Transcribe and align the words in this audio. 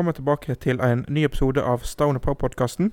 Velkommen 0.00 0.16
tilbake 0.16 0.54
til 0.56 0.78
en 0.80 1.02
ny 1.12 1.26
episode 1.26 1.60
av 1.60 1.82
Stone 1.84 2.22
Pro-podkasten. 2.24 2.86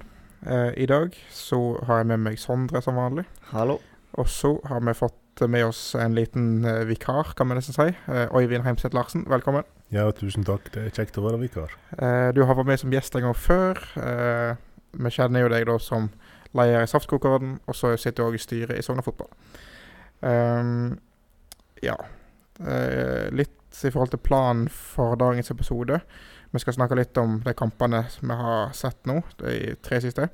Eh, 0.44 0.74
I 0.84 0.88
dag 0.92 1.14
så 1.32 1.80
har 1.88 2.02
jeg 2.02 2.10
med 2.10 2.20
meg 2.26 2.36
Sondre 2.36 2.82
som 2.84 3.00
vanlig. 3.00 3.24
Hallo. 3.54 3.78
Og 4.20 4.28
så 4.28 4.58
har 4.68 4.84
vi 4.84 4.92
fått 4.94 5.46
med 5.48 5.70
oss 5.70 5.96
en 5.96 6.18
liten 6.18 6.66
eh, 6.68 6.82
vikar, 6.90 7.32
kan 7.38 7.48
vi 7.48 7.56
nesten 7.56 7.78
si. 7.78 7.86
Eh, 8.12 8.36
Øyvind 8.36 8.68
Heimseth 8.68 8.92
Larsen, 8.92 9.24
velkommen. 9.32 9.64
Ja, 9.88 10.12
tusen 10.12 10.44
takk. 10.44 10.68
Det 10.74 10.84
er 10.84 10.92
kjekt 11.00 11.16
å 11.16 11.24
være 11.24 11.40
vikar. 11.46 11.80
Eh, 11.96 12.34
du 12.36 12.44
har 12.44 12.60
vært 12.60 12.74
med 12.74 12.84
som 12.84 12.92
gjest 12.92 13.16
en 13.16 13.30
gang 13.30 13.40
før. 13.40 13.80
Eh, 14.04 14.60
vi 15.00 15.16
kjenner 15.16 15.48
jo 15.48 15.56
deg 15.56 15.64
da 15.72 15.80
som 15.80 16.12
leder 16.52 16.84
i 16.84 16.92
Saftkokeren, 16.92 17.62
og 17.72 17.84
så 17.86 17.96
sitter 17.96 18.20
du 18.20 18.28
òg 18.28 18.36
i 18.36 18.44
styret 18.50 18.76
i 18.76 18.84
Sogna 18.84 19.08
Fotball. 19.08 19.32
Ehm, 20.28 20.98
ja. 21.88 21.96
Eh, 22.60 23.32
litt 23.32 23.56
i 23.86 23.94
forhold 23.94 24.12
til 24.12 24.28
planen 24.28 24.68
for 24.68 25.16
dagens 25.16 25.56
episode. 25.56 26.02
Vi 26.52 26.60
skal 26.64 26.78
snakke 26.78 26.96
litt 26.96 27.18
om 27.20 27.42
de 27.44 27.54
kampene 27.58 28.06
vi 28.22 28.36
har 28.40 28.72
sett 28.78 29.08
nå, 29.10 29.20
de 29.42 29.76
tre 29.84 30.00
siste. 30.04 30.30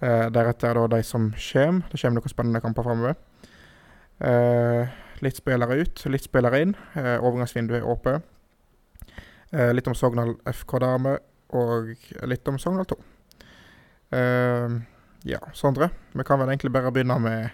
Eh, 0.00 0.26
deretter 0.34 0.74
da 0.76 0.86
de 0.96 1.02
som 1.06 1.30
kommer. 1.32 1.86
Det 1.90 2.00
kommer 2.00 2.20
noen 2.20 2.32
spennende 2.32 2.62
kamper 2.64 2.86
framover. 2.86 3.14
Eh, 4.18 4.96
litt 5.24 5.38
spillere 5.38 5.78
ut, 5.80 6.02
litt 6.10 6.26
spillere 6.26 6.62
inn. 6.64 6.74
Eh, 6.94 7.16
overgangsvinduet 7.20 7.80
er 7.80 7.88
åpent. 7.88 8.24
Eh, 9.52 9.72
litt 9.72 9.86
om 9.86 9.94
Sogndal 9.94 10.34
FK 10.50 10.78
Dame, 10.82 11.18
og 11.54 11.94
litt 12.26 12.48
om 12.50 12.58
Sogndal 12.58 12.88
2. 12.90 12.98
Eh, 14.16 14.80
ja, 15.30 15.38
Sondre. 15.54 15.90
Vi 16.12 16.24
kan 16.24 16.40
vel 16.40 16.50
egentlig 16.50 16.72
bare 16.74 16.92
begynne 16.92 17.18
med 17.22 17.50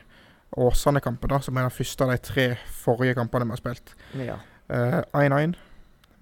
Åsane-kampen, 0.57 1.43
som 1.43 1.57
er 1.57 1.69
den 1.69 1.77
første 1.77 2.05
av 2.05 2.11
de 2.13 2.19
tre 2.19 2.47
forrige 2.83 3.15
kampene 3.17 3.47
vi 3.47 3.55
har 3.55 3.63
spilt. 3.63 3.95
Ja. 4.21 4.41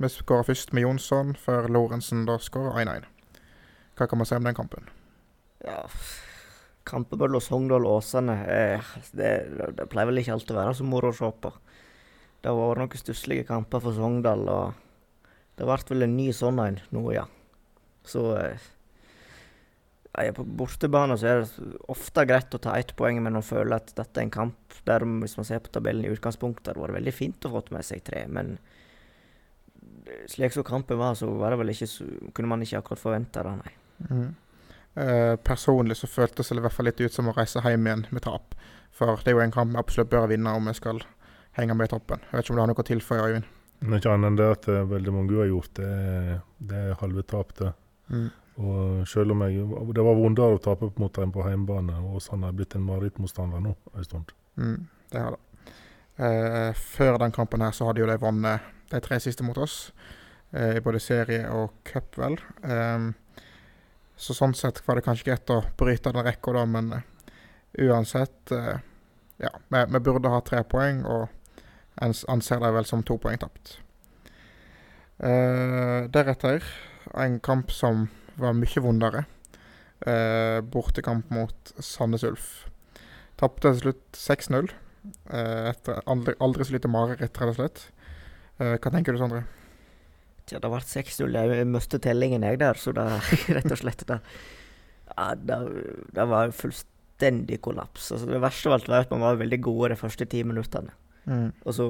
1-1. 0.00 0.06
Vi 0.06 0.12
skåra 0.16 0.48
først 0.48 0.72
med 0.72 0.86
Jonsson, 0.86 1.36
før 1.36 1.68
Lorentzen 1.68 2.24
da 2.28 2.38
skåra 2.40 2.72
1-1. 2.80 3.06
Hva 3.98 4.08
kan 4.08 4.20
man 4.20 4.28
si 4.28 4.34
om 4.34 4.48
den 4.48 4.56
kampen? 4.56 4.88
ja. 5.64 5.84
Kampen 6.88 7.20
mellom 7.20 7.42
Sogndal 7.44 7.84
og 7.84 8.00
Åsane 8.00 8.34
eh, 8.48 8.92
det, 9.12 9.32
det 9.76 9.86
pleier 9.92 10.08
vel 10.08 10.22
ikke 10.22 10.32
alltid 10.32 10.56
å 10.56 10.62
være 10.62 10.78
så 10.78 10.86
moro 10.88 11.10
å 11.12 11.16
se 11.16 11.28
på. 11.42 11.52
Det 12.40 12.48
har 12.48 12.56
vært 12.56 12.80
noen 12.80 13.02
stusslige 13.02 13.44
kamper 13.46 13.82
for 13.84 13.94
Sogndal, 13.94 14.46
og 14.48 15.28
det 15.60 15.68
ble 15.68 15.76
vel 15.92 16.06
en 16.06 16.16
ny 16.16 16.30
sånn 16.34 16.62
en 16.64 16.80
nå, 16.96 17.04
ja. 17.12 17.26
Så 18.08 18.24
eh, 18.40 18.64
På 20.34 20.42
bortebane 20.42 21.18
så 21.20 21.28
er 21.28 21.44
det 21.44 21.76
ofte 21.92 22.24
greit 22.26 22.56
å 22.56 22.62
ta 22.64 22.78
ett 22.80 22.96
poeng, 22.96 23.20
men 23.22 23.38
å 23.38 23.44
føle 23.44 23.76
at 23.76 23.92
dette 23.94 24.16
er 24.16 24.26
en 24.26 24.32
kamp 24.40 24.80
der, 24.88 25.04
hvis 25.20 25.36
man 25.36 25.46
ser 25.46 25.60
på 25.62 25.76
tabellen 25.76 26.08
i 26.08 26.14
utgangspunktet, 26.16 26.64
det 26.64 26.74
hadde 26.74 26.86
vært 26.88 26.98
veldig 27.02 27.14
fint 27.14 27.46
å 27.46 27.52
få 27.52 27.62
med 27.76 27.86
seg 27.86 28.02
tre, 28.08 28.24
men 28.26 28.56
slik 30.28 30.54
som 30.54 30.66
kampen 30.66 30.98
var, 30.98 31.14
så 31.18 31.28
var 31.40 31.52
det 31.52 31.60
vel 31.60 31.72
ikke 31.74 31.88
så, 31.90 32.06
kunne 32.36 32.50
man 32.52 32.62
ikke 32.64 32.80
akkurat 32.80 33.02
forvente 33.02 33.44
det, 33.46 33.56
nei. 33.60 33.74
Mm. 34.10 34.28
Eh, 34.94 35.36
personlig 35.46 35.96
så 36.00 36.10
føltes 36.10 36.50
det 36.50 36.58
i 36.58 36.64
hvert 36.64 36.74
fall 36.74 36.88
litt 36.88 37.00
ut 37.00 37.14
som 37.14 37.30
å 37.30 37.34
reise 37.36 37.62
hjem 37.62 37.86
igjen 37.86 38.06
med 38.10 38.24
tap. 38.26 38.56
For 38.96 39.20
det 39.22 39.32
er 39.32 39.38
jo 39.38 39.44
en 39.44 39.54
kamp 39.54 39.72
vi 39.74 39.80
absolutt 39.80 40.10
bør 40.10 40.28
vinne 40.32 40.52
om 40.56 40.66
vi 40.66 40.74
skal 40.76 41.02
henge 41.58 41.76
med 41.76 41.90
i 41.90 41.94
toppen. 41.94 42.22
Jeg 42.26 42.36
vet 42.36 42.44
ikke 42.44 42.54
om 42.54 42.58
du 42.58 42.62
har 42.64 42.70
noe 42.72 42.82
å 42.82 42.88
tilføye, 42.90 43.26
Øyvind? 43.28 43.48
Men 43.80 43.96
ikke 43.96 44.12
annet 44.12 44.28
enn 44.28 44.40
det 44.40 44.48
at 44.56 44.68
eh, 44.68 44.88
veldig 44.90 45.14
mange 45.14 45.38
har 45.38 45.48
gjort 45.48 45.78
det, 45.78 45.92
det 46.70 46.80
er 46.90 46.98
halve 47.00 47.24
tap, 47.28 47.54
det. 47.60 47.70
Mm. 48.10 48.28
Og 48.60 49.06
selv 49.08 49.32
om 49.32 49.44
jeg, 49.46 49.62
det 49.96 50.04
var 50.04 50.18
vondere 50.18 50.58
å 50.58 50.60
tape 50.60 50.90
mot 51.00 51.14
dem 51.16 51.30
på 51.32 51.46
hjemmebane, 51.46 51.94
og 52.10 52.20
han 52.32 52.44
er 52.44 52.56
blitt 52.56 52.76
en 52.76 52.84
marerittmotstander 52.84 53.62
nå 53.64 53.72
en 53.94 54.04
stund. 54.04 54.34
Mm, 54.60 54.82
det 55.14 55.22
har 55.22 55.36
det. 55.36 55.72
Eh, 56.20 56.74
før 56.76 57.16
den 57.22 57.32
kampen 57.32 57.64
her 57.64 57.72
så 57.72 57.86
hadde 57.88 58.02
jo 58.02 58.10
de 58.10 58.18
vunnet 58.20 58.66
de 58.90 59.00
tre 59.04 59.18
siste 59.22 59.44
mot 59.46 59.58
oss. 59.58 59.92
Eh, 60.52 60.76
I 60.78 60.84
både 60.84 61.00
serie 61.02 61.46
og 61.54 61.74
cup, 61.86 62.16
vel. 62.18 62.38
Ehm, 62.66 63.12
så 64.20 64.36
sånn 64.36 64.54
sett 64.56 64.82
var 64.86 64.98
det 64.98 65.06
kanskje 65.06 65.30
greit 65.30 65.52
å 65.54 65.62
bryte 65.80 66.12
den 66.12 66.26
rekka, 66.26 66.54
da, 66.56 66.64
men 66.68 66.92
eh, 66.98 67.36
uansett 67.86 68.52
eh, 68.52 68.80
Ja, 69.40 69.54
vi, 69.72 69.84
vi 69.88 70.00
burde 70.04 70.28
ha 70.28 70.42
tre 70.44 70.60
poeng, 70.68 70.98
og 71.08 71.30
anser 72.04 72.60
det 72.60 72.74
vel 72.74 72.84
som 72.84 73.00
to 73.06 73.16
poeng 73.16 73.38
tapt. 73.40 73.78
Eh, 75.16 76.08
deretter 76.12 76.64
en 77.16 77.38
kamp 77.40 77.72
som 77.72 78.08
var 78.40 78.52
mye 78.56 78.82
vondere. 78.84 79.24
Eh, 80.00 80.60
bortekamp 80.60 81.30
mot 81.32 81.72
Sandnes 81.78 82.24
Ulf. 82.24 82.50
Tapte 83.40 83.68
til 83.68 83.80
slutt 83.80 84.04
6-0. 84.16 84.70
Eh, 85.32 85.70
etter 85.72 86.00
aldri, 86.04 86.36
aldri 86.40 86.64
så 86.64 86.76
lite 86.76 86.92
mareritt, 86.92 87.40
rett 87.40 87.52
og 87.52 87.58
slett. 87.58 87.86
Eh, 88.60 88.76
hva 88.76 88.92
tenker 88.92 89.16
du, 89.16 89.20
Sondre? 89.22 89.42
Ja, 90.50 90.58
det 90.58 90.70
ble 90.72 90.80
6-0. 90.82 91.36
Jeg 91.36 91.66
mistet 91.70 92.02
tellingen, 92.04 92.42
jeg, 92.46 92.58
der. 92.60 92.78
Så 92.80 92.92
det 92.96 93.04
rett 93.56 93.70
og 93.70 93.78
slett 93.80 94.02
det, 94.08 94.20
ja, 95.14 95.28
det, 95.38 95.58
det 96.16 96.26
var 96.30 96.50
fullstendig 96.56 97.60
kollaps. 97.64 98.10
Altså, 98.14 98.26
det 98.30 98.40
verste 98.42 98.70
av 98.70 98.78
alt 98.78 98.88
var 98.90 99.04
at 99.06 99.12
man 99.14 99.22
var 99.24 99.38
veldig 99.40 99.60
gode 99.64 99.92
de 99.94 99.98
første 100.00 100.26
ti 100.30 100.42
minuttene. 100.46 100.92
Mm. 101.30 101.50
Og 101.64 101.76
så 101.76 101.86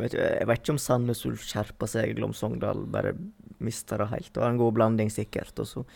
vet 0.00 0.14
jeg, 0.16 0.32
jeg 0.40 0.48
vet 0.48 0.62
ikke 0.62 0.74
om 0.74 0.80
Sandnes 0.82 1.24
Ulf 1.28 1.42
skjerpa 1.46 1.86
seg, 1.90 2.12
eller 2.14 2.28
om 2.30 2.34
Sogndal 2.36 2.82
bare 2.90 3.14
mista 3.60 3.98
det 4.00 4.08
helt. 4.14 4.30
Det 4.34 4.40
var 4.42 4.50
en 4.54 4.60
god 4.60 4.74
blanding, 4.78 5.10
sikkert. 5.12 5.54
Og 5.62 5.68
så 5.68 5.86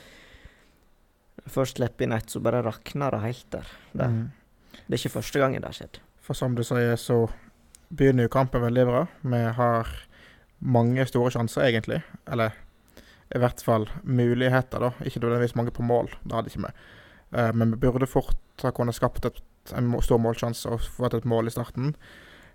Først 1.50 1.76
slipper 1.76 2.06
inn 2.06 2.14
ett, 2.14 2.30
så 2.32 2.40
bare 2.40 2.62
rakna 2.64 3.10
det 3.12 3.18
helt 3.20 3.46
der. 3.52 3.66
Det, 3.92 4.06
Mm. 4.06 4.30
det 4.86 4.94
er 4.94 5.00
ikke 5.02 5.16
første 5.18 5.40
gangen 5.42 5.60
det 5.60 5.66
har 5.68 5.76
skjedd. 5.76 5.98
For 6.24 6.32
som 6.38 6.54
du 6.56 6.62
sier, 6.64 6.94
så 6.96 7.28
begynner 7.96 8.28
jo 8.28 8.34
kampen 8.34 8.64
veldig 8.64 8.84
bra. 8.88 9.06
Vi 9.22 9.40
har 9.58 9.90
mange 10.64 11.06
store 11.08 11.32
sjanser, 11.34 11.66
egentlig. 11.68 12.00
Eller 12.30 12.56
i 13.34 13.40
hvert 13.40 13.62
fall 13.64 13.88
muligheter, 14.02 14.88
da. 14.88 14.92
Ikke 15.04 15.22
nødvendigvis 15.22 15.56
mange 15.58 15.74
på 15.74 15.86
mål. 15.86 16.12
Det 16.22 16.36
hadde 16.36 16.52
ikke 16.52 16.66
vi. 16.66 16.72
Uh, 17.34 17.50
men 17.54 17.74
vi 17.74 17.80
burde 17.86 18.10
fort 18.10 18.62
ha 18.62 18.72
kunnet 18.74 18.96
skapt 18.96 19.26
et, 19.26 19.40
en 19.74 19.90
stor 20.04 20.20
målsjanse 20.22 20.70
og 20.70 20.84
fått 20.98 21.16
et 21.18 21.28
mål 21.28 21.50
i 21.50 21.54
starten. 21.54 21.94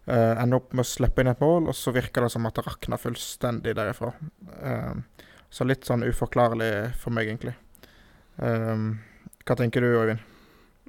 Uh, 0.10 0.36
Ender 0.40 0.62
opp 0.62 0.74
med 0.74 0.86
å 0.86 0.90
slippe 0.90 1.24
inn 1.24 1.32
et 1.32 1.42
mål, 1.44 1.68
og 1.70 1.78
så 1.78 1.94
virker 1.96 2.26
det 2.26 2.32
som 2.34 2.48
at 2.48 2.56
det 2.58 2.66
rakner 2.68 3.02
fullstendig 3.02 3.76
derifra. 3.78 4.14
Uh, 4.62 5.26
så 5.50 5.66
litt 5.66 5.88
sånn 5.88 6.06
uforklarlig 6.06 6.94
for 7.02 7.14
meg, 7.16 7.32
egentlig. 7.32 7.56
Eh, 8.40 8.84
hva 9.46 9.56
tenker 9.58 9.84
du, 9.84 9.90
Øyvind? 9.98 10.22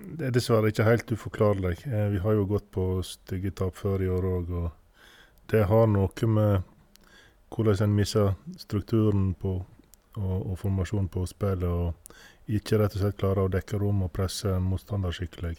Det 0.01 0.29
er 0.29 0.35
dessverre 0.35 0.71
ikke 0.73 0.87
helt 0.87 1.13
uforklarlig. 1.13 1.77
Eh, 1.87 2.09
Vi 2.15 2.19
har 2.25 2.37
jo 2.37 2.47
gått 2.49 2.71
på 2.71 3.03
stygge 3.05 3.51
tap 3.51 3.77
før 3.77 4.03
i 4.03 4.09
år 4.09 4.29
òg, 4.31 4.51
og 4.51 4.71
det 5.53 5.67
har 5.67 5.87
noe 5.87 6.27
med 6.27 6.63
hvordan 7.51 7.83
en 7.85 7.95
mister 7.97 8.35
strukturen 8.57 9.35
på 9.35 9.59
og, 10.19 10.51
og 10.51 10.59
formasjonen 10.59 11.09
på 11.13 11.25
spillet, 11.27 11.69
og 11.69 12.51
ikke 12.51 12.81
rett 12.81 12.97
og 12.97 13.05
slett 13.05 13.19
klarer 13.21 13.47
å 13.47 13.53
dekke 13.53 13.79
rom 13.79 14.03
og 14.07 14.13
presse 14.15 14.51
en 14.51 14.67
motstander 14.67 15.15
skikkelig. 15.15 15.55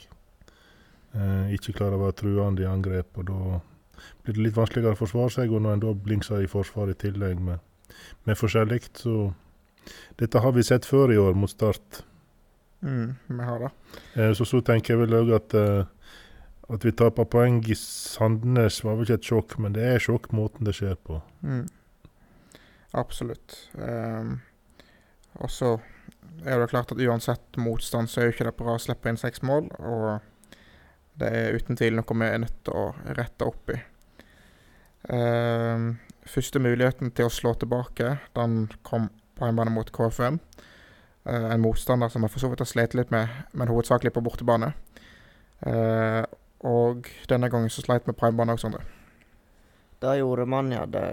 Eh, 1.15 1.53
ikke 1.55 1.75
klarer 1.77 1.97
å 1.97 2.05
være 2.05 2.17
truende 2.21 2.65
i 2.65 2.69
angrep, 2.69 3.17
og 3.19 3.29
da 3.29 3.59
blir 4.23 4.35
det 4.35 4.45
litt 4.47 4.57
vanskeligere 4.57 4.97
å 4.97 5.01
forsvare 5.01 5.35
seg. 5.37 5.53
Og 5.53 5.63
når 5.63 5.77
en 5.77 5.85
da 5.85 5.93
blingser 6.07 6.43
i 6.43 6.51
forsvar 6.51 6.91
i 6.91 6.97
tillegg 6.99 7.39
med, 7.39 7.61
med 8.25 8.39
forskjellig, 8.39 8.83
så 8.97 9.33
Dette 10.19 10.37
har 10.37 10.51
vi 10.53 10.61
sett 10.61 10.85
før 10.85 11.09
i 11.09 11.17
år, 11.17 11.33
mot 11.33 11.49
Start. 11.49 12.03
Mm, 12.81 13.15
vi 13.27 13.43
har 13.45 13.59
det. 13.65 13.71
Eh, 14.15 14.31
Så, 14.33 14.45
så 14.45 14.61
tenker 14.65 14.95
jeg 14.95 15.03
vel 15.03 15.17
òg 15.19 15.35
at 15.37 15.53
eh, 15.57 15.83
at 16.71 16.85
vi 16.85 16.93
taper 16.95 17.27
poeng 17.27 17.59
i 17.67 17.75
Sandnes 17.75 18.79
var 18.85 18.95
vel 18.95 19.03
ikke 19.03 19.17
et 19.19 19.27
sjokk, 19.27 19.57
men 19.59 19.73
det 19.75 19.83
er 19.83 20.03
sjokk 20.03 20.29
måten 20.35 20.67
det 20.67 20.77
skjer 20.77 20.95
på. 21.03 21.17
Mm. 21.43 21.65
Absolutt. 22.95 23.57
Um, 23.75 24.37
og 25.39 25.51
så 25.51 25.73
er 26.45 26.61
det 26.61 26.69
klart 26.71 26.93
at 26.93 27.01
uansett 27.03 27.59
motstand, 27.59 28.07
så 28.09 28.21
er 28.21 28.29
jo 28.29 28.35
ikke 28.35 28.47
det 28.47 28.55
bra 28.59 28.75
å 28.77 28.81
slippe 28.81 29.11
inn 29.11 29.19
seks 29.19 29.43
mål. 29.47 29.67
Og 29.83 30.55
det 31.19 31.31
er 31.35 31.59
uten 31.59 31.79
tvil 31.79 31.97
noe 31.99 32.19
vi 32.21 32.29
er 32.29 32.43
nødt 32.45 32.61
til 32.63 32.77
å 32.77 32.85
rette 33.19 33.47
opp 33.47 33.73
i. 33.75 33.79
Um, 35.11 35.95
første 36.29 36.61
muligheten 36.61 37.11
til 37.17 37.27
å 37.27 37.33
slå 37.33 37.55
tilbake, 37.59 38.15
den 38.37 38.69
kom 38.87 39.09
på 39.35 39.47
hjemmebane 39.47 39.75
mot 39.75 39.91
KFM. 39.91 40.39
Eh, 41.25 41.47
en 41.53 41.61
motstander 41.61 42.09
som 42.09 42.25
jeg 42.25 42.33
for 42.33 42.43
så 42.43 42.49
vidt 42.51 42.63
har 42.63 42.69
slitt 42.69 42.95
litt 42.97 43.11
med, 43.13 43.29
men 43.53 43.69
hovedsakelig 43.69 44.13
på 44.15 44.23
bortebane. 44.25 44.71
Eh, 45.69 46.23
og 46.65 47.09
denne 47.29 47.49
gangen 47.53 47.73
så 47.73 47.83
sleit 47.85 48.07
vi 48.07 48.15
på 48.15 48.27
hjemmebane 48.27 48.55
også, 48.57 48.69
Sondre. 48.69 48.85
Det 50.01 50.15
gjorde 50.17 50.47
man, 50.49 50.71
ja. 50.73 50.85
Det, 50.89 51.03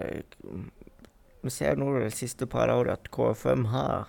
vi 1.45 1.53
ser 1.53 1.77
nå 1.77 1.91
de 1.99 2.09
siste 2.13 2.49
par 2.49 2.73
årene 2.73 2.97
at 2.97 3.11
KFM 3.13 3.69
har 3.73 4.09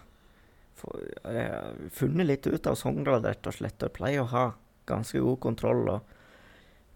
funnet 0.79 2.23
litt 2.23 2.47
ut 2.47 2.67
av 2.71 2.77
Sogndal, 2.79 3.25
rett 3.25 3.47
og 3.51 3.57
slett. 3.57 3.83
Og 3.83 3.91
pleier 3.97 4.23
å 4.23 4.31
ha 4.31 4.45
ganske 4.87 5.19
god 5.19 5.41
kontroll. 5.43 5.83
og 5.91 6.15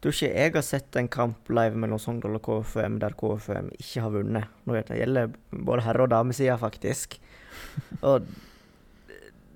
tror 0.04 0.16
ikke 0.16 0.32
jeg 0.36 0.54
har 0.56 0.66
sett 0.68 0.96
en 1.00 1.08
kamp 1.08 1.50
live 1.52 1.80
mellom 1.80 2.00
Sogndal 2.00 2.36
og 2.36 2.44
KFM 2.44 2.98
der 3.00 3.16
KFM 3.20 3.70
ikke 3.78 4.04
har 4.04 4.16
vunnet. 4.16 4.56
Når 4.68 4.82
det 4.88 4.98
gjelder 5.00 5.36
både 5.52 5.86
herre- 5.86 6.08
og 6.08 6.12
damesida, 6.12 6.58
faktisk. 6.60 7.20
Og 8.10 8.26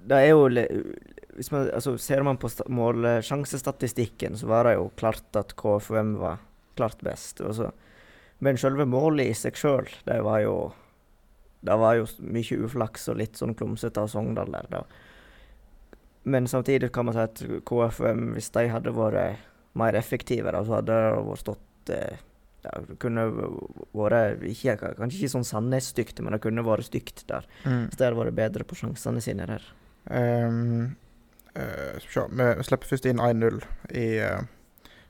det 0.08 0.22
er 0.24 0.30
jo 0.32 0.48
hvis 1.38 1.52
man, 1.54 1.68
altså, 1.70 1.98
Ser 2.02 2.24
man 2.26 2.40
på 2.42 2.50
sta- 2.50 2.66
målsjansestatistikken, 2.74 4.38
så 4.40 4.48
var 4.50 4.66
det 4.66 4.78
jo 4.78 4.88
klart 4.98 5.36
at 5.38 5.54
KFM 5.60 6.16
var 6.22 6.40
klart 6.80 7.02
best. 7.06 7.42
Og 7.46 7.54
så 7.58 7.72
men 8.40 8.58
selve 8.62 8.86
målet 8.86 9.32
i 9.32 9.34
seg 9.38 9.58
sjøl, 9.58 9.88
det 10.06 10.20
var 10.26 10.44
jo 10.44 10.58
det 11.66 11.74
var 11.82 11.96
jo 11.98 12.04
mye 12.22 12.58
uflaks 12.68 13.08
og 13.10 13.18
litt 13.18 13.40
sånn 13.40 13.56
klumsete 13.58 14.04
av 14.04 14.12
Sogndal 14.12 14.52
der. 14.54 14.68
da. 14.70 14.84
Men 16.30 16.46
samtidig 16.48 16.92
kan 16.94 17.08
man 17.08 17.16
si 17.18 17.24
at 17.24 17.42
KFM, 17.66 18.34
hvis 18.36 18.52
de 18.54 18.68
hadde 18.70 18.94
vært 18.94 19.42
mer 19.78 19.98
effektive, 19.98 20.54
da, 20.54 20.62
så 20.64 20.78
hadde 20.78 20.94
det 20.94 21.26
vært 21.28 21.42
stått 21.42 21.92
eh, 21.96 22.22
ja, 22.66 22.76
Det 22.86 22.98
kunne 23.02 23.26
vært 23.98 24.46
ikke, 24.52 24.78
Kanskje 25.00 25.20
ikke 25.24 25.34
sånn 25.34 25.50
Sandnes-stygt, 25.50 26.22
men 26.22 26.36
det 26.38 26.42
kunne 26.46 26.66
vært 26.68 26.88
stygt 26.92 27.26
der. 27.30 27.48
Mm. 27.66 27.88
Så 27.90 27.98
de 27.98 28.06
hadde 28.06 28.22
vært 28.22 28.38
bedre 28.38 28.68
på 28.68 28.78
sjansene 28.78 29.24
sine 29.24 29.50
der. 29.50 29.66
Ehm, 30.12 30.96
uh, 31.58 31.98
skal 32.00 32.30
vi 32.30 32.38
se, 32.38 32.54
vi 32.60 32.68
slipper 32.68 32.92
først 32.92 33.08
inn 33.10 33.20
1-0 33.24 33.60
i 33.98 34.06
uh, 34.24 34.46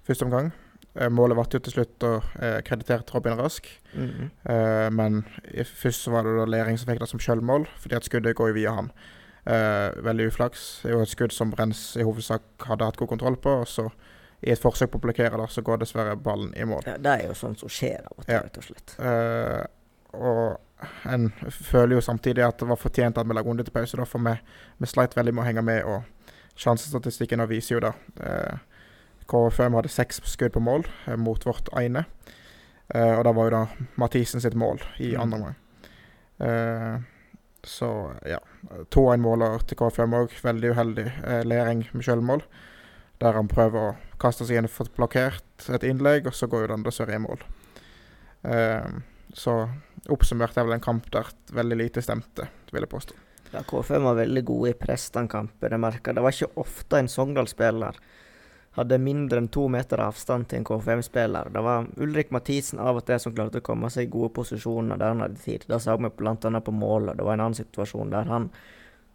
første 0.08 0.26
omgang. 0.26 0.52
Uh, 0.98 1.10
målet 1.14 1.38
ble 1.38 1.46
jo 1.54 1.62
til 1.62 1.76
slutt 1.76 2.06
å 2.08 2.14
uh, 2.18 2.58
kreditere 2.66 3.06
Robin 3.14 3.38
Rask, 3.38 3.68
mm 3.94 4.08
-hmm. 4.08 4.30
uh, 4.50 4.90
men 4.94 5.26
i, 5.54 5.64
først 5.64 6.04
så 6.04 6.12
var 6.12 6.24
det 6.24 6.38
da 6.38 6.46
Lering 6.46 6.78
som 6.78 6.90
fikk 6.90 7.00
det 7.00 7.10
som 7.10 7.20
selvmål, 7.20 7.68
fordi 7.78 7.96
at 7.96 8.06
skuddet 8.06 8.36
går 8.36 8.48
jo 8.48 8.54
via 8.54 8.72
han. 8.72 8.92
Veldig 10.04 10.28
uflaks. 10.28 10.80
Det 10.84 10.90
er 10.90 10.94
jo 10.94 11.02
et 11.02 11.10
skudd 11.10 11.32
som 11.32 11.52
Brens 11.52 11.96
i 11.96 12.04
hovedsak 12.04 12.42
hadde 12.66 12.86
hatt 12.86 12.98
god 12.98 13.08
kontroll 13.08 13.36
på, 13.36 13.50
og 13.50 13.68
så 13.68 13.90
i 14.42 14.52
et 14.52 14.60
forsøk 14.60 14.90
på 14.92 14.98
å 14.98 15.02
blokkere 15.02 15.38
der, 15.38 15.48
så 15.48 15.62
går 15.62 15.78
dessverre 15.78 16.18
ballen 16.18 16.54
i 16.56 16.64
mål. 16.64 16.82
Ja, 16.86 16.98
det 16.98 17.08
er 17.08 17.28
jo 17.28 17.34
sånt 17.34 17.60
som 17.60 17.70
skjer 17.70 18.04
av 18.04 18.18
og 18.18 18.26
til, 18.26 18.36
rett 18.36 18.58
og 18.58 18.64
slett. 18.64 18.98
Og 20.14 20.58
en 21.10 21.30
føler 21.50 21.96
jo 21.98 22.02
samtidig 22.06 22.44
at 22.46 22.60
det 22.60 22.68
var 22.70 22.78
fortjent 22.78 23.18
at 23.18 23.28
vi 23.28 23.34
la 23.34 23.42
runde 23.42 23.64
til 23.66 23.74
pause, 23.74 23.98
da, 23.98 24.06
for 24.06 24.20
vi, 24.22 24.36
vi 24.78 24.90
sleit 24.90 25.16
veldig 25.18 25.34
med 25.34 25.44
å 25.44 25.48
henge 25.48 25.64
med. 25.66 25.84
og 25.84 26.04
Sjansestatistikken 26.58 27.42
viser 27.50 27.76
jo 27.78 27.80
det. 27.88 27.94
Eh, 28.22 28.58
KFM 29.30 29.76
hadde 29.78 29.90
seks 29.92 30.22
skudd 30.26 30.54
på 30.56 30.62
mål 30.64 30.86
eh, 31.08 31.18
mot 31.20 31.44
vårt 31.46 31.70
ene. 31.78 32.06
Eh, 32.94 33.14
og 33.18 33.24
det 33.28 33.34
var 33.36 33.50
jo 33.50 33.56
da 33.56 33.64
Mathisen 34.00 34.42
sitt 34.42 34.56
mål 34.56 34.80
i 35.00 35.14
Mm. 35.16 35.22
andre 35.22 35.38
omgang. 35.38 35.56
Eh, 36.40 37.00
så 37.64 37.90
ja. 38.26 38.40
2-1-måler 38.94 39.60
til 39.68 39.78
KFM 39.78 40.14
òg, 40.14 40.34
veldig 40.44 40.72
uheldig. 40.72 41.08
Eh, 41.26 41.44
Lering 41.44 41.86
med 41.94 42.04
selvmål. 42.06 42.42
Der 43.22 43.34
han 43.34 43.48
prøver 43.50 43.80
å 43.92 43.96
kaste 44.22 44.46
seg 44.46 44.58
inn 44.60 44.66
og 44.70 44.72
få 44.72 44.86
blokkert 44.96 45.70
et 45.74 45.84
innlegg, 45.84 46.28
og 46.30 46.34
så 46.38 46.48
går 46.48 46.62
jo 46.68 46.74
den 46.76 46.84
dessverre 46.86 47.16
i 47.18 47.22
mål. 47.24 47.42
Eh, 48.46 48.86
så 49.34 49.70
oppsummert 50.14 50.58
er 50.58 50.68
vel 50.68 50.78
en 50.78 50.84
kamp 50.84 51.10
der 51.14 51.30
veldig 51.56 51.80
lite 51.80 52.04
stemte, 52.06 52.50
vil 52.72 52.86
jeg 52.86 52.92
påstå. 52.92 53.18
Ja, 53.54 53.64
KFM 53.64 54.04
var 54.04 54.18
veldig 54.20 54.44
gode 54.46 54.72
i 54.74 54.78
press 54.78 55.10
den 55.16 55.30
kampen. 55.32 55.72
Jeg 55.72 55.80
merka. 55.80 56.14
Det 56.14 56.24
var 56.24 56.36
ikke 56.36 56.64
ofte 56.66 57.00
en 57.00 57.12
Sogndal-spiller 57.12 58.00
hadde 58.78 59.00
mindre 59.02 59.42
enn 59.42 59.50
to 59.50 59.66
meter 59.74 60.02
avstand 60.06 60.50
til 60.50 60.62
en 60.62 60.68
KFM-spiller. 60.68 61.50
Det 61.54 61.62
var 61.66 61.88
Ulrik 62.04 62.30
Mathisen 62.36 62.82
av 62.84 63.00
og 63.00 63.08
til 63.08 63.20
som 63.22 63.34
klarte 63.34 63.62
å 63.62 63.66
komme 63.66 63.90
seg 63.94 64.06
i 64.06 64.12
gode 64.14 64.30
posisjoner 64.36 65.00
der 65.02 65.16
han 65.16 65.24
hadde 65.26 65.42
tid. 65.42 65.66
Det 65.66 65.80
så 65.82 65.96
vi 65.98 66.12
bl.a. 66.20 66.36
på 66.38 66.76
målet. 66.76 67.18
Det 67.18 67.26
var 67.26 67.38
en 67.38 67.46
annen 67.48 67.58
situasjon 67.58 68.14
der 68.14 68.30
han 68.30 68.52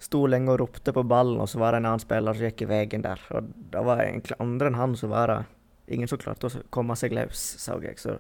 sto 0.02 0.24
lenge 0.26 0.50
og 0.50 0.58
ropte 0.64 0.90
på 0.90 1.04
ballen, 1.06 1.38
og 1.38 1.46
så 1.46 1.60
var 1.62 1.72
det 1.72 1.82
en 1.82 1.92
annen 1.92 2.02
spiller 2.02 2.34
som 2.34 2.48
gikk 2.48 2.64
i 2.64 2.70
veien 2.72 3.04
der. 3.04 3.22
Og 3.30 3.52
det 3.70 3.84
var 3.86 4.02
egentlig 4.02 4.38
andre 4.42 4.72
enn 4.72 4.80
han 4.80 4.96
som 4.98 5.14
var 5.14 5.30
det. 5.30 5.40
Ingen 5.94 6.10
som 6.10 6.18
klarte 6.18 6.48
å 6.48 6.64
komme 6.74 6.98
seg 6.98 7.14
løs, 7.14 7.44
så 7.62 7.78
jeg. 7.84 8.02
Så 8.02 8.16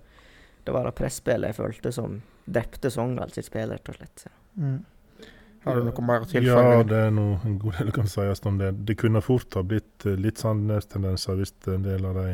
det 0.64 0.74
var 0.74 0.86
det 0.86 0.94
presspillet 0.98 1.52
jeg 1.52 1.58
følte 1.58 1.92
som 1.94 2.20
drepte 2.44 2.90
Sogndal 2.90 3.32
sitt 3.34 3.48
spill, 3.48 3.70
rett 3.70 3.88
og 3.90 3.98
slett. 3.98 4.26
Har 5.62 5.78
du 5.78 5.86
noe 5.86 6.04
mer 6.06 6.24
å 6.24 6.42
Ja, 6.42 6.82
det 6.86 7.00
er 7.06 7.12
noe 7.14 7.38
en 7.46 7.58
god 7.62 7.78
del 7.78 7.92
kan 7.94 8.08
sies 8.10 8.42
om 8.48 8.58
det. 8.58 8.72
Det 8.88 8.96
kunne 8.98 9.22
fort 9.22 9.54
ha 9.58 9.62
blitt 9.66 10.06
eh, 10.08 10.18
litt 10.18 10.42
Sandnes-tendenser 10.42 11.38
hvis 11.38 11.54
en 11.70 11.86
del 11.86 12.06
av 12.08 12.18
de 12.18 12.32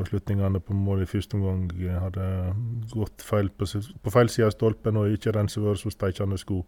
avslutningene 0.00 0.60
på 0.60 0.76
mål 0.76 1.04
i 1.04 1.08
første 1.08 1.38
omgang 1.38 1.64
eh, 1.78 1.96
hadde 1.96 2.26
gått 2.92 3.24
feil 3.24 3.48
på, 3.48 3.68
på 3.70 4.12
feil 4.12 4.32
side 4.32 4.50
av 4.50 4.56
stolpen 4.56 5.00
og 5.00 5.14
ikke 5.14 5.32
renset 5.36 5.64
vært 5.64 5.84
så 5.84 5.94
steikende 5.94 6.40
sko. 6.40 6.64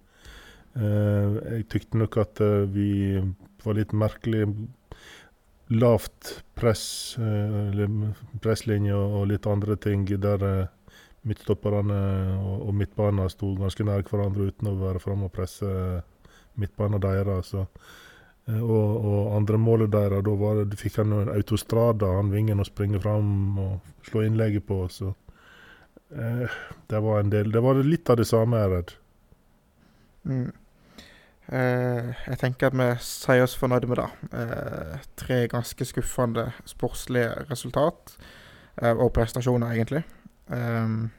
Uh, 0.76 1.40
jeg 1.54 1.62
tykte 1.72 1.96
nok 1.96 2.18
at 2.20 2.40
uh, 2.44 2.66
vi 2.68 3.16
var 3.64 3.78
litt 3.78 3.94
merkelig 3.96 4.42
lavt 5.68 6.44
press, 6.54 7.16
eh, 7.18 7.70
eller 7.70 8.14
presslinje 8.42 8.94
og, 8.94 9.26
litt 9.30 9.46
andre 9.46 9.76
ting 9.76 10.06
der 10.06 10.42
eh, 10.46 10.66
midtstopperne 11.26 12.00
og, 12.38 12.74
midtbanen 12.74 13.30
sto 13.30 13.54
ganske 13.58 13.84
nær 13.84 14.04
hverandre 14.06 14.50
uten 14.52 14.70
å 14.70 14.76
være 14.78 15.02
framme 15.02 15.26
og 15.26 15.34
presse 15.34 15.70
midtbanen 16.54 17.02
deres. 17.02 17.54
Eh, 17.54 17.66
Og, 18.46 19.06
og 19.10 19.32
andre 19.34 19.58
målet 19.58 19.90
deres, 19.90 20.22
da 20.22 20.32
var 20.38 20.60
det, 20.62 20.76
fikk 20.78 21.00
han 21.00 21.12
en 21.16 21.32
autostrada, 21.32 22.12
han 22.14 22.28
vingen, 22.30 22.60
å 22.62 22.66
springe 22.68 23.00
fram 23.02 23.58
og 23.58 23.88
slå 24.06 24.22
innlegget 24.22 24.62
på. 24.68 24.84
Så 24.86 25.08
eh, 26.14 26.46
det 26.86 27.00
var 27.02 27.24
en 27.24 27.32
del 27.32 27.50
Det 27.50 27.62
var 27.64 27.82
litt 27.82 28.06
av 28.10 28.20
det 28.20 28.28
samme, 28.30 28.60
jeg 28.60 28.68
er 28.68 28.74
redd. 28.76 28.92
Mm. 30.30 30.52
Eh, 31.46 32.08
jeg 32.26 32.38
tenker 32.40 32.70
at 32.70 32.74
vi 32.74 32.86
sier 33.06 33.44
oss 33.44 33.54
fornøyde 33.58 33.90
med 33.90 34.00
det. 34.00 34.08
Eh, 34.34 35.04
tre 35.18 35.44
ganske 35.50 35.86
skuffende 35.86 36.48
sportslige 36.66 37.46
resultat, 37.50 38.16
eh, 38.82 38.92
og 38.92 39.12
prestasjoner, 39.12 39.76
egentlig. 39.76 40.04
Um, 40.48 41.10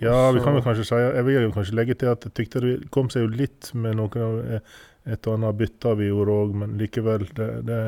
Ja, 0.00 0.32
vi 0.32 0.40
kan 0.40 0.54
vel 0.54 0.62
kanskje 0.64 0.84
si 0.84 0.94
Jeg 0.94 1.24
vil 1.24 1.42
jo 1.42 1.50
kanskje 1.52 1.74
legge 1.74 1.94
til 1.94 2.08
at 2.08 2.24
jeg 2.24 2.32
tykte 2.32 2.60
det 2.60 2.90
kom 2.90 3.10
seg 3.12 3.22
jo 3.22 3.28
litt 3.28 3.74
med 3.74 3.96
noen 3.96 4.22
av 4.24 4.60
et 5.04 5.26
og 5.26 5.34
annet 5.34 5.58
bytte 5.58 5.92
vi 5.98 6.08
gjorde 6.08 6.32
òg, 6.32 6.54
men 6.54 6.78
likevel, 6.80 7.26
det, 7.36 7.48
det, 7.68 7.78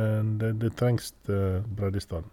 det, 0.41 0.50
det 0.61 0.70
trengs 0.77 1.15
bredde 1.25 1.97
i 1.97 2.05
stallen. 2.05 2.29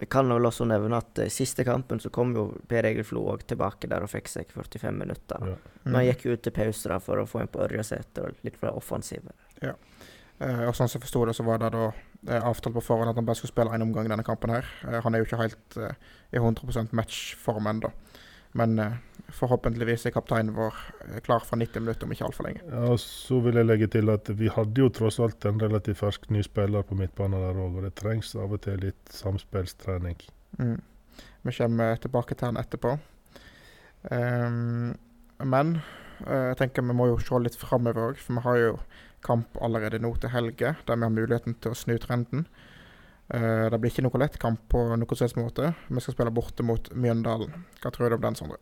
Vi 0.00 0.06
kan 0.08 0.30
vel 0.32 0.48
også 0.48 0.64
nevne 0.64 0.96
at 0.96 1.18
i 1.20 1.28
siste 1.28 1.64
kampen 1.68 1.98
så 2.00 2.08
kom 2.14 2.30
jo 2.32 2.46
Per 2.68 2.86
Egil 2.88 3.04
Flo 3.04 3.26
òg 3.34 3.42
tilbake 3.50 3.88
der 3.90 4.06
og 4.06 4.08
fikk 4.08 4.30
seg 4.32 4.52
45 4.54 4.94
minutter. 4.96 5.42
Ja. 5.44 5.74
Men 5.84 5.98
han 5.98 6.06
gikk 6.06 6.24
jo 6.24 6.36
ut 6.36 6.44
til 6.46 6.54
pause 6.56 6.88
da 6.88 6.96
for 7.04 7.20
å 7.20 7.26
få 7.28 7.42
en 7.42 7.50
på 7.52 7.60
Ørjasæter 7.66 8.30
og 8.30 8.46
litt 8.46 8.56
for 8.56 8.72
offensive. 8.72 9.34
Eh, 9.60 10.62
og 10.64 10.72
sånn 10.72 10.88
som 10.88 10.96
jeg 10.96 11.04
forsto 11.04 11.26
det, 11.28 11.34
så 11.36 11.44
var 11.44 11.60
det 11.60 11.68
da 11.74 11.90
eh, 11.90 12.40
avtalt 12.40 12.78
på 12.78 12.84
forhånd 12.86 13.12
at 13.12 13.20
han 13.20 13.28
bare 13.28 13.36
skulle 13.36 13.52
spille 13.52 13.76
en 13.76 13.84
omgang 13.84 14.08
i 14.08 14.12
denne 14.14 14.24
kampen 14.24 14.54
her. 14.54 14.72
Eh, 14.88 14.96
han 15.04 15.12
er 15.12 15.20
jo 15.20 15.28
ikke 15.28 15.42
helt 15.42 15.76
eh, 15.76 16.08
i 16.32 16.40
100% 16.40 16.96
matchform 16.96 17.68
ennå. 17.74 17.92
Men 18.58 18.78
eh, 18.82 18.96
forhåpentligvis 19.36 20.06
er 20.08 20.14
kapteinen 20.14 20.54
vår 20.56 20.74
eh, 21.06 21.20
klar 21.24 21.44
for 21.46 21.60
90 21.60 21.84
minutter 21.84 22.06
om 22.06 22.14
ikke 22.14 22.26
altfor 22.26 22.48
lenge. 22.48 22.64
Ja, 22.66 22.82
og 22.94 23.00
Så 23.02 23.40
vil 23.44 23.60
jeg 23.60 23.68
legge 23.68 23.90
til 23.92 24.10
at 24.10 24.30
vi 24.40 24.50
hadde 24.50 24.82
jo 24.82 24.90
tross 24.94 25.20
alt 25.22 25.46
en 25.46 25.60
relativt 25.62 26.00
fersk 26.02 26.30
ny 26.34 26.42
spiller 26.46 26.86
på 26.86 26.98
midtbanen 26.98 27.38
der 27.44 27.60
òg, 27.60 27.78
og 27.78 27.86
det 27.86 27.94
trengs 28.00 28.34
av 28.34 28.56
og 28.56 28.64
til 28.66 28.80
litt 28.82 29.14
samspillstrening. 29.14 30.18
Mm. 30.58 30.80
Vi 31.46 31.56
kommer 31.56 31.96
tilbake 32.00 32.36
til 32.36 32.50
han 32.50 32.60
etterpå. 32.60 32.96
Um, 34.10 34.96
men 35.44 35.74
uh, 36.24 36.50
jeg 36.50 36.56
tenker 36.60 36.84
vi 36.84 36.96
må 36.96 37.10
jo 37.10 37.18
se 37.20 37.38
litt 37.40 37.58
framover 37.60 38.10
òg, 38.10 38.20
for 38.20 38.38
vi 38.38 38.44
har 38.46 38.60
jo 38.60 38.74
kamp 39.24 39.56
allerede 39.60 40.00
nå 40.00 40.14
til 40.20 40.32
helge, 40.32 40.74
der 40.88 40.96
vi 40.96 41.06
har 41.06 41.12
muligheten 41.12 41.56
til 41.60 41.74
å 41.74 41.78
snu 41.78 41.96
trenden. 42.00 42.46
Eh, 43.34 43.66
det 43.70 43.78
blir 43.78 43.92
ikke 43.92 44.02
noe 44.02 44.18
lett 44.18 44.38
kamp 44.42 44.64
på 44.72 44.82
noen 44.90 45.06
helst 45.06 45.38
måte. 45.38 45.72
Vi 45.86 46.02
skal 46.02 46.16
spille 46.16 46.34
borte 46.34 46.66
mot 46.66 46.90
Mjøndalen. 46.90 47.64
Hva 47.78 47.92
tror 47.94 48.10
du 48.10 48.16
om 48.16 48.24
den, 48.24 48.38
Sondre? 48.38 48.58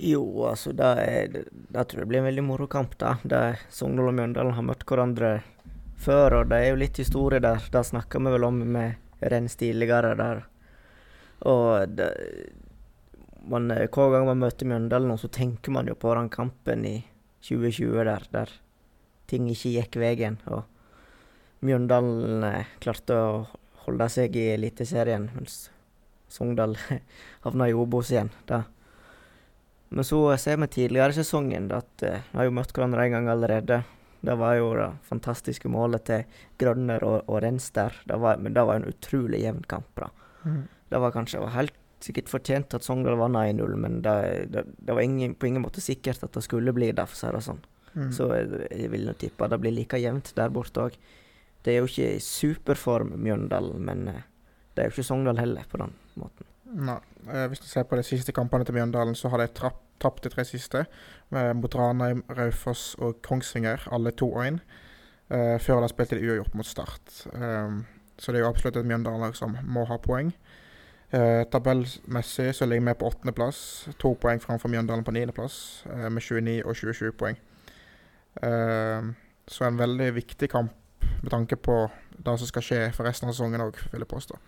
Jo, 0.00 0.22
altså, 0.48 0.72
det, 0.72 0.92
er, 1.04 1.44
det 1.52 1.84
tror 1.88 2.02
jeg 2.02 2.08
blir 2.08 2.22
en 2.22 2.30
veldig 2.30 2.44
moro 2.46 2.66
kamp, 2.72 2.96
da. 2.98 3.18
Det 3.22 3.42
Sogndal 3.68 4.08
og 4.08 4.16
Mjøndalen 4.16 4.56
har 4.56 4.64
møtt 4.64 4.86
hverandre 4.88 5.34
før, 6.00 6.40
og 6.40 6.48
det 6.50 6.58
er 6.62 6.72
jo 6.72 6.80
litt 6.80 7.02
historie 7.02 7.42
der. 7.44 7.60
Det 7.68 7.84
snakka 7.84 8.22
vi 8.24 8.32
vel 8.32 8.48
om 8.48 8.64
med 8.78 9.20
Renns 9.20 9.60
tidligere 9.60 10.16
der. 10.18 10.42
Og 11.52 11.92
det, 11.92 12.08
man, 13.44 13.68
hver 13.68 14.16
gang 14.16 14.26
man 14.30 14.40
møter 14.40 14.72
Mjøndalen, 14.72 15.18
så 15.20 15.28
tenker 15.28 15.76
man 15.76 15.90
jo 15.90 16.00
på 16.00 16.16
den 16.16 16.32
kampen 16.32 16.88
i 16.88 16.96
2020 17.44 18.08
der, 18.08 18.26
der 18.32 18.56
ting 19.28 19.52
ikke 19.52 19.76
gikk 19.76 20.00
veien. 20.00 20.40
Og 20.48 20.64
Mjøndalen 21.62 22.44
eh, 22.46 22.70
klarte 22.82 23.16
å 23.16 23.32
holde 23.86 24.08
seg 24.10 24.36
i 24.38 24.48
Eliteserien, 24.56 25.28
mens 25.34 25.68
Sogndal 26.32 26.76
havna 27.46 27.68
i 27.70 27.74
Obos 27.76 28.12
igjen. 28.12 28.32
Da. 28.48 28.64
men 29.90 30.06
så 30.08 30.24
ser 30.40 30.56
vi 30.62 30.70
tidligere 30.72 31.14
i 31.14 31.18
sesongen 31.20 31.70
at 31.76 32.06
eh, 32.06 32.24
vi 32.30 32.40
har 32.40 32.48
jo 32.48 32.56
møtt 32.58 32.72
hverandre 32.74 33.06
en 33.06 33.16
gang 33.16 33.30
allerede. 33.32 33.82
Det 34.22 34.34
var 34.38 34.54
jo 34.54 34.72
det 34.78 34.90
fantastiske 35.08 35.70
målet 35.70 36.06
til 36.06 36.42
Grønner 36.58 37.02
og, 37.06 37.22
og 37.26 37.42
Renster. 37.42 37.94
Det 38.06 38.18
var, 38.22 38.38
men 38.38 38.54
det 38.54 38.66
var 38.66 38.78
en 38.78 38.90
utrolig 38.90 39.42
jevn 39.42 39.64
kamp. 39.66 39.90
da. 39.98 40.10
Det 40.92 41.00
var 41.00 41.14
kanskje 41.14 41.40
var 41.42 41.56
helt 41.56 41.78
sikkert 42.02 42.30
fortjent 42.30 42.74
at 42.74 42.86
Sogndal 42.86 43.18
vant 43.18 43.38
1-0, 43.38 43.74
men 43.78 44.00
det, 44.02 44.14
det, 44.50 44.64
det 44.78 44.94
var 44.94 45.02
ingen, 45.02 45.34
på 45.34 45.46
ingen 45.46 45.62
måte 45.62 45.82
sikkert 45.82 46.22
at 46.26 46.34
det 46.34 46.44
skulle 46.44 46.74
bli 46.74 46.90
det, 46.90 47.06
for 47.06 47.18
å 47.18 47.20
si 47.20 47.32
det 47.36 47.42
sånn. 47.46 47.62
Mm. 47.92 48.12
Så 48.14 48.28
jeg, 48.32 48.62
jeg 48.70 48.90
vil 48.94 49.04
nå 49.06 49.14
tippe 49.20 49.48
det 49.52 49.58
blir 49.60 49.74
like 49.76 50.00
jevnt 50.00 50.32
der 50.38 50.54
borte 50.54 50.86
òg. 50.88 50.96
Det 51.64 51.74
er 51.74 51.78
jo 51.82 51.90
ikke 51.90 52.14
i 52.16 52.22
superform, 52.22 53.14
Mjøndalen, 53.22 53.82
men 53.86 54.08
eh, 54.08 54.22
det 54.74 54.82
er 54.82 54.88
jo 54.88 54.96
ikke 54.96 55.06
Sogndal 55.06 55.38
heller, 55.38 55.66
på 55.70 55.78
den 55.78 55.94
måten. 56.18 56.48
Nei. 56.72 56.98
Eh, 57.28 57.46
hvis 57.52 57.62
du 57.62 57.68
ser 57.70 57.86
på 57.86 57.96
de 57.96 58.02
siste 58.06 58.34
kampene 58.34 58.66
til 58.66 58.74
Mjøndalen, 58.74 59.14
så 59.14 59.30
har 59.30 59.42
de 59.42 59.48
tapt 59.54 60.24
de 60.24 60.32
tre 60.32 60.44
siste. 60.44 60.86
eh, 61.32 61.52
mot 61.54 61.74
Ranheim, 61.74 62.24
Raufoss 62.30 62.94
og 62.98 63.22
Kongsvinger, 63.22 63.88
alle 63.92 64.10
2-1. 64.10 64.58
Uh, 65.32 65.56
før 65.64 65.80
de 65.80 65.88
spilte 65.88 66.18
de 66.18 66.26
uavgjort 66.28 66.54
mot 66.54 66.66
Start. 66.66 67.12
Så 68.18 68.32
det 68.32 68.36
er 68.36 68.42
jo 68.42 68.48
absolutt 68.50 68.76
et 68.76 68.84
Mjøndalen-lag 68.84 69.32
som 69.38 69.54
må 69.64 69.86
ha 69.88 69.96
poeng. 69.96 70.34
Tabellmessig 71.08 72.50
så 72.52 72.66
ligger 72.68 72.84
vi 72.90 72.94
på 73.00 73.08
åttendeplass. 73.08 73.88
To 74.02 74.12
poeng 74.20 74.42
framfor 74.42 74.68
Mjøndalen 74.68 75.06
på 75.06 75.14
niendeplass, 75.16 75.86
med 75.88 76.20
29 76.20 76.58
og 76.66 76.76
27 76.76 77.14
poeng. 77.16 77.40
Så 79.48 79.64
en 79.64 79.80
veldig 79.80 80.10
viktig 80.20 80.50
kamp 80.52 80.81
med 81.22 81.30
tanke 81.30 81.56
på 81.56 81.76
det 82.12 82.36
som 82.38 82.48
skal 82.48 82.64
skje 82.66 82.80
for 82.94 83.08
resten 83.08 83.28
av 83.28 83.34
sesongen 83.34 83.64
òg, 83.64 83.78
vil 83.92 84.04
jeg 84.04 84.10
påstå. 84.10 84.38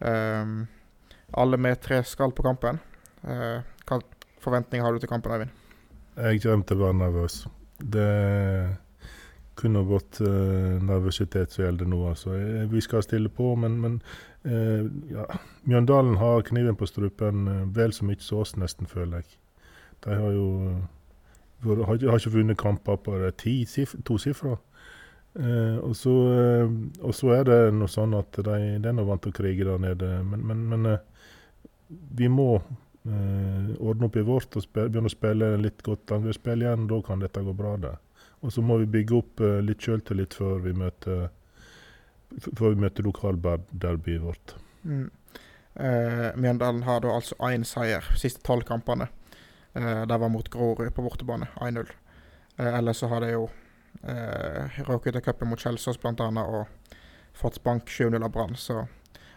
Um, 0.00 0.66
alle 1.40 1.58
med 1.60 1.80
tre 1.84 2.02
skal 2.08 2.32
på 2.36 2.44
kampen. 2.44 2.80
Uh, 3.24 3.60
hva 3.88 4.00
forventninger 4.40 4.84
har 4.84 4.94
du 4.94 5.02
til 5.02 5.10
kampen, 5.10 5.34
Eivind? 5.34 5.56
Jeg 6.20 6.42
glemte 6.44 6.76
å 6.76 6.80
være 6.80 6.98
nervøs. 7.00 7.42
Det 7.80 8.08
kunne 9.60 9.84
gått 9.88 10.20
uh, 10.24 10.80
nervøsitet 10.84 11.52
som 11.52 11.64
gjelder 11.64 11.88
nå. 11.88 12.00
Altså. 12.08 12.34
Eh, 12.36 12.64
Vi 12.70 12.80
skal 12.84 13.04
stille 13.04 13.28
på, 13.28 13.54
men, 13.60 13.76
men 13.80 14.00
uh, 14.46 14.86
ja. 15.12 15.26
Mjøndalen 15.68 16.16
har 16.20 16.46
kniven 16.48 16.78
på 16.80 16.88
strupen 16.88 17.48
uh, 17.48 17.76
vel 17.76 17.92
så 17.92 18.08
mye 18.08 18.20
som 18.24 18.40
oss, 18.40 18.56
nesten, 18.56 18.88
føler 18.88 19.20
jeg. 19.20 19.38
De 20.04 20.16
har 20.16 20.32
jo 20.32 20.48
har, 21.60 21.84
har 22.08 22.16
ikke 22.16 22.32
vunnet 22.32 22.56
kamper 22.56 22.96
på 23.04 23.18
ti 23.36 23.64
sif 23.68 23.92
tosifra. 24.04 24.56
Eh, 25.34 25.76
og, 25.78 25.96
så, 25.96 26.12
eh, 26.34 26.72
og 27.06 27.14
så 27.14 27.34
er 27.36 27.44
det 27.46 27.58
noe 27.76 27.90
sånn 27.90 28.16
at 28.18 28.34
de, 28.34 28.56
de 28.82 28.90
er 28.90 28.96
nå 28.96 29.04
vant 29.06 29.22
til 29.22 29.32
å 29.32 29.36
krige 29.36 29.66
der 29.68 29.82
nede. 29.82 30.08
Men, 30.26 30.42
men, 30.46 30.64
men 30.72 30.88
eh, 30.90 31.04
vi 32.18 32.30
må 32.32 32.54
eh, 32.58 33.70
ordne 33.78 34.08
opp 34.08 34.18
i 34.18 34.26
vårt 34.26 34.58
og 34.58 34.66
spille, 34.66 34.90
begynne 34.90 35.10
å 35.10 35.14
spille 35.14 35.52
litt 35.62 35.84
godt 35.86 36.16
angrepsspill 36.16 36.66
igjen. 36.66 36.88
Da 36.90 36.98
kan 37.06 37.22
dette 37.22 37.44
gå 37.46 37.54
bra. 37.56 37.76
det. 37.80 37.94
Og 38.40 38.54
så 38.54 38.64
må 38.64 38.80
vi 38.82 38.90
bygge 38.98 39.20
opp 39.20 39.44
eh, 39.46 39.60
litt 39.66 39.86
sjøltillit 39.86 40.34
før 40.38 40.64
vi 40.66 40.74
møter 40.76 41.28
før 42.30 42.76
vi 42.76 42.84
møter 42.84 43.02
lokalderbyet 43.02 44.22
vårt. 44.22 44.52
Mm. 44.86 45.08
Eh, 45.82 46.28
Mjøndalen 46.38 46.84
har 46.86 47.00
da 47.02 47.16
altså 47.16 47.34
én 47.48 47.66
seier 47.66 48.06
siste 48.18 48.42
tolv 48.46 48.62
kampene. 48.68 49.08
Det 49.70 50.16
var 50.18 50.30
mot 50.30 50.48
Grorud 50.50 50.88
på 50.94 51.02
bortebane, 51.02 51.46
1-0. 51.62 51.90
Eh, 52.60 52.78
ellers 52.78 52.96
så 52.96 53.08
har 53.08 53.24
de 53.24 53.32
jo 53.32 53.48
eh, 54.02 54.80
røket 54.86 55.14
ut 55.14 55.20
av 55.20 55.26
cupen 55.26 55.50
mot 55.50 55.60
Kjelsås 55.60 56.00
bl.a. 56.02 56.28
og 56.44 56.96
fått 57.36 57.62
bank 57.64 57.88
7-0 57.88 58.24
av 58.24 58.32
Brann, 58.34 58.56
så 58.56 58.86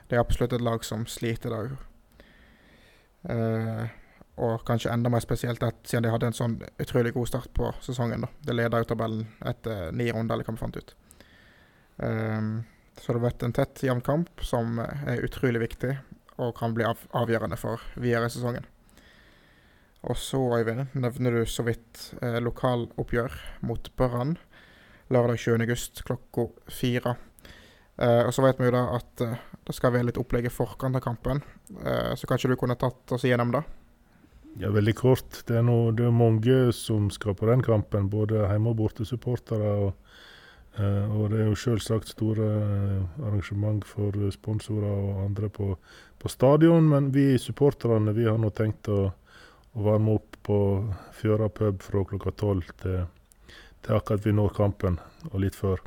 det 0.09 0.17
er 0.17 0.23
absolutt 0.23 0.53
et 0.53 0.63
lag 0.63 0.85
som 0.85 1.05
sliter 1.09 1.53
der. 1.53 1.75
Eh, 3.33 3.85
og 4.43 4.63
kanskje 4.65 4.91
enda 4.91 5.11
mer 5.13 5.21
spesielt 5.21 5.61
at 5.63 5.85
siden 5.85 6.07
de 6.07 6.11
hadde 6.13 6.31
en 6.31 6.37
sånn 6.37 6.55
utrolig 6.81 7.13
god 7.13 7.29
start 7.29 7.51
på 7.53 7.69
sesongen. 7.85 8.25
da. 8.25 8.29
De 8.41 8.55
leda 8.55 8.81
jo 8.81 8.89
tabellen 8.89 9.27
etter 9.45 9.91
ni 9.93 10.09
runder, 10.11 10.35
eller 10.35 10.47
hva 10.47 10.55
vi 10.55 10.63
fant 10.63 10.79
ut. 10.79 10.95
Um, 11.97 12.63
så 12.97 13.13
det 13.13 13.19
har 13.19 13.27
vært 13.27 13.45
en 13.45 13.53
tett, 13.53 13.83
jevn 13.85 14.01
kamp 14.01 14.41
som 14.41 14.79
er 14.81 15.21
utrolig 15.21 15.61
viktig 15.61 15.93
og 16.41 16.55
kan 16.57 16.73
bli 16.73 16.85
av 16.85 17.01
avgjørende 17.13 17.59
for 17.61 17.81
videre 17.93 18.29
i 18.29 18.33
sesongen. 18.33 18.65
Og 20.03 20.17
så, 20.19 20.39
Øyvind, 20.59 20.87
nevner 20.99 21.31
du 21.31 21.45
så 21.47 21.63
vidt 21.63 22.09
eh, 22.21 22.39
lokaloppgjør 22.43 23.37
mot 23.63 23.87
Brann 23.95 24.35
lørdag 25.13 25.39
20. 25.39 25.63
august 25.63 26.03
klokka 26.07 26.49
fire. 26.71 27.15
Eh, 27.97 28.23
og 28.25 28.33
så 28.35 28.43
vet 28.43 28.59
vi 28.59 28.67
jo 28.67 28.75
da 28.75 28.83
at 28.97 29.23
eh, 29.23 29.39
det 29.63 29.75
skal 29.77 29.93
være 29.95 30.09
litt 30.09 30.19
opplegg 30.19 30.49
i 30.49 30.51
forkant 30.51 30.97
av 30.97 31.03
kampen, 31.05 31.39
eh, 31.85 32.11
så 32.19 32.27
kanskje 32.27 32.51
du 32.51 32.57
kunne 32.59 32.79
tatt 32.79 33.15
oss 33.15 33.23
igjennom 33.27 33.53
det? 33.53 33.63
Ja, 34.61 34.69
veldig 34.69 34.93
kort. 34.97 35.39
Det 35.47 35.57
er, 35.57 35.65
noe, 35.65 35.93
det 35.97 36.05
er 36.05 36.13
mange 36.13 36.57
som 36.77 37.09
skal 37.13 37.37
på 37.37 37.47
den 37.49 37.63
kampen, 37.65 38.09
både 38.11 38.43
hjemme- 38.43 38.73
og 38.73 38.77
bortesupportere. 38.83 39.71
Og, 39.87 40.19
eh, 40.77 41.15
og 41.15 41.31
det 41.31 41.41
er 41.41 41.49
jo 41.49 41.57
selvsagt 41.57 42.11
store 42.13 42.49
eh, 42.59 43.23
arrangement 43.23 43.85
for 43.87 44.13
sponsorer 44.35 44.91
og 44.91 45.23
andre 45.25 45.49
på, 45.49 45.71
på 46.21 46.29
stadion. 46.29 46.91
Men 46.91 47.09
vi 47.15 47.31
supporterne 47.41 48.13
vi 48.13 48.27
har 48.29 48.37
nå 48.41 48.53
tenkt 48.53 48.91
å, 48.93 49.07
å 49.73 49.85
varme 49.87 50.17
opp 50.17 50.37
på 50.45 50.57
Fjøra 51.17 51.49
pub 51.49 51.81
fra 51.81 52.03
klokka 52.09 52.33
tolv 52.37 52.69
til, 52.81 53.03
til 53.81 53.97
akkurat 53.97 54.25
vi 54.25 54.35
når 54.35 54.55
kampen, 54.57 54.99
og 55.31 55.39
litt 55.41 55.57
før. 55.57 55.81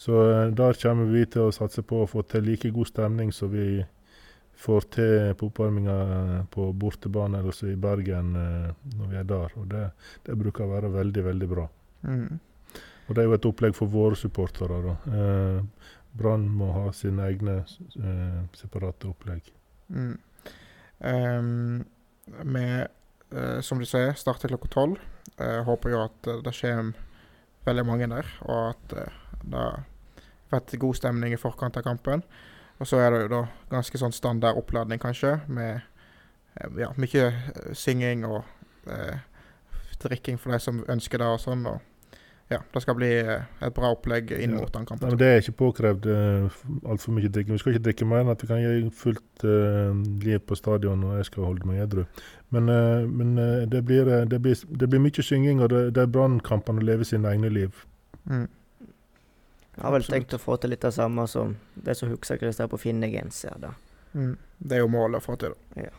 Så 0.00 0.20
eh, 0.30 0.50
der 0.56 0.78
kommer 0.80 1.10
vi 1.12 1.26
til 1.28 1.48
å 1.48 1.54
satse 1.54 1.84
på 1.84 2.02
å 2.02 2.10
få 2.10 2.24
til 2.28 2.46
like 2.48 2.70
god 2.72 2.88
stemning 2.88 3.32
som 3.36 3.52
vi 3.52 3.82
får 4.60 4.86
til 4.92 5.34
på 5.40 5.48
oppvarminga 5.48 5.96
på 6.52 6.66
bortebane 6.76 7.38
eller 7.38 7.52
også 7.52 7.70
i 7.70 7.78
Bergen 7.80 8.34
eh, 8.36 8.70
når 8.96 9.12
vi 9.12 9.20
er 9.20 9.28
der. 9.28 9.56
Og 9.60 9.68
det, 9.72 9.86
det 10.26 10.38
bruker 10.40 10.66
å 10.66 10.74
være 10.74 10.92
veldig, 10.94 11.26
veldig 11.30 11.50
bra. 11.50 11.66
Mm. 12.08 12.40
Og 13.06 13.16
det 13.16 13.22
er 13.22 13.28
jo 13.28 13.36
et 13.36 13.48
opplegg 13.48 13.76
for 13.76 13.92
våre 13.92 14.18
supportere. 14.18 14.80
da. 14.86 14.96
Eh, 15.20 15.88
Brann 16.16 16.48
må 16.48 16.70
ha 16.74 16.90
sine 16.96 17.26
egne 17.30 17.60
eh, 17.62 18.40
separate 18.58 19.08
opplegg. 19.10 19.50
Mm. 19.90 20.16
Um, 21.00 21.84
eh, 22.56 22.84
som 23.62 23.78
du 23.78 23.86
sier, 23.86 24.14
starter 24.18 24.50
klokka 24.50 24.68
tolv. 24.74 24.98
Eh, 25.40 25.62
håper 25.64 25.90
jo 25.90 26.02
at 26.04 26.28
eh, 26.28 26.42
det 26.44 26.52
skjer 26.56 26.92
veldig 27.64 27.84
mange 27.88 28.08
der, 28.10 28.28
og 28.44 28.74
at 28.74 28.94
eh, 28.98 29.18
det 29.42 29.66
blir 30.50 30.82
god 30.82 30.98
stemning 30.98 31.34
i 31.34 31.40
forkant 31.40 31.78
av 31.80 31.86
kampen. 31.86 32.24
Og 32.80 32.88
så 32.88 33.00
er 33.00 33.12
det 33.12 33.22
jo 33.22 33.32
da 33.32 33.42
ganske 33.70 34.00
sånn 34.00 34.16
standard 34.16 34.58
oppladning, 34.60 35.00
kanskje, 35.00 35.38
med 35.48 35.80
eh, 35.80 36.80
ja, 36.80 36.90
mye 37.00 37.26
eh, 37.28 37.72
synging 37.76 38.26
og 38.28 38.42
eh, 38.88 39.20
drikking 40.00 40.40
for 40.40 40.52
de 40.52 40.60
som 40.60 40.84
ønsker 40.88 41.20
det 41.20 41.28
og 41.28 41.40
sånn. 41.42 41.66
og 41.68 41.80
ja, 42.50 42.58
det 42.74 42.80
skal 42.82 42.96
bli 42.98 43.08
eh, 43.20 43.44
et 43.62 43.74
bra 43.76 43.92
opplegg 43.94 44.32
inn 44.34 44.56
Ja. 44.56 44.58
mot 44.58 44.72
den 44.74 44.86
kampen. 44.86 45.08
men 45.08 45.18
Det 45.18 45.26
er 45.28 45.40
ikke 45.42 45.56
påkrevd 45.60 46.06
uh, 46.10 46.60
altfor 46.90 47.14
mye 47.14 47.30
drikking. 47.30 47.54
Vi 47.54 47.62
skal 47.62 47.76
ikke 47.76 47.84
drikke 47.84 48.08
mer 48.10 48.24
enn 48.24 48.32
at 48.32 48.42
vi 48.42 48.48
kan 48.50 48.58
gi 48.58 48.90
fullt 48.90 49.44
uh, 49.46 49.94
liv 50.24 50.40
på 50.42 50.58
stadion, 50.58 51.04
og 51.06 51.20
jeg 51.20 51.28
skal 51.30 51.46
holde 51.46 51.68
meg 51.70 51.84
edru. 51.84 52.04
Men, 52.50 52.68
uh, 52.68 53.06
men 53.06 53.38
eh, 53.38 53.68
det, 53.70 53.82
blir, 53.86 54.08
eh, 54.10 54.24
det, 54.26 54.40
blir, 54.42 54.58
det 54.78 54.88
blir 54.90 55.02
mye 55.02 55.22
synging, 55.22 55.62
og 55.62 55.70
det, 55.70 55.94
det 55.94 56.02
er 56.02 56.10
brannkampene 56.10 56.82
lever 56.82 57.06
sine 57.06 57.30
egne 57.30 57.48
liv. 57.48 57.84
Mm. 58.24 58.48
Jeg 58.50 59.84
har 59.84 59.92
vel 59.94 60.02
Absolutt. 60.02 60.16
tenkt 60.16 60.34
å 60.34 60.40
få 60.42 60.56
til 60.58 60.74
litt 60.74 60.82
det 60.82 60.90
samme 60.92 61.28
som 61.30 61.54
det 61.78 61.94
som 61.96 62.10
husker 62.10 62.40
Christer 62.42 62.66
på 62.68 62.80
Finne-genser. 62.82 63.70
Mm. 64.12 64.34
Det 64.58 64.76
er 64.76 64.82
jo 64.82 64.90
målet 64.90 65.22
å 65.22 65.24
få 65.24 65.38
til. 65.38 65.54
da. 65.54 65.86
Ja. 65.86 65.94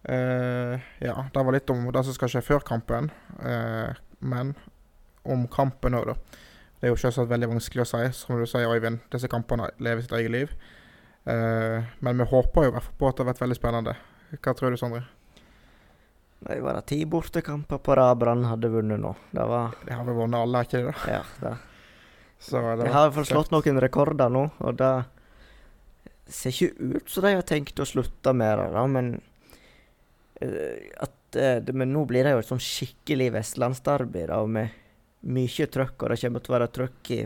Uh, 0.00 0.76
ja, 1.00 1.16
det 1.32 1.42
var 1.44 1.52
litt 1.52 1.70
om 1.72 1.88
det 1.92 2.04
som 2.04 2.14
skal 2.16 2.30
skje 2.32 2.44
før 2.44 2.62
kampen. 2.64 3.10
Uh, 3.40 3.96
men 4.20 4.52
om 5.24 5.46
kampen 5.52 5.96
òg, 5.98 6.12
da. 6.12 6.44
Det 6.80 6.88
er 6.88 6.94
jo 6.94 7.00
selvsagt 7.00 7.28
veldig 7.28 7.50
vanskelig 7.50 7.84
å 7.84 7.88
si. 7.90 8.02
Som 8.16 8.40
du 8.40 8.46
sier, 8.48 8.70
Øyvind, 8.70 9.02
disse 9.12 9.28
kampene 9.28 9.68
lever 9.84 10.04
sitt 10.04 10.14
eget 10.16 10.32
liv. 10.32 10.52
Uh, 11.28 11.84
men 12.00 12.22
vi 12.22 12.28
håper 12.30 12.70
jo 12.70 12.76
på 12.80 13.08
at 13.10 13.18
det 13.18 13.26
har 13.26 13.32
vært 13.34 13.42
veldig 13.42 13.58
spennende. 13.58 13.96
Hva 14.38 14.54
tror 14.56 14.72
du, 14.72 14.78
Sondre? 14.80 15.02
Det 16.40 16.56
var 16.64 16.78
det 16.78 16.86
ti 16.88 17.04
bortekamper 17.04 17.82
på 17.84 17.94
rad 17.98 18.16
Brann 18.18 18.46
hadde 18.48 18.70
vunnet 18.72 19.00
nå. 19.00 19.12
Det 19.30 19.44
var 19.44 19.74
De 19.84 19.92
har 19.92 20.06
vel 20.06 20.16
vunnet 20.16 20.40
alle, 20.40 20.62
ikke 20.64 20.78
det? 20.80 20.94
da? 20.94 21.18
Ja. 21.18 21.22
det 21.42 21.56
Så 22.40 22.62
det 22.64 22.86
De 22.86 22.92
har 22.94 23.02
i 23.02 23.10
hvert 23.10 23.18
fall 23.18 23.28
slått 23.28 23.52
noen 23.52 23.80
rekorder 23.84 24.32
nå, 24.32 24.46
og 24.64 24.78
det 24.80 24.94
ser 26.32 26.54
ikke 26.54 26.96
ut 26.96 27.10
som 27.12 27.26
de 27.26 27.34
har 27.34 27.44
tenkt 27.44 27.82
å 27.82 27.88
slutte 27.88 28.32
med 28.32 28.56
det, 28.56 28.68
da, 28.72 28.86
men 28.88 29.10
eh, 30.40 30.88
at 30.96 31.36
eh, 31.36 31.58
det, 31.60 31.74
Men 31.76 31.92
nå 31.92 32.06
blir 32.08 32.24
det 32.24 32.32
jo 32.32 32.40
et 32.40 32.48
sånn 32.48 32.62
skikkelig 32.62 33.32
vestlandsderby, 33.36 34.24
da, 34.30 34.40
og 34.40 34.48
med 34.56 34.79
mye 35.20 35.66
trøkk, 35.68 36.00
og 36.00 36.12
det 36.12 36.16
kommer 36.22 36.40
til 36.40 36.52
å 36.52 36.56
være 36.56 36.70
trøkk 36.76 37.10
i 37.12 37.18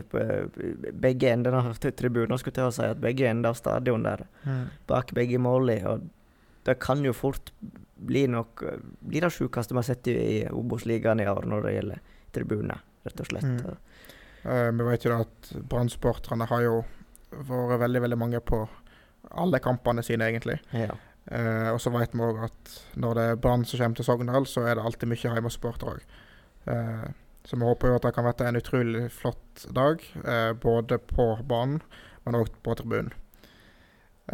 begge 1.05 1.31
ender 1.31 1.55
av 1.55 1.77
tri- 1.79 1.93
tribunen, 1.95 2.35
skulle 2.39 2.51
jeg 2.51 2.59
til 2.59 2.67
å 2.67 2.75
si, 2.75 2.87
at 2.91 2.99
begge 3.01 3.29
ender 3.29 3.53
av 3.53 3.59
stadion 3.59 4.03
der, 4.03 4.25
mm. 4.43 4.65
bak 4.89 5.13
begge 5.15 5.39
målene, 5.39 5.93
og 5.93 6.65
det 6.67 6.75
kan 6.83 7.03
jo 7.05 7.13
fort 7.15 7.53
bli 7.95 8.25
nok 8.27 8.63
Bli 9.05 9.21
det 9.23 9.29
sjukeste 9.31 9.71
vi 9.71 9.79
har 9.79 9.85
sett 9.87 10.07
i, 10.11 10.15
i 10.19 10.39
Obos-ligaen 10.51 11.21
i 11.23 11.27
år 11.31 11.45
når 11.47 11.63
det 11.63 11.73
gjelder 11.77 12.01
tribuner, 12.35 12.81
rett 13.07 13.21
og 13.23 13.29
slett. 13.29 13.47
Mm. 13.47 13.77
Uh, 14.43 14.69
vi 14.75 14.87
vet 14.89 15.05
jo 15.07 15.13
at 15.15 15.51
Brann-supporterne 15.71 16.47
har 16.49 16.65
jo 16.65 16.73
vært 17.31 17.79
veldig, 17.85 18.01
veldig 18.03 18.19
mange 18.19 18.41
på 18.43 18.65
alle 19.31 19.61
kampene 19.63 20.03
sine, 20.03 20.27
egentlig. 20.27 20.57
Ja. 20.75 20.91
Uh, 21.31 21.71
og 21.71 21.79
så 21.81 21.93
vet 21.95 22.13
vi 22.13 22.21
òg 22.27 22.43
at 22.49 22.75
når 22.99 23.17
det 23.17 23.25
er 23.31 23.39
Brann 23.41 23.63
som 23.65 23.79
kommer 23.79 24.01
til 24.01 24.09
Sogndal, 24.09 24.49
så 24.49 24.67
er 24.67 24.75
det 24.75 24.83
alltid 24.85 25.13
mye 25.13 25.23
hjemmesupportere 25.23 25.95
òg. 25.95 26.19
Eh, 26.65 27.07
så 27.45 27.57
vi 27.59 27.67
håper 27.67 27.91
jo 27.91 27.99
at 27.99 28.07
det 28.07 28.13
kan 28.15 28.25
bli 28.25 28.47
en 28.47 28.59
utrolig 28.59 29.03
flott 29.13 29.65
dag, 29.75 30.01
eh, 30.25 30.51
både 30.53 30.97
på 30.97 31.27
banen, 31.47 31.81
men 32.25 32.39
òg 32.39 32.49
på 32.65 32.75
tribunen. 32.77 33.13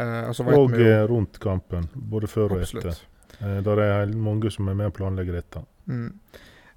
Eh, 0.00 0.28
og 0.30 0.40
Og 0.40 0.72
vi 0.72 0.80
jo 0.80 0.88
eh, 0.88 1.04
rundt 1.08 1.38
kampen, 1.38 1.88
både 1.94 2.30
før 2.30 2.56
og 2.56 2.62
etter. 2.64 2.88
Absolutt. 2.88 3.06
Eh, 3.40 3.60
der 3.66 3.82
er 3.84 4.14
mange 4.16 4.50
som 4.50 4.68
er 4.68 4.78
med 4.78 4.88
og 4.92 4.96
planlegger 4.96 5.36
dette. 5.36 5.64
Mm. 5.86 6.08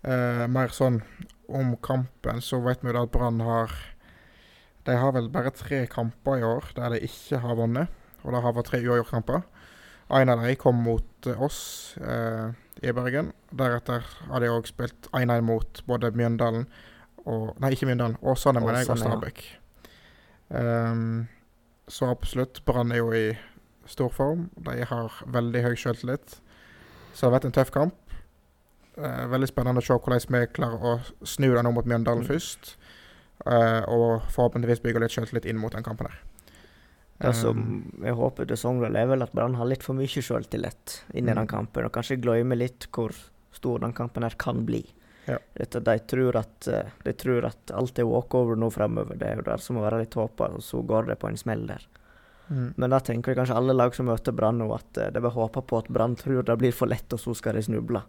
Eh, 0.04 0.46
mer 0.52 0.74
sånn 0.76 1.02
om 1.48 1.76
kampen, 1.78 2.42
så 2.42 2.60
vet 2.66 2.84
vi 2.84 2.92
jo 2.92 3.04
at 3.04 3.12
Brann 3.14 3.40
har 3.40 3.72
De 4.86 4.94
har 4.94 5.16
vel 5.16 5.32
bare 5.34 5.50
tre 5.50 5.88
kamper 5.90 6.38
i 6.38 6.44
år 6.46 6.68
der 6.76 6.92
de 6.94 7.00
ikke 7.08 7.40
har 7.42 7.56
vunnet. 7.58 7.88
Og 8.22 8.34
det 8.34 8.42
har 8.44 8.54
vært 8.54 8.68
tre 8.70 8.80
uavgjortkamper. 8.84 9.42
En 10.10 10.30
av 10.30 10.42
de 10.44 10.56
kom 10.56 10.76
mot 10.86 11.28
eh, 11.28 11.42
oss 11.42 11.98
eh, 12.02 12.52
i 12.86 12.92
Bergen. 12.94 13.32
Deretter 13.52 14.06
har 14.30 14.44
de 14.44 14.52
òg 14.54 14.68
spilt 14.70 15.10
1-1 15.12 15.42
mot 15.42 15.82
både 15.90 16.12
Mjøndalen 16.14 16.68
og 17.26 17.56
Nei, 17.58 17.72
ikke 17.74 17.88
Mjøndalen. 17.90 18.20
Åsane, 18.22 18.62
mener 18.62 18.84
jeg, 18.84 18.90
og 18.90 19.00
ja. 19.00 19.08
Stabæk. 19.08 19.40
Ehm, 20.54 21.28
så 21.88 22.10
absolutt. 22.14 22.62
Brann 22.66 22.92
er 22.94 23.02
jo 23.02 23.12
i 23.18 23.32
stor 23.90 24.12
form. 24.14 24.50
De 24.66 24.86
har 24.86 25.24
veldig 25.34 25.64
høy 25.66 25.74
selvtillit. 25.76 26.38
Så 27.14 27.26
det 27.26 27.32
har 27.32 27.36
vært 27.40 27.48
en 27.50 27.56
tøff 27.58 27.72
kamp. 27.74 27.98
Uh, 28.96 29.26
veldig 29.28 29.50
spennende 29.50 29.82
å 29.82 29.84
se 29.84 29.98
hvordan 29.98 30.22
vi 30.38 30.46
klarer 30.56 30.86
å 30.86 30.94
snu 31.28 31.50
den 31.52 31.66
nå 31.68 31.72
mot 31.76 31.86
Mjøndalen 31.90 32.24
Mm. 32.24 32.30
først. 32.30 32.76
Uh, 33.46 33.82
og 33.92 34.22
forhåpentligvis 34.32 34.80
bygge 34.86 35.02
litt 35.04 35.12
selvtillit 35.12 35.46
inn 35.50 35.58
mot 35.60 35.74
den 35.74 35.84
kampen 35.84 36.08
her. 36.08 36.22
Um, 37.20 37.94
jeg 38.04 38.14
håper 38.14 38.46
det 38.46 38.58
Sogndal, 38.60 38.96
er 39.00 39.08
vel 39.08 39.24
at 39.24 39.32
Brann 39.32 39.56
har 39.56 39.70
litt 39.70 39.84
for 39.84 39.96
mye 39.96 40.08
sjøltillit 40.08 41.02
inn 41.14 41.30
i 41.30 41.32
Mm. 41.32 41.38
den 41.38 41.48
kampen, 41.48 41.86
og 41.86 41.94
kanskje 41.96 42.20
glemmer 42.20 42.60
litt 42.60 42.88
hvor 42.92 43.16
stor 43.56 43.80
den 43.80 43.94
kampen 43.94 44.24
her 44.24 44.36
kan 44.38 44.66
bli. 44.66 44.84
Ja. 45.26 45.38
Dette, 45.56 45.80
de, 45.80 46.00
tror 46.00 46.36
at, 46.36 46.68
eh, 46.68 46.92
de 47.04 47.14
tror 47.14 47.46
at 47.46 47.72
alt 47.72 47.98
er 48.00 48.06
walkover 48.06 48.56
nå 48.60 48.70
fremover. 48.70 49.16
Det 49.18 49.28
er 49.28 49.36
jo 49.38 49.42
det 49.48 49.60
som 49.62 49.76
må 49.78 49.82
være 49.82 50.04
litt 50.04 50.14
håpa, 50.14 50.52
og 50.54 50.62
så 50.62 50.84
går 50.86 51.08
det 51.08 51.20
på 51.20 51.30
en 51.30 51.38
smell 51.38 51.66
der. 51.68 51.88
mm. 52.50 52.74
Men 52.78 52.90
da 52.90 53.00
tenker 53.00 53.32
jeg 53.32 53.38
kanskje 53.40 53.56
alle 53.56 53.74
lag 53.74 53.96
som 53.96 54.06
møter 54.06 54.36
Brann 54.36 54.60
nå, 54.60 54.68
at 54.76 54.98
eh, 54.98 55.10
de 55.10 55.20
vil 55.24 55.32
håpe 55.32 55.64
på 55.66 55.78
at 55.80 55.88
Brann 55.88 56.16
tror 56.16 56.44
det 56.44 56.58
blir 56.60 56.72
for 56.76 56.86
lett, 56.92 57.12
og 57.14 57.20
så 57.20 57.34
skal 57.34 57.56
de 57.56 57.64
snuble. 57.64 58.04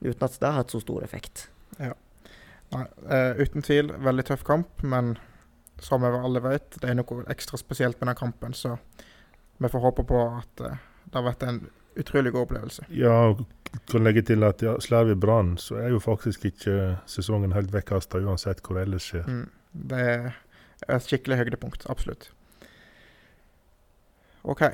Uten 0.00 0.22
at 0.24 0.38
det 0.40 0.48
har 0.48 0.62
hatt 0.62 0.70
så 0.70 0.80
stor 0.80 1.02
effekt. 1.02 1.48
Nei, 2.72 2.86
uh, 3.04 3.36
uten 3.36 3.60
tvil 3.60 3.92
veldig 4.00 4.24
tøff 4.24 4.44
kamp, 4.48 4.80
men 4.82 5.18
som 5.82 6.02
vi 6.02 6.08
alle 6.08 6.42
vet, 6.44 6.76
det 6.80 6.90
er 6.90 6.98
noe 6.98 7.24
ekstra 7.32 7.58
spesielt 7.60 8.00
med 8.00 8.12
den 8.12 8.18
kampen, 8.18 8.54
så 8.54 8.76
vi 9.58 9.70
får 9.70 9.82
håpe 9.82 10.04
på 10.06 10.20
at 10.28 10.62
eh, 10.66 10.78
det 11.04 11.18
har 11.18 11.26
vært 11.26 11.42
en 11.46 11.58
utrolig 11.98 12.32
god 12.32 12.46
opplevelse. 12.46 12.86
Ja, 12.94 13.16
og 13.32 13.42
kan 13.90 14.04
legge 14.06 14.22
til 14.28 14.44
at 14.46 14.62
ja, 14.64 14.76
slår 14.80 15.10
vi 15.10 15.18
Brann, 15.18 15.56
så 15.58 15.80
er 15.82 15.92
jo 15.92 16.00
faktisk 16.02 16.46
ikke 16.48 16.96
sesongen 17.10 17.54
helt 17.56 17.72
vekkasta 17.74 18.20
uansett 18.22 18.62
hvor 18.62 18.78
det 18.78 18.86
ellers 18.86 19.10
skjer. 19.10 19.26
Mm. 19.26 19.44
Det 19.92 20.00
er 20.06 20.30
et 20.88 21.08
skikkelig 21.08 21.40
høydepunkt, 21.42 21.86
absolutt. 21.90 22.30
OK. 24.42 24.64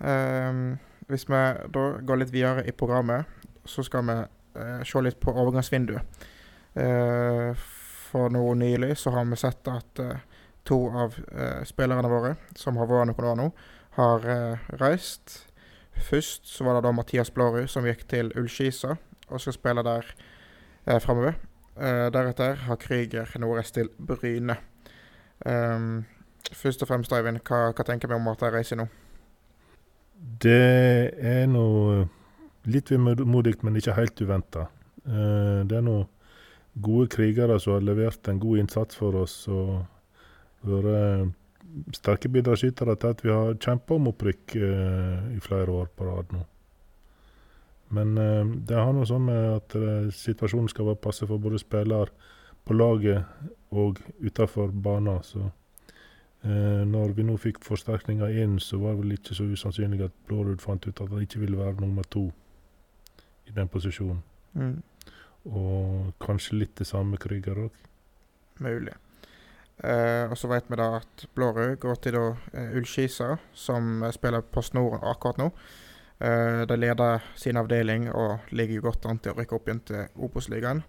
Um, 0.00 0.76
hvis 1.08 1.28
vi 1.28 1.40
da 1.74 1.84
går 2.04 2.20
litt 2.20 2.34
videre 2.34 2.66
i 2.68 2.74
programmet, 2.76 3.30
så 3.64 3.84
skal 3.86 4.04
vi 4.08 4.18
uh, 4.60 4.82
se 4.84 5.04
litt 5.04 5.20
på 5.22 5.32
overgangsvinduet. 5.32 6.26
Uh, 6.74 7.54
for 8.14 8.30
nå 8.30 8.42
nylig 8.58 8.94
så 9.00 9.10
har 9.10 9.26
vi 9.26 9.38
sett 9.38 9.66
at 9.70 9.98
eh, 9.98 10.20
to 10.64 10.78
av 10.88 11.16
eh, 11.32 11.64
spillerne 11.68 12.08
våre, 12.10 12.34
som 12.56 12.78
har 12.80 12.88
vært 12.88 13.10
noen 13.10 13.28
år 13.30 13.40
nå, 13.40 13.48
har 13.98 14.28
eh, 14.30 14.70
reist. 14.80 15.44
Først 16.08 16.48
så 16.50 16.66
var 16.66 16.78
det 16.78 16.86
da 16.86 16.94
Mathias 16.94 17.30
Blårud 17.34 17.68
som 17.70 17.86
gikk 17.86 18.06
til 18.10 18.32
Ullskisa 18.38 18.96
og 19.28 19.40
skal 19.42 19.56
spille 19.56 19.84
der 19.86 20.08
eh, 20.86 20.98
framover. 21.02 21.38
Eh, 21.76 22.08
deretter 22.14 22.66
har 22.66 22.80
Krüger 22.80 23.36
nå 23.38 23.52
reist 23.54 23.76
til 23.78 23.90
Bryne. 23.98 24.56
Um, 25.44 26.04
først 26.54 26.82
og 26.84 26.88
fremst, 26.88 27.12
Eivind, 27.12 27.42
hva, 27.44 27.72
hva 27.74 27.84
tenker 27.84 28.08
vi 28.08 28.16
om 28.16 28.28
at 28.30 28.40
de 28.40 28.50
reiser 28.54 28.78
nå? 28.78 28.86
Det 30.40 31.10
er 31.18 31.48
nå 31.50 31.66
litt 32.70 32.92
vemodig, 32.94 33.58
men 33.66 33.76
ikke 33.76 33.96
helt 33.98 34.22
uventa. 34.22 34.68
Det 35.04 35.76
er 35.76 35.82
nå 35.84 35.98
gode 36.80 37.10
krigere 37.12 37.58
som 37.60 37.74
har 37.74 37.84
levert 37.84 38.30
en 38.30 38.40
god 38.40 38.62
innsats 38.62 38.96
for 38.96 39.18
oss. 39.20 39.34
og 39.52 39.82
vært 40.64 41.34
sterke 41.96 42.30
bidragsytere 42.30 42.94
til 42.96 43.14
at 43.14 43.22
vi 43.24 43.32
har 43.34 43.56
kjempa 43.58 43.96
om 43.96 44.10
opprykk 44.12 44.56
eh, 44.56 45.24
i 45.34 45.40
flere 45.42 45.72
år 45.74 45.88
på 45.96 46.06
rad 46.06 46.34
nå. 46.34 46.44
Men 47.94 48.14
eh, 48.18 48.44
det 48.68 48.78
har 48.78 48.94
noe 48.94 49.06
sånn 49.08 49.26
med 49.26 49.48
at 49.56 49.74
eh, 49.78 50.06
situasjonen 50.14 50.70
skal 50.70 50.88
være 50.92 51.02
passe 51.02 51.26
for 51.26 51.42
både 51.42 51.60
spiller 51.62 52.12
på 52.64 52.76
laget 52.78 53.24
og 53.74 54.00
utafor 54.22 54.70
banen. 54.72 55.20
Så 55.26 55.42
eh, 55.44 56.82
når 56.88 57.14
vi 57.18 57.26
nå 57.26 57.36
fikk 57.42 57.60
forsterkninger 57.66 58.38
inn, 58.42 58.58
så 58.62 58.78
var 58.82 58.94
det 58.94 59.02
vel 59.04 59.16
ikke 59.18 59.36
så 59.36 59.48
usannsynlig 59.50 60.06
at 60.06 60.16
Blårud 60.28 60.62
fant 60.64 60.86
ut 60.86 60.94
at 61.00 61.10
han 61.10 61.26
ikke 61.26 61.42
ville 61.42 61.60
være 61.60 61.80
nummer 61.82 62.06
to 62.10 62.28
i 63.50 63.54
den 63.54 63.68
posisjonen. 63.68 64.22
Mm, 64.54 64.76
Og 65.44 66.12
kanskje 66.22 66.56
litt 66.62 66.78
det 66.78 66.86
samme 66.88 67.18
Krüger 67.20 67.66
òg. 67.66 67.72
mulig. 68.62 68.94
Eh, 69.82 70.30
og 70.30 70.38
så 70.38 70.48
vet 70.48 70.68
vi 70.70 70.78
da 70.78 70.92
at 71.00 71.24
Blårud 71.34 71.80
går 71.82 71.98
til 72.02 72.14
da 72.14 72.28
eh, 72.54 72.76
Ullskisa, 72.78 73.34
som 73.58 74.04
eh, 74.04 74.14
spiller 74.14 74.44
Post 74.54 74.76
Nord 74.78 75.00
akkurat 75.02 75.40
nå. 75.40 75.48
Eh, 76.22 76.62
de 76.70 76.76
leder 76.78 77.24
sin 77.34 77.58
avdeling 77.58 78.06
og 78.12 78.46
ligger 78.54 78.84
godt 78.86 79.08
an 79.10 79.18
til 79.18 79.34
å 79.34 79.40
rykke 79.40 79.58
opp 79.58 79.68
igjen 79.68 79.82
til 79.88 80.22
Obos-ligaen. 80.22 80.84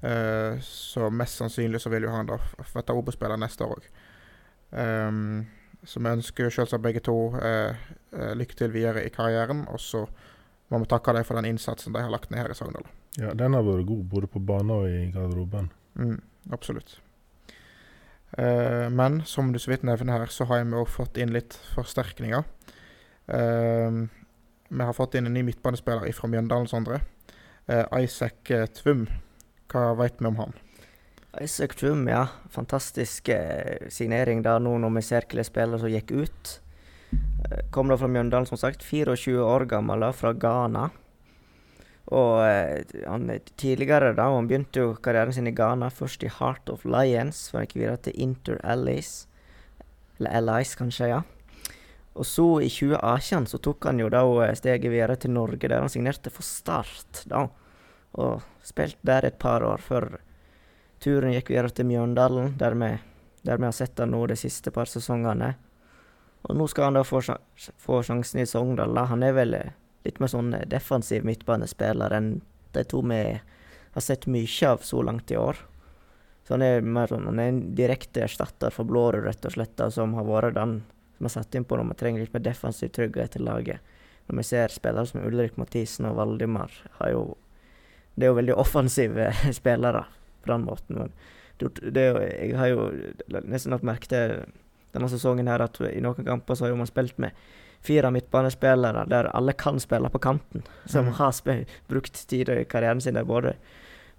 Eh, 0.00 0.56
så 0.64 1.10
mest 1.12 1.42
sannsynlig 1.42 1.82
så 1.84 1.92
vil 1.92 2.08
jo 2.08 2.14
han 2.14 2.32
da 2.32 2.40
få 2.64 2.84
Obos-spiller 2.96 3.40
neste 3.40 3.68
år 3.68 3.76
òg. 3.76 3.92
så 5.86 6.00
vi 6.00 6.10
ønsker 6.10 6.50
selvsagt 6.50 6.82
begge 6.82 7.00
to 7.04 7.36
eh, 7.38 7.76
eh, 8.12 8.32
lykke 8.34 8.56
til 8.56 8.72
videre 8.72 9.04
i 9.04 9.12
karrieren. 9.12 9.66
Og 9.68 9.80
så 9.80 10.06
må 10.72 10.80
vi 10.82 10.88
takke 10.90 11.12
dem 11.12 11.24
for 11.24 11.38
den 11.38 11.52
innsatsen 11.52 11.92
de 11.92 12.02
har 12.02 12.10
lagt 12.10 12.30
ned 12.30 12.40
her 12.42 12.50
i 12.50 12.56
Sogndal. 12.58 12.88
Ja, 13.20 13.32
den 13.34 13.54
har 13.54 13.62
vært 13.64 13.86
god 13.86 14.04
både 14.10 14.26
på 14.26 14.40
banen 14.40 14.72
og 14.74 14.88
i 14.88 15.10
garderoben. 15.12 15.70
Mm, 15.94 16.18
absolutt. 16.52 16.98
Eh, 18.32 18.90
men 18.90 19.22
som 19.24 19.52
du 19.52 19.58
så 19.58 19.70
vidt 19.70 19.86
nevner 19.86 20.18
her, 20.18 20.32
så 20.32 20.46
har 20.50 20.64
vi 20.64 20.76
òg 20.76 20.90
fått 20.90 21.18
inn 21.20 21.34
litt 21.34 21.56
forsterkninger. 21.74 22.44
Uh, 23.26 24.06
vi 24.70 24.84
har 24.86 24.94
fått 24.94 25.16
inn 25.18 25.26
en 25.26 25.34
ny 25.34 25.42
midtbanespiller 25.48 26.12
fra 26.14 26.28
Mjøndalen, 26.30 26.68
Sondre. 26.70 27.00
Uh, 27.66 27.82
Isaac 27.98 28.52
eh, 28.54 28.68
Tvum. 28.70 29.08
Hva 29.72 29.96
vet 29.98 30.20
vi 30.20 30.28
om 30.28 30.38
han? 30.38 30.54
Isaac 31.42 31.74
Tvum, 31.80 32.04
ja. 32.06 32.28
Fantastisk 32.54 33.32
signering 33.90 34.44
da 34.46 34.60
nå 34.62 34.76
når 34.78 34.94
vi 34.94 35.02
ser 35.08 35.26
hvilke 35.26 35.46
spillere 35.48 35.82
som 35.82 35.90
gikk 35.90 36.14
ut. 36.14 36.52
Kom 37.74 37.90
da 37.90 37.98
fra 37.98 38.08
Mjøndalen, 38.10 38.46
som 38.46 38.60
sagt. 38.60 38.86
24 38.86 39.42
år 39.42 39.66
gammel, 39.70 40.06
da, 40.06 40.12
fra 40.14 40.30
Ghana. 40.32 40.86
Og 42.14 42.42
eh, 42.46 42.84
han 43.02 43.30
er 43.30 43.46
tidligere 43.58 44.12
da, 44.14 44.28
han 44.30 44.46
begynte 44.46 44.82
jo 44.84 44.92
karrieren 45.02 45.34
sin 45.34 45.50
i 45.50 45.54
Ghana, 45.56 45.88
først 45.90 46.22
i 46.22 46.30
Heart 46.30 46.70
of 46.70 46.84
Lions, 46.86 47.48
for 47.50 47.64
gikk 47.64 47.80
videre 47.80 47.98
til 48.04 48.20
Inter 48.22 48.60
Allies. 48.62 49.24
Eller 50.20 50.38
Allies, 50.38 50.76
kanskje, 50.78 51.10
ja. 51.10 51.22
Og 52.16 52.24
så, 52.26 52.46
i 52.64 52.70
2018, 52.72 53.48
så 53.50 53.58
tok 53.60 53.90
han 53.90 54.00
jo 54.00 54.10
da 54.12 54.22
eh, 54.46 54.54
steget 54.56 54.92
videre 54.92 55.18
til 55.20 55.34
Norge, 55.34 55.66
der 55.66 55.82
han 55.82 55.92
signerte 55.92 56.32
for 56.32 56.46
Start, 56.46 57.24
da. 57.26 57.48
Og 58.16 58.46
spilte 58.64 59.02
der 59.04 59.26
et 59.28 59.38
par 59.42 59.66
år 59.66 59.82
før 59.82 60.08
turen 61.02 61.34
gikk 61.34 61.50
videre 61.52 61.74
til 61.74 61.90
Mjøndalen, 61.90 62.54
der 62.56 62.78
vi, 62.78 62.94
har 63.44 63.74
sett 63.76 63.98
han 64.00 64.14
nå 64.14 64.22
de 64.30 64.38
siste 64.38 64.72
par 64.72 64.88
sesongene. 64.88 65.52
Og 66.46 66.54
nå 66.56 66.68
skal 66.70 66.88
han 66.88 67.00
da 67.00 67.02
få, 67.04 67.20
få 67.82 68.00
sjansen 68.06 68.40
i 68.40 68.46
Sogndal. 68.46 68.94
da. 68.94 69.08
Han 69.10 69.26
er 69.26 69.34
vel 69.36 69.58
eh, 69.58 69.74
litt 70.06 70.20
mer 70.22 70.32
sånn 70.32 70.54
eh, 70.56 70.66
defensiv 70.70 71.26
midtbanespiller 71.26 72.14
enn 72.16 72.36
de 72.76 72.84
to 72.88 73.02
vi 73.06 73.22
har 73.96 74.04
sett 74.04 74.26
mye 74.28 74.68
av 74.68 74.84
så 74.84 75.02
langt 75.02 75.30
i 75.32 75.38
år. 75.40 75.56
Så 76.46 76.54
han 76.54 76.62
er 76.62 76.84
mer 76.84 77.10
sånn, 77.10 77.26
han 77.26 77.40
er 77.42 77.48
en 77.50 77.62
direkte 77.78 78.22
erstatter 78.26 78.70
for 78.74 78.86
Blårud, 78.86 79.24
rett 79.24 79.46
og 79.48 79.56
slett, 79.56 79.80
som 79.90 80.12
har 80.14 80.28
vært 80.28 80.58
den 80.58 80.82
som 81.16 81.26
har 81.26 81.32
satt 81.32 81.56
inn 81.56 81.64
på 81.64 81.78
når 81.78 81.88
vi 81.88 81.96
trenger 82.02 82.22
litt 82.22 82.34
mer 82.36 82.44
defensiv 82.44 82.92
trygghet 82.94 83.34
til 83.34 83.46
laget. 83.48 83.94
Når 84.28 84.40
vi 84.40 84.44
ser 84.44 84.74
spillere 84.74 85.08
som 85.08 85.24
Ulrik 85.24 85.56
Mathisen 85.56 86.08
og 86.10 86.18
Valdimar, 86.20 86.72
har 87.00 87.10
jo 87.14 87.24
Det 88.16 88.24
er 88.24 88.30
jo 88.30 88.36
veldig 88.38 88.54
offensive 88.56 89.32
spillere 89.52 90.06
på 90.42 90.48
den 90.48 90.62
måten. 90.64 90.96
Men 90.96 91.10
det, 91.58 91.92
det, 91.92 92.04
jeg 92.40 92.56
har 92.56 92.70
jo 92.70 92.86
nesten 93.44 93.74
lagt 93.74 93.84
merke 93.84 94.08
til 94.08 94.32
denne 94.94 95.08
sesongen 95.12 95.48
her 95.48 95.60
at 95.60 95.76
i 95.84 96.00
noen 96.00 96.24
kamper 96.24 96.56
så 96.56 96.64
har 96.64 96.72
jo 96.72 96.78
man 96.80 96.88
spilt 96.88 97.18
med 97.20 97.36
fire 97.86 98.10
midtbanespillere 98.14 99.06
der 99.10 99.30
alle 99.36 99.54
kan 99.58 99.80
spille 99.80 100.10
på 100.12 100.20
kanten. 100.22 100.66
Som 100.84 101.10
mm. 101.10 101.16
har 101.20 101.64
brukt 101.88 102.22
tid 102.28 102.50
i 102.52 102.64
karrieren 102.64 103.00
sin 103.00 103.18
både, 103.26 103.54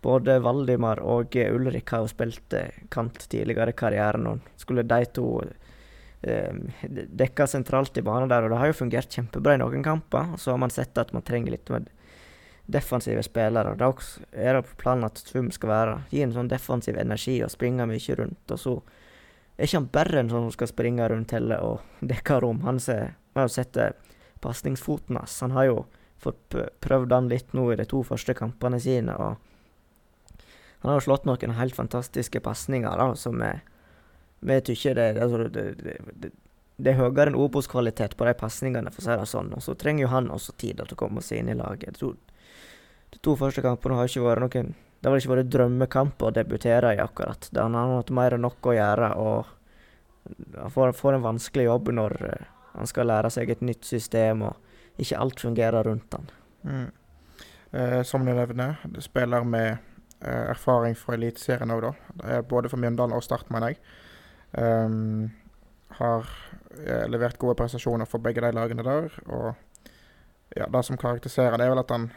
både 0.01 0.39
Valdimar 0.39 0.99
og 1.03 1.36
Ulrik 1.36 1.91
har 1.91 2.06
jo 2.06 2.12
spilt 2.12 2.53
eh, 2.53 2.84
kant 2.89 3.30
tidligere 3.30 3.75
i 3.75 3.77
karrieren. 3.77 4.27
Og 4.27 4.39
skulle 4.56 4.88
de 4.88 5.06
to 5.13 5.27
eh, 6.21 6.53
dekka 6.88 7.47
sentralt 7.47 7.97
i 7.97 8.06
banen 8.06 8.32
der, 8.32 8.47
og 8.47 8.53
det 8.53 8.62
har 8.62 8.71
jo 8.71 8.82
fungert 8.82 9.13
kjempebra 9.13 9.56
i 9.58 9.62
noen 9.62 9.86
kamper. 9.86 10.34
Og 10.34 10.41
så 10.41 10.56
har 10.56 10.63
man 10.63 10.73
sett 10.73 10.97
at 10.97 11.13
man 11.13 11.25
trenger 11.27 11.56
litt 11.56 11.69
mer 11.73 11.88
defensive 12.67 13.23
spillere. 13.23 13.75
Da 13.80 13.91
er 14.32 14.60
det 14.60 14.77
planen 14.77 15.08
at 15.08 15.23
Tvum 15.30 15.49
skal 15.56 15.71
være 15.71 15.97
gi 16.12 16.21
en 16.23 16.36
sånn 16.36 16.51
defensiv 16.51 16.99
energi 16.99 17.39
og 17.43 17.51
springe 17.53 17.88
mye 17.88 18.17
rundt. 18.19 18.51
Og 18.51 18.60
så 18.60 18.75
er 19.58 19.65
ikke 19.65 19.80
han 19.80 19.91
bare 19.93 20.21
en 20.21 20.32
sånn 20.32 20.47
som 20.47 20.56
skal 20.56 20.71
springe 20.71 21.08
rundt 21.10 21.34
hele 21.36 21.60
og 21.63 21.80
dekke 22.12 22.41
rom. 22.43 22.62
Han 22.67 22.82
ser, 22.84 23.15
vi 23.38 23.43
har 23.43 23.50
jo 23.50 23.54
sett 23.54 23.73
det, 23.78 23.91
pasningsfoten 24.41 25.19
hans. 25.19 25.38
Han 25.45 25.54
har 25.54 25.69
jo 25.69 25.78
fått 26.17 26.56
prøvd 26.82 27.13
han 27.13 27.30
litt 27.30 27.54
nå 27.54 27.69
i 27.71 27.78
de 27.78 27.86
to 27.86 28.02
første 28.06 28.34
kampene 28.38 28.80
sine. 28.82 29.13
og 29.13 29.38
Han 30.82 30.91
har 30.91 30.97
jo 30.97 31.06
slått 31.06 31.28
noen 31.30 31.54
helt 31.58 31.78
fantastiske 31.78 32.41
pasninger 32.41 33.15
som 33.15 33.43
vi, 34.39 34.60
tykker 34.62 34.97
det, 34.97 35.08
altså, 35.21 35.47
det, 35.54 35.65
det, 35.84 35.97
det, 36.13 36.32
det 36.78 36.93
er 36.93 37.00
høyere 37.00 37.32
enn 37.32 37.38
Obos-kvalitet 37.38 38.17
på 38.17 38.26
de 38.28 38.34
pasningene, 38.38 38.91
for 38.93 39.02
å 39.02 39.06
si 39.06 39.19
det 39.21 39.30
sånn. 39.30 39.54
Og 39.58 39.63
så 39.65 39.78
trenger 39.78 40.06
jo 40.06 40.12
han 40.13 40.34
også 40.34 40.58
tid 40.58 40.82
til 40.82 40.97
å 40.97 41.00
komme 41.00 41.23
seg 41.26 41.41
inn 41.41 41.54
i 41.54 41.58
laget. 41.58 41.97
Tror 41.97 42.17
de 43.13 43.21
to 43.23 43.38
første 43.39 43.63
kampene 43.65 43.97
har 43.97 44.10
ikke 44.10 44.26
vært 44.26 44.43
noen 44.43 44.76
Det 44.97 45.12
har 45.12 45.21
ikke 45.21 45.36
vært 45.36 45.50
drømmekamp 45.54 46.23
å 46.26 46.34
debutere 46.34 46.95
i, 46.95 47.02
akkurat. 47.02 47.50
Han 47.54 47.78
har 47.78 47.95
hatt 48.00 48.10
mer 48.10 48.34
enn 48.34 48.41
nok 48.41 48.65
å 48.65 48.73
gjøre, 48.73 49.10
og 49.21 49.45
han 50.58 50.73
får, 50.73 50.95
får 50.97 51.13
en 51.13 51.26
vanskelig 51.26 51.67
jobb 51.67 51.91
når 51.93 52.15
eh, 52.26 52.47
Han 52.77 52.89
skal 52.89 53.09
lære 53.09 53.31
seg 53.33 53.49
et 53.49 53.65
nytt 53.65 53.85
system, 53.85 54.45
og 54.47 55.01
ikke 55.01 55.19
alt 55.19 55.41
fungerer 55.41 55.87
rundt 55.89 56.13
han. 56.17 56.31
Mm. 56.63 56.87
Eh, 57.77 58.01
som 58.07 58.25
du 58.25 58.31
nevner, 58.33 58.77
spiller 59.03 59.43
med 59.43 59.77
eh, 60.21 60.45
erfaring 60.53 60.97
fra 60.97 61.17
Eliteserien 61.17 61.73
òg, 61.73 61.89
da. 61.89 62.41
Både 62.47 62.69
for 62.69 62.81
Mjøndalen 62.81 63.17
og 63.17 63.25
Start, 63.25 63.49
mener 63.53 63.73
jeg. 63.73 63.81
Um, 64.57 65.27
har 65.97 66.29
eh, 66.79 67.05
levert 67.09 67.37
gode 67.41 67.57
prestasjoner 67.59 68.07
for 68.09 68.23
begge 68.23 68.41
de 68.41 68.51
lagene 68.55 68.85
der. 68.85 69.11
Og 69.25 69.53
ja, 70.55 70.65
det 70.65 70.83
som 70.85 70.97
karakteriserer 70.97 71.57
det, 71.57 71.67
er 71.67 71.73
vel 71.73 71.83
at 71.83 71.91
han 71.91 72.09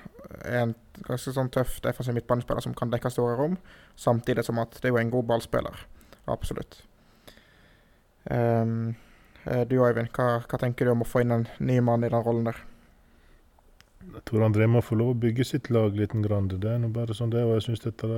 er 0.45 0.63
en 0.63 0.75
ganske 1.07 1.35
sånn 1.35 1.51
tøff 1.53 1.81
defensiv 1.85 2.15
midtbanespiller 2.17 2.65
som 2.65 2.77
kan 2.77 2.93
dekke 2.93 3.11
store 3.13 3.37
rom, 3.41 3.59
samtidig 3.99 4.45
som 4.47 4.61
at 4.63 4.79
det 4.79 4.91
er 4.91 4.95
jo 4.95 5.03
en 5.03 5.13
god 5.13 5.29
ballspiller. 5.33 5.85
Absolutt. 6.31 6.83
Um, 8.31 8.95
du 9.45 9.79
Øyvind, 9.81 10.11
hva, 10.17 10.41
hva, 10.45 10.59
tenker 10.61 10.87
du 10.87 10.93
om 10.93 11.05
å 11.05 11.09
få 11.09 11.23
inn 11.25 11.35
en 11.35 11.47
ny 11.59 11.79
mann 11.85 12.05
i 12.05 12.11
den 12.13 12.25
rollen 12.25 12.51
der? 12.51 12.59
Jeg 14.01 14.23
tror 14.29 14.45
André 14.47 14.67
må 14.69 14.83
få 14.85 14.99
lov 14.99 15.15
å 15.15 15.21
bygge 15.23 15.45
sitt 15.45 15.71
lag 15.71 15.97
litt. 15.97 16.13
Grann. 16.25 16.49
Det 16.51 16.69
er 16.69 16.87
bare 16.93 17.17
sånn 17.17 17.33
det, 17.33 17.45
og 17.47 17.57
jeg 17.57 17.69
syns 17.69 17.85
dette 17.85 18.09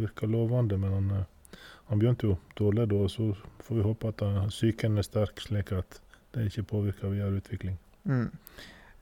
virker 0.00 0.30
lovende. 0.30 0.78
Men 0.80 0.96
han, 0.96 1.10
eh, 1.18 1.60
han, 1.90 2.00
begynte 2.00 2.28
jo 2.28 2.38
dårlig 2.60 2.88
da, 2.92 3.00
så 3.08 3.30
får 3.66 3.78
vi 3.78 3.86
håpe 3.86 4.12
at 4.12 4.24
psyken 4.52 5.00
er 5.00 5.06
sterk, 5.06 5.40
slik 5.42 5.72
at 5.76 6.00
det 6.34 6.48
ikke 6.48 6.68
påvirker 6.74 7.12
videre 7.12 7.40
utvikling. 7.40 7.78
Mm. 8.04 8.28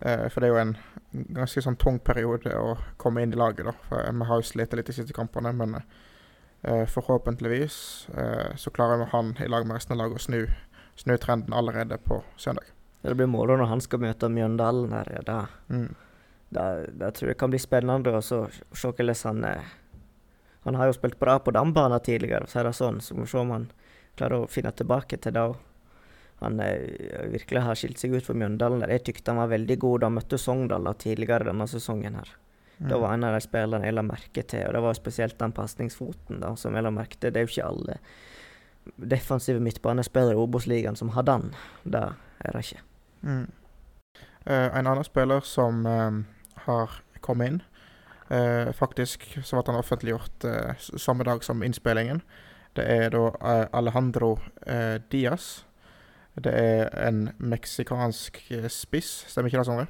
Eh, 0.01 0.27
for 0.31 0.41
det 0.41 0.49
er 0.49 0.55
jo 0.55 0.63
en 0.63 0.77
ganske 1.37 1.63
sånn 1.63 1.79
tung 1.79 1.99
periode 2.03 2.55
å 2.55 2.77
komme 2.97 3.23
inn 3.23 3.35
i 3.35 3.41
laget. 3.41 3.67
da. 3.69 3.75
For 3.91 4.07
Vi 4.23 4.31
har 4.31 4.43
jo 4.43 4.51
slitt 4.53 4.79
litt 4.79 4.91
de 4.91 4.97
siste 4.99 5.17
kampene, 5.17 5.53
men 5.53 5.83
Eh, 6.63 6.87
forhåpentligvis 6.87 8.09
eh, 8.17 8.57
så 8.57 8.71
klarer 8.71 8.97
vi 8.97 9.05
han 9.13 9.37
i 9.41 9.49
lag 9.49 9.67
med 9.67 9.77
resten 9.77 9.95
av 9.95 10.01
laget 10.01 10.19
å 10.19 10.25
snu, 10.25 10.41
snu, 10.99 11.17
trenden 11.17 11.55
allerede 11.55 11.99
på 12.03 12.23
søndag. 12.37 12.65
Det 13.03 13.15
blir 13.15 13.31
moro 13.31 13.57
når 13.57 13.71
han 13.71 13.83
skal 13.83 14.03
møte 14.03 14.31
Mjøndalen 14.33 14.93
her. 14.93 15.11
Ja, 15.15 15.23
da, 15.27 15.39
mm. 15.71 15.89
da, 16.55 16.65
da, 16.91 17.11
tror 17.15 17.31
jeg 17.31 17.37
det 17.37 17.41
kan 17.43 17.53
bli 17.53 17.61
spennende 17.63 18.17
å 18.19 18.25
se 18.25 18.41
hvordan 18.75 19.15
han 19.23 19.45
eh, 19.45 19.77
Han 20.67 20.75
har 20.75 20.91
jo 20.91 20.97
spilt 20.99 21.19
bra 21.19 21.39
på 21.39 21.55
dambanen 21.55 22.01
tidligere, 22.05 22.49
så 22.51 22.61
er 22.61 22.69
det 22.69 22.75
sånn. 22.77 23.01
Så 23.01 23.15
må 23.15 23.25
vi 23.25 23.31
se 23.31 23.39
om 23.39 23.55
han 23.55 23.71
klarer 24.19 24.43
å 24.43 24.51
finne 24.51 24.73
tilbake 24.75 25.17
til 25.23 25.33
det. 25.33 25.47
Han 26.43 26.61
eh, 26.61 27.31
virkelig 27.33 27.63
har 27.65 27.79
skilt 27.79 28.03
seg 28.03 28.19
ut 28.19 28.27
for 28.27 28.37
Mjøndalen. 28.37 28.85
Jeg 28.91 29.07
tykte 29.07 29.33
han 29.33 29.41
var 29.45 29.55
veldig 29.55 29.79
god 29.79 30.03
da 30.03 30.11
han 30.11 30.19
møtte 30.19 30.41
Sogndal 30.43 30.91
tidligere 30.99 31.49
denne 31.53 31.67
sesongen. 31.71 32.19
her. 32.19 32.35
Mm. 32.79 32.91
Det 32.91 32.99
var 32.99 33.15
en 33.15 33.25
av 33.27 33.35
de 33.35 33.43
spillerne 33.43 33.87
jeg 33.87 33.95
la 33.95 34.05
merke 34.07 34.43
til, 34.43 34.67
og 34.67 34.75
det 34.75 34.83
var 34.85 34.99
spesielt 34.99 35.39
den 35.39 35.55
pasningsfoten 35.55 36.45
som 36.59 36.75
jeg 36.75 36.87
la 36.87 36.93
merke 36.95 37.19
til. 37.19 37.33
Det 37.33 37.41
er 37.41 37.47
jo 37.47 37.55
ikke 37.55 37.71
alle 37.71 37.97
defensive 38.97 39.61
midtbanespillere 39.61 40.33
i 40.37 40.41
Obos-ligaen 40.43 40.97
som 40.97 41.13
har 41.15 41.23
den. 41.23 41.53
Det 41.85 42.05
er 42.41 42.53
det 42.53 42.65
ikke. 42.65 42.83
Mm. 43.23 43.47
Uh, 44.49 44.79
en 44.79 44.87
annen 44.87 45.05
spiller 45.05 45.41
som 45.45 45.87
uh, 45.87 46.23
har 46.65 47.01
kommet 47.21 47.51
inn 47.51 47.57
uh, 48.31 48.71
Faktisk 48.73 49.25
så 49.43 49.59
ble 49.59 49.73
han 49.73 49.81
offentliggjort 49.81 50.47
samme 50.97 51.27
dag 51.27 51.43
som 51.45 51.63
innspillingen. 51.63 52.23
Det 52.77 52.85
er 52.87 53.11
da 53.11 53.31
Alejandro 53.75 54.37
Diaz. 55.11 55.65
Det 56.39 56.53
er 56.53 56.93
en 57.09 57.31
meksikansk 57.39 58.39
spiss, 58.71 59.25
stemmer 59.27 59.51
ikke 59.51 59.59
det, 59.59 59.67
Sondre? 59.67 59.87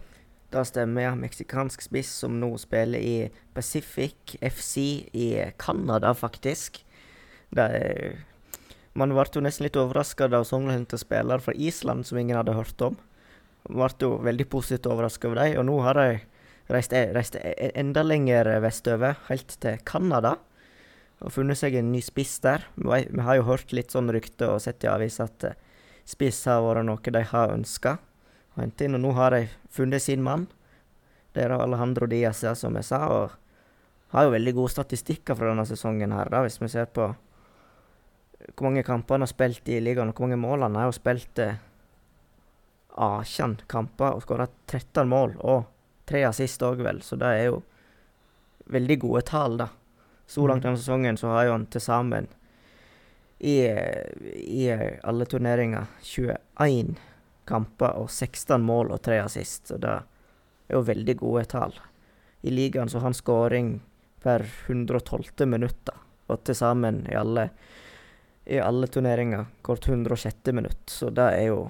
Det 0.52 0.62
stemmer, 0.66 1.02
ja. 1.02 1.14
Meksikansk 1.18 1.82
spiss 1.84 2.12
som 2.22 2.38
nå 2.40 2.54
spiller 2.62 3.02
i 3.02 3.28
Pacific 3.54 4.38
FC 4.40 4.76
i 5.12 5.28
Canada, 5.60 6.14
faktisk. 6.16 6.80
Det 7.50 7.64
Er, 7.64 8.16
man 8.98 9.14
ble 9.14 9.24
jo 9.30 9.42
nesten 9.44 9.66
litt 9.66 9.78
overraska 9.78 10.26
da 10.30 10.42
Sogndal 10.46 10.74
hentet 10.80 11.02
spillere 11.04 11.42
fra 11.42 11.54
Island 11.54 12.06
som 12.08 12.18
ingen 12.18 12.38
hadde 12.38 12.56
hørt 12.56 12.82
om. 12.82 12.98
Man 13.68 13.78
ble 13.78 14.08
jo 14.08 14.16
veldig 14.26 14.48
positivt 14.50 14.88
overraska 14.90 15.30
over 15.30 15.42
dem, 15.44 15.58
og 15.60 15.68
nå 15.68 15.78
har 15.86 15.98
de 16.00 16.08
reist, 16.72 16.92
e, 16.92 17.06
reist 17.14 17.38
e, 17.38 17.70
enda 17.78 18.02
lenger 18.02 18.50
vestover, 18.64 19.18
helt 19.28 19.54
til 19.62 19.78
Canada. 19.86 20.36
Og 21.18 21.34
funnet 21.34 21.58
seg 21.58 21.74
en 21.78 21.90
ny 21.90 22.00
spiss 22.04 22.36
der. 22.44 22.66
Vi 22.78 23.22
har 23.26 23.38
jo 23.38 23.48
hørt 23.48 23.72
litt 23.74 23.94
sånn 23.94 24.10
rykte 24.14 24.52
og 24.52 24.60
sett 24.62 24.84
i 24.86 24.90
avisa 24.90 25.26
at 25.26 25.48
eh, 25.48 25.56
spiss 26.06 26.44
har 26.46 26.62
vært 26.62 26.86
noe 26.86 27.14
de 27.14 27.24
har 27.32 27.54
ønska. 27.54 27.96
Og 28.58 28.84
nå 28.98 29.10
har 29.14 29.34
de 29.34 29.48
funnet 29.70 30.02
sin 30.02 30.22
mann. 30.22 30.46
Det 31.34 31.44
er 31.44 31.54
Alejandro 31.54 32.06
Diaz, 32.10 32.44
som 32.58 32.78
jeg 32.78 32.86
sa. 32.86 33.00
Og 33.10 34.14
har 34.14 34.26
jo 34.26 34.34
veldig 34.34 34.54
gode 34.56 34.74
statistikker 34.76 35.38
fra 35.38 35.50
denne 35.50 35.66
sesongen 35.66 36.14
her, 36.14 36.30
da, 36.30 36.44
hvis 36.46 36.60
vi 36.62 36.70
ser 36.70 36.86
på 36.86 37.10
hvor 38.54 38.68
mange 38.68 38.84
kamper 38.86 39.18
han 39.18 39.26
har 39.26 39.32
spilt 39.32 39.68
i 39.68 39.80
ligaen, 39.82 40.10
og 40.10 40.18
hvor 40.18 40.28
mange 40.28 40.40
mål 40.40 40.66
han 40.66 40.78
har. 40.78 40.92
spilt 40.92 41.38
eh, 41.42 41.58
18 42.98 43.60
kamper 43.66 44.16
og 44.16 44.22
skåra 44.22 44.48
13 44.66 45.08
mål, 45.08 45.36
og 45.38 45.64
tre 46.08 46.24
assist 46.26 46.62
òg, 46.62 46.82
vel. 46.82 47.02
Så 47.02 47.18
det 47.20 47.26
er 47.26 47.44
jo 47.50 47.62
veldig 48.72 48.98
gode 49.04 49.22
tall, 49.28 49.58
da. 49.58 49.68
Så 50.26 50.46
langt 50.46 50.62
mm. 50.62 50.68
denne 50.68 50.80
sesongen 50.80 51.16
så 51.16 51.32
har 51.32 51.46
jo 51.46 51.54
han 51.56 51.66
til 51.72 51.80
sammen 51.80 52.28
i, 53.38 53.64
i 53.64 54.64
alle 54.68 55.26
turneringer 55.30 55.86
21 56.04 56.96
kamper 57.48 57.96
og 57.96 58.10
16 58.10 58.60
mål 58.60 58.92
og 58.92 59.02
3 59.06 59.22
assist. 59.24 59.70
Så 59.70 59.78
det 59.80 59.94
er 59.94 60.76
jo 60.76 60.84
veldig 60.84 61.16
gode 61.22 61.46
tall. 61.48 61.76
I 62.42 62.52
ligaen 62.52 62.90
så 62.90 63.00
har 63.00 63.08
han 63.08 63.16
skåring 63.16 63.78
per 64.22 64.44
112. 64.66 65.46
minutt, 65.46 65.78
da. 65.86 65.94
og 66.26 66.42
til 66.44 66.58
sammen 66.58 67.04
i 67.08 67.16
alle, 67.16 67.48
i 68.48 68.60
alle 68.60 68.88
turneringer 68.88 69.46
kort 69.62 69.88
106. 69.88 70.52
minutt. 70.52 70.82
Så 70.90 71.10
det 71.10 71.26
er 71.36 71.50
jo 71.50 71.68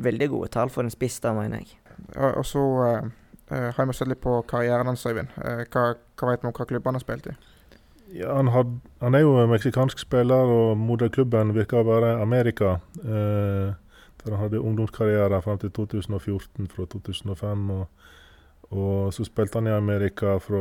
veldig 0.00 0.28
gode 0.28 0.50
tall 0.52 0.72
for 0.72 0.84
en 0.84 0.92
spiss, 0.92 1.20
da, 1.24 1.32
mener 1.36 1.62
jeg. 1.62 1.78
Ja, 2.14 2.32
og 2.36 2.44
så 2.48 2.60
uh, 2.60 3.08
har 3.48 3.86
vi 3.86 3.96
sett 3.96 4.08
litt 4.08 4.22
på 4.24 4.40
karrieren 4.48 4.88
hans, 4.88 5.06
Øyvind. 5.06 5.32
Uh, 5.36 5.64
hva, 5.72 5.94
hva 6.16 6.30
vet 6.30 6.44
vi 6.44 6.50
om 6.50 6.56
hva 6.56 6.68
klubben 6.68 6.92
han 6.92 7.00
har 7.00 7.04
spilt 7.04 7.30
i? 7.32 7.36
Ja, 8.12 8.34
han, 8.34 8.50
had, 8.50 8.72
han, 9.00 9.14
er 9.14 9.22
jo 9.22 9.46
meksikansk 9.46 10.02
spiller, 10.02 10.50
og 10.50 10.78
moderklubben 10.80 11.54
virker 11.54 11.82
å 11.82 11.86
være 11.86 12.16
Amerika. 12.22 12.78
Uh, 13.04 13.76
for 14.20 14.34
han 14.34 14.42
hadde 14.44 14.60
ungdomskarriere 14.60 15.40
fram 15.42 15.60
til 15.62 15.72
2014, 15.76 16.68
fra 16.74 16.86
2005. 16.90 17.70
Og, 17.70 17.86
og, 18.70 19.12
så 19.14 19.24
spilte 19.24 19.60
han 19.60 19.70
i 19.70 19.74
Amerika 19.74 20.36
fra 20.42 20.60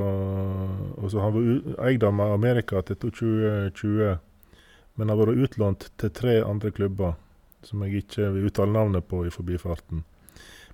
og 0.97 1.11
så 1.11 1.19
Han 1.19 1.35
var 1.35 1.87
eid 1.89 2.03
av 2.03 2.21
Amerika 2.21 2.81
til 2.81 2.95
2020, 2.95 4.17
men 4.99 5.11
har 5.11 5.19
vært 5.19 5.39
utlånt 5.47 5.87
til 6.01 6.11
tre 6.11 6.39
andre 6.43 6.73
klubber 6.75 7.15
som 7.63 7.83
jeg 7.85 8.03
ikke 8.03 8.29
vil 8.35 8.49
uttale 8.49 8.75
navnet 8.75 9.07
på 9.07 9.23
i 9.27 9.31
forbifarten. 9.31 10.03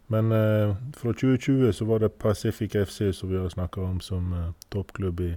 Men 0.09 0.31
eh, 0.33 0.75
fra 0.97 1.13
2020 1.13 1.71
så 1.73 1.85
var 1.85 2.01
det 2.01 2.13
Pacific 2.21 2.75
FC 2.77 3.09
som 3.13 3.29
vi 3.29 3.37
har 3.37 3.49
snakka 3.49 3.81
om 3.81 4.01
som 4.01 4.33
eh, 4.33 4.51
toppklubb 4.73 5.21
i 5.21 5.31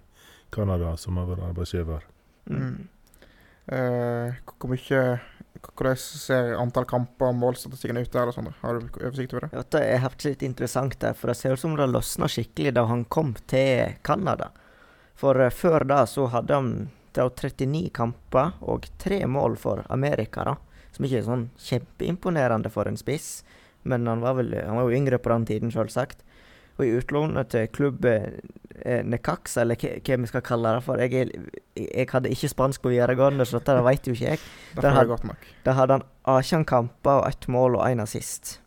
Canada, 0.53 0.97
som 0.97 1.17
har 1.21 1.29
vært 1.29 1.45
arbeidsgiver. 1.47 2.05
Mm. 2.49 2.89
Eh, 3.69 4.37
hvor 4.57 4.73
mye 4.73 5.03
hvordan 5.59 5.97
ser 5.99 6.53
antall 6.57 6.87
kamper 6.89 7.33
og 7.33 7.39
målstatistikken 7.41 7.99
ut 8.01 8.13
der? 8.13 8.31
Sånn? 8.35 8.53
Har 8.63 8.79
du 8.79 9.01
oversikt 9.01 9.35
over 9.35 9.47
det? 9.47 9.57
Ja, 9.57 9.65
det 9.75 9.83
er 9.97 10.07
litt 10.29 10.45
interessant, 10.47 10.99
der, 11.03 11.17
for 11.19 11.33
det 11.33 11.39
ser 11.41 11.57
ut 11.57 11.63
som 11.63 11.75
det 11.77 11.89
løsna 11.91 12.29
skikkelig 12.31 12.77
da 12.79 12.87
han 12.89 13.05
kom 13.11 13.35
til 13.51 13.99
Canada. 14.07 14.53
For 15.19 15.35
uh, 15.35 15.51
før 15.51 15.87
da 15.89 16.05
så 16.07 16.29
hadde 16.31 16.55
han 16.55 16.71
39 17.17 17.89
kamper 17.95 18.57
og 18.61 18.89
tre 19.01 19.23
mål 19.27 19.57
for 19.61 19.85
Amerika, 19.89 20.45
da. 20.45 20.57
Som 20.95 21.07
ikke 21.07 21.21
er 21.21 21.27
sånn 21.27 21.49
kjempeimponerende 21.63 22.71
for 22.73 22.89
en 22.91 22.99
spiss, 22.99 23.43
men 23.89 24.07
han 24.11 24.23
var, 24.25 24.39
vel, 24.41 24.55
han 24.59 24.77
var 24.77 24.89
jo 24.89 24.97
yngre 24.99 25.21
på 25.23 25.31
den 25.33 25.47
tiden, 25.49 25.73
selvsagt. 25.73 26.25
Og 26.79 26.87
i 26.87 26.95
utlånet 26.95 27.51
til 27.51 27.67
klubb 27.75 28.07
eh, 28.07 29.03
Necaxa, 29.05 29.65
eller 29.65 29.79
hva 29.79 30.19
vi 30.23 30.31
skal 30.31 30.45
kalle 30.47 30.77
det 30.77 30.85
for 30.87 31.03
jeg, 31.03 31.31
jeg, 31.75 32.07
hadde 32.13 32.31
ikke 32.31 32.51
spansk 32.53 32.85
på 32.85 32.93
videregående, 32.93 33.47
så 33.49 33.59
dette 33.59 33.79
vet 33.87 34.07
jo 34.07 34.15
ikke 34.15 34.35
jeg. 34.35 34.43
Der, 34.79 34.95
hadde, 34.95 35.37
der 35.67 35.79
hadde 35.79 35.99
han 35.99 36.07
18 36.23 36.67
kamper 36.71 37.23
og 37.23 37.29
ett 37.31 37.49
mål 37.51 37.81
og 37.81 37.87
én 37.89 38.03
assist. 38.05 38.59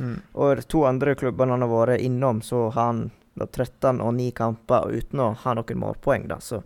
Mm. 0.00 0.18
Og 0.34 0.56
de 0.58 0.66
to 0.66 0.82
andre 0.88 1.14
klubbene 1.14 1.54
han 1.54 1.62
har 1.62 1.70
vært 1.70 2.02
innom, 2.02 2.42
så 2.42 2.66
har 2.74 2.90
han 2.90 3.04
da, 3.38 3.46
13 3.46 4.02
og 4.02 4.14
9 4.18 4.30
kamper 4.34 4.90
uten 4.90 5.22
å 5.22 5.32
ha 5.44 5.54
noen 5.54 5.80
målpoeng. 5.80 6.26
da, 6.30 6.40
så 6.42 6.62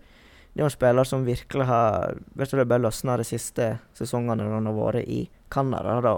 det 0.54 0.62
er 0.62 0.66
en 0.66 0.74
spiller 0.74 1.06
som 1.06 1.24
virkelig 1.26 1.66
har 1.68 2.16
vet 2.34 2.50
du, 2.50 2.64
bare 2.64 2.82
løsna 2.82 3.16
de 3.20 3.26
siste 3.28 3.70
sesongene 3.94 4.42
når 4.42 4.56
han 4.56 4.70
har 4.70 4.78
vært 4.78 5.08
i 5.08 5.20
Canada, 5.52 6.00
da, 6.04 6.14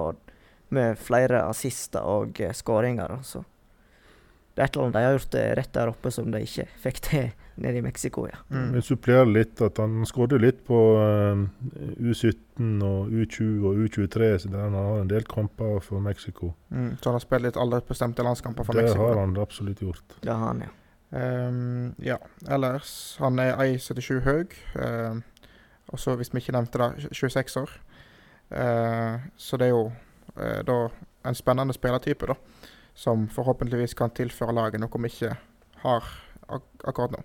med 0.74 0.98
flere 0.98 1.44
assister 1.48 2.06
og 2.06 2.40
uh, 2.40 2.52
skåringer. 2.56 3.18
Så 3.26 3.42
det 4.54 4.62
er 4.62 4.70
et 4.70 4.76
eller 4.76 4.88
annet 4.88 4.96
de 4.96 5.04
har 5.04 5.18
gjort 5.18 5.36
rett 5.58 5.76
der 5.76 5.92
oppe 5.92 6.12
som 6.14 6.32
de 6.32 6.42
ikke 6.46 6.66
fikk 6.82 7.02
til 7.06 7.28
nede 7.60 7.78
i 7.78 7.84
Mexico. 7.84 8.26
ja. 8.26 8.38
Mm. 8.48 8.74
Jeg 8.78 8.86
supplerer 8.88 9.28
litt 9.28 9.60
at 9.60 9.78
han 9.82 10.00
skåret 10.08 10.40
litt 10.40 10.62
på 10.66 10.78
uh, 10.96 11.44
U17 12.00 12.80
og 12.86 13.12
U20 13.12 13.68
og 13.68 13.84
U23, 13.84 14.30
så 14.42 14.50
der 14.52 14.66
han 14.66 14.76
har 14.78 15.02
en 15.02 15.12
del 15.12 15.26
kamper 15.28 15.78
for 15.84 16.00
Mexico. 16.00 16.54
Mm, 16.70 16.94
så 16.96 17.10
han 17.10 17.18
har 17.18 17.24
spilt 17.24 17.48
litt 17.48 17.60
alle 17.60 17.82
bestemte 17.86 18.24
landskamper 18.26 18.66
for 18.66 18.78
det 18.78 18.88
Mexico? 18.88 19.04
Det 19.04 19.08
har 19.12 19.22
han 19.24 19.40
absolutt 19.44 19.82
gjort. 19.84 20.20
Det 20.20 20.32
har 20.32 20.46
han, 20.46 20.64
ja. 20.64 20.72
Um, 21.10 21.94
ja, 21.98 22.16
ellers 22.46 23.16
Han 23.18 23.38
er 23.38 23.56
1,77 23.56 24.20
høy. 24.24 24.44
Um, 24.74 25.22
og 25.88 25.98
så, 25.98 26.14
hvis 26.16 26.34
vi 26.34 26.38
ikke 26.38 26.52
nevnte 26.52 26.78
det, 26.78 27.08
26 27.12 27.60
år. 27.60 27.70
Uh, 28.50 29.20
så 29.36 29.56
det 29.56 29.66
er 29.66 29.74
jo 29.74 29.92
uh, 30.36 30.60
da 30.66 30.78
en 31.26 31.34
spennende 31.34 31.74
spillertype, 31.74 32.26
da. 32.26 32.34
Som 32.94 33.28
forhåpentligvis 33.28 33.94
kan 33.94 34.10
tilføre 34.10 34.54
laget 34.54 34.80
noe 34.80 35.02
vi 35.02 35.10
ikke 35.10 35.36
har 35.82 36.10
ak 36.50 36.62
akkurat 36.84 37.14
nå. 37.14 37.22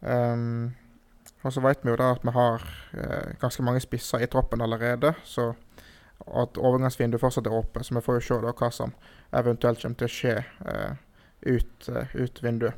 Um, 0.00 0.74
og 1.42 1.52
så 1.52 1.60
vet 1.60 1.84
vi 1.84 1.90
jo 1.90 1.96
da 1.96 2.10
at 2.12 2.24
vi 2.24 2.34
har 2.34 2.62
uh, 2.96 3.34
ganske 3.40 3.62
mange 3.62 3.80
spisser 3.80 4.22
i 4.22 4.26
troppen 4.26 4.60
allerede. 4.60 5.14
så 5.24 5.52
at 6.26 6.58
overgangsvinduet 6.58 7.20
fortsatt 7.20 7.46
er 7.46 7.54
åpent, 7.54 7.86
så 7.86 7.94
vi 7.94 8.00
får 8.00 8.18
jo 8.18 8.24
se 8.26 8.38
da 8.42 8.52
hva 8.56 8.70
som 8.72 8.94
eventuelt 9.36 9.82
kommer 9.82 10.00
til 10.00 10.08
å 10.08 10.14
skje 10.14 10.34
eh, 10.40 10.94
ut, 11.40 11.88
uh, 11.88 12.16
ut 12.16 12.42
vinduet. 12.42 12.74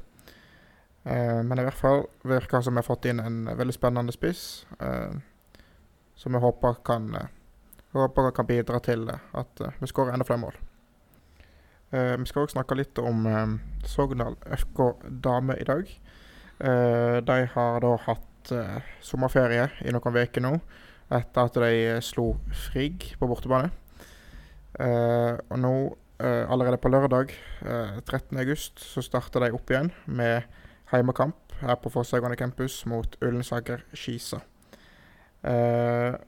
Uh, 1.06 1.42
men 1.42 1.58
i 1.58 1.64
hvert 1.64 1.78
fall 1.78 2.04
virker 2.28 2.60
som 2.60 2.74
vi 2.74 2.82
har 2.82 2.86
fått 2.86 3.08
inn 3.08 3.20
en 3.22 3.44
veldig 3.56 3.74
spennende 3.76 4.12
spiss, 4.12 4.66
uh, 4.82 5.14
som 6.18 6.34
vi 6.34 6.42
håper 6.42 6.80
kan, 6.84 7.12
håper 7.94 8.32
kan 8.34 8.46
bidra 8.46 8.80
til 8.82 9.06
at 9.08 9.62
vi 9.78 9.86
skårer 9.86 10.12
enda 10.12 10.26
flere 10.26 10.42
mål. 10.42 10.56
vi 11.90 12.26
skal 12.26 12.42
òg 12.42 12.50
snakke 12.50 12.74
litt 12.74 12.98
om 12.98 13.22
Sogndal 13.86 14.34
FK 14.42 14.80
Dame 15.24 15.54
i 15.56 15.64
dag. 15.64 15.92
de 17.30 17.36
har 17.54 17.80
da 17.80 17.92
hatt 18.02 18.52
sommerferie 19.00 19.70
i 19.86 19.94
noen 19.94 20.18
uker 20.18 20.42
nå, 20.42 20.52
etter 21.08 21.44
at 21.44 21.54
de 21.54 22.00
slo 22.02 22.34
Frigg 22.50 23.14
på 23.20 23.30
bortebane. 23.30 23.70
og 24.74 25.58
nå 25.58 25.74
allerede 26.18 26.80
på 26.82 26.90
lørdag 26.90 27.30
uh, 27.62 27.70
eh, 27.70 27.98
13.8 28.02 28.54
så 28.82 29.02
starter 29.02 29.44
de 29.44 29.52
opp 29.54 29.70
igjen 29.70 29.92
med 30.06 30.42
heimekamp 30.90 31.54
her 31.60 31.76
på 31.78 31.92
Fosshaugane 31.94 32.36
campus 32.36 32.80
mot 32.86 33.16
Ullensaker 33.22 33.84
Skisa. 33.94 34.40
Uh, 35.46 36.18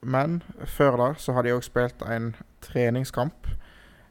men 0.00 0.42
før 0.64 0.96
da 1.00 1.10
så 1.20 1.34
har 1.36 1.44
de 1.44 1.52
òg 1.52 1.64
spilt 1.64 2.02
en 2.08 2.34
treningskamp. 2.64 3.48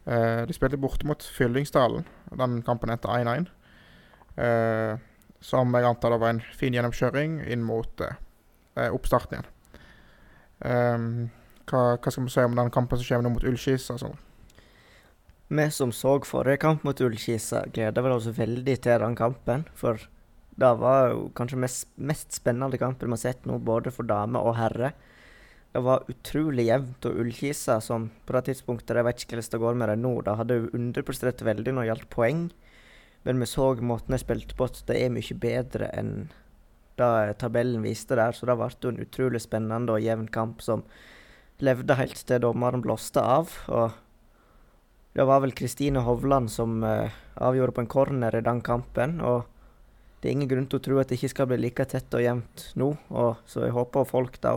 De 0.03 0.53
spilte 0.53 0.77
borte 0.81 1.05
mot 1.07 1.21
Fyllingsdalen. 1.21 2.03
Den 2.33 2.57
kampen 2.65 2.89
endte 2.89 3.07
1-1. 3.07 3.45
som 5.39 5.75
jeg 5.75 5.85
antar 5.85 6.11
det 6.11 6.19
var 6.19 6.33
en 6.33 6.41
fin 6.57 6.73
gjennomkjøring 6.73 7.37
inn 7.45 7.61
mot 7.63 8.01
oppstarten 8.75 9.37
igjen. 9.37 11.29
Hva, 11.69 11.83
hva, 11.93 12.11
skal 12.11 12.25
vi 12.25 12.33
si 12.33 12.43
om 12.43 12.57
den 12.57 12.73
kampen 12.73 12.97
som 12.97 13.07
kommer 13.07 13.29
nå 13.29 13.35
mot 13.37 13.47
Ullskis? 13.47 13.85
Sånn? 13.93 14.17
Vi 15.47 15.65
som 15.71 15.91
så 15.91 16.15
forrige 16.25 16.61
kamp 16.63 16.83
mot 16.87 17.01
Ullkisa, 17.01 17.65
gleda 17.73 18.01
vel 18.01 18.15
oss 18.15 18.29
veldig 18.31 18.77
til 18.81 19.01
den 19.03 19.15
kampen. 19.15 19.65
For 19.75 19.99
det 20.55 20.69
var 20.79 21.09
jo 21.11 21.27
kanskje 21.35 21.59
mest, 21.59 21.89
mest 21.97 22.33
spennende 22.33 22.79
kampen 22.81 23.09
vi 23.09 23.17
har 23.17 23.23
sett 23.25 23.45
nå, 23.49 23.59
både 23.59 23.91
for 23.93 24.07
dame 24.07 24.39
og 24.39 24.55
herre. 24.57 24.93
Det 25.73 25.81
var 25.81 26.05
utrolig 26.09 26.67
jevnt, 26.67 27.05
og 27.09 27.19
Ullkisa, 27.23 27.79
som 27.81 28.11
på 28.25 28.35
det 28.35 28.43
tidspunktet 28.51 28.99
Jeg 28.99 29.07
vet 29.07 29.23
ikke 29.23 29.35
hvordan 29.39 29.51
det 29.51 29.61
går 29.63 29.79
med 29.79 29.89
dem 29.89 30.03
nå, 30.05 30.13
da 30.21 30.35
hadde 30.37 30.59
jo 30.59 30.69
underprestert 30.77 31.41
veldig 31.41 31.73
når 31.73 31.81
det 31.81 31.89
gjaldt 31.89 32.09
poeng. 32.13 32.43
Men 33.23 33.39
vi 33.39 33.47
så 33.49 33.73
måten 33.81 34.13
de 34.13 34.19
spilte 34.21 34.55
på, 34.55 34.67
at 34.69 34.83
det 34.87 34.99
er 34.99 35.13
mye 35.13 35.39
bedre 35.41 35.89
enn 35.97 36.13
det 36.99 37.37
tabellen 37.41 37.81
viste 37.81 38.17
der. 38.19 38.35
Så 38.37 38.45
det 38.45 38.57
ble 38.59 38.69
en 38.69 39.01
utrolig 39.01 39.41
spennende 39.41 39.95
og 39.95 40.03
jevn 40.03 40.27
kamp 40.29 40.61
som 40.61 40.83
levde 41.63 41.97
helt 41.97 42.21
til 42.27 42.41
dommeren 42.43 42.83
blåste 42.83 43.21
av. 43.21 43.49
og 43.67 43.97
det 45.13 45.23
var 45.23 45.39
vel 45.43 45.53
Kristine 45.53 45.99
Hovland 45.99 46.51
som 46.51 46.83
uh, 46.83 47.09
avgjorde 47.35 47.71
på 47.71 47.81
en 47.81 47.87
corner 47.87 48.35
i 48.35 48.41
den 48.41 48.61
kampen. 48.61 49.21
og 49.21 49.43
Det 50.19 50.29
er 50.29 50.33
ingen 50.33 50.49
grunn 50.49 50.67
til 50.67 50.81
å 50.81 50.85
tro 50.87 50.99
at 50.99 51.09
det 51.09 51.19
ikke 51.19 51.33
skal 51.35 51.49
bli 51.51 51.59
like 51.61 51.85
tett 51.85 52.13
og 52.17 52.23
jevnt 52.23 52.71
nå. 52.81 52.89
og 53.09 53.43
Så 53.45 53.67
jeg 53.67 53.75
håper 53.77 54.09
folk 54.09 54.39
da, 54.41 54.55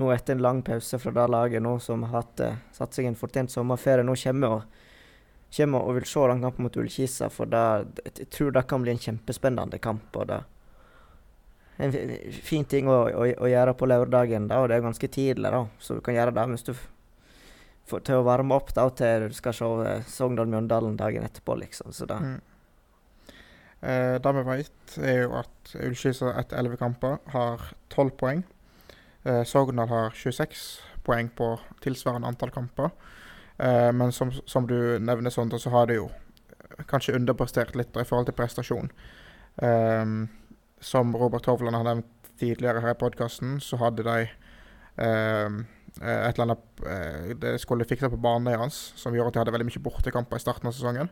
nå 0.00 0.10
etter 0.14 0.36
en 0.36 0.44
lang 0.44 0.62
pause 0.64 0.98
fra 1.02 1.12
det 1.12 1.28
laget 1.28 1.62
nå 1.62 1.76
som 1.84 2.06
har 2.08 2.22
hatt, 2.22 2.40
uh, 2.40 2.60
satt 2.72 2.96
seg 2.96 3.10
en 3.10 3.18
fortjent 3.18 3.52
sommerferie, 3.52 4.06
nå 4.06 4.16
kommer 4.16 4.56
og, 4.56 4.84
kommer 5.56 5.84
og 5.84 5.98
vil 5.98 6.08
se 6.08 6.28
den 6.32 6.44
kampen 6.46 6.68
mot 6.68 6.80
Ullkisa. 6.80 7.28
For 7.28 7.52
da, 7.52 7.84
jeg 8.06 8.30
tror 8.32 8.56
det 8.56 8.68
kan 8.70 8.84
bli 8.84 8.96
en 8.96 9.04
kjempespennende 9.04 9.82
kamp. 9.84 10.08
og 10.16 10.32
det 10.32 10.44
en 11.78 11.92
fin 12.42 12.64
ting 12.66 12.88
å, 12.90 13.04
å, 13.06 13.26
å 13.38 13.48
gjøre 13.48 13.74
på 13.78 13.86
lørdagen, 13.86 14.48
da, 14.50 14.58
og 14.58 14.70
det 14.70 14.78
er 14.78 14.82
ganske 14.82 15.08
tidlig, 15.14 15.50
da, 15.54 15.60
så 15.78 15.94
du 15.94 16.00
kan 16.02 16.16
gjøre 16.16 16.34
det 16.34 16.46
mens 16.50 16.66
du 16.66 16.72
for, 17.88 18.04
til 18.04 18.20
å 18.20 18.26
varme 18.26 18.56
opp 18.56 18.72
da, 18.76 18.86
til 18.94 19.28
du 19.28 19.36
skal 19.36 19.56
se 19.56 19.66
uh, 19.66 20.06
Sogndal-Mjøndalen 20.12 20.96
dagen 21.00 21.26
etterpå, 21.26 21.56
liksom. 21.62 21.92
Så 21.96 22.08
da. 22.08 22.20
Mm. 22.22 22.38
Eh, 23.78 24.14
det 24.18 24.32
vi 24.34 24.42
vet, 24.42 24.94
er 25.06 25.20
jo 25.20 25.36
at 25.38 25.74
Ullskisa 25.78 26.32
etter 26.40 26.58
elleve 26.58 26.80
kamper 26.80 27.20
har 27.34 27.68
tolv 27.92 28.16
poeng. 28.18 28.42
Eh, 29.22 29.44
Sogndal 29.46 29.90
har 29.92 30.16
26 30.18 30.64
poeng 31.06 31.30
på 31.30 31.52
tilsvarende 31.84 32.26
antall 32.26 32.50
kamper. 32.54 32.90
Eh, 33.58 33.92
men 33.94 34.10
som, 34.12 34.32
som, 34.50 34.66
du 34.66 34.98
nevner, 34.98 35.30
Sondre, 35.30 35.62
så 35.62 35.70
har 35.70 35.86
de 35.86 36.00
jo 36.00 36.08
kanskje 36.90 37.14
underprestert 37.18 37.78
litt 37.78 37.94
i 37.94 38.06
forhold 38.06 38.26
til 38.26 38.38
prestasjon. 38.38 38.90
Eh, 39.62 40.04
som 40.82 41.14
Robert 41.16 41.46
Hovland 41.46 41.78
har 41.78 41.86
nevnt 41.86 42.34
tidligere 42.38 42.82
her 42.82 42.94
i 42.94 42.98
podkasten, 42.98 43.60
så 43.62 43.78
hadde 43.78 44.06
de 44.06 44.26
eh, 44.26 44.36
Eh, 44.98 45.50
et 46.02 46.38
eller 46.38 46.46
annet 46.46 46.82
eh, 46.86 47.34
det 47.40 47.56
skulle 47.62 47.86
fikse 47.88 48.10
på 48.12 48.20
banen 48.22 48.52
deres, 48.52 48.78
som 48.96 49.14
gjorde 49.14 49.32
at 49.32 49.36
de 49.36 49.42
hadde 49.42 49.54
veldig 49.56 49.68
mye 49.70 49.82
bortekamper 49.82 50.38
i 50.38 50.42
starten 50.42 50.70
av 50.70 50.76
sesongen. 50.76 51.10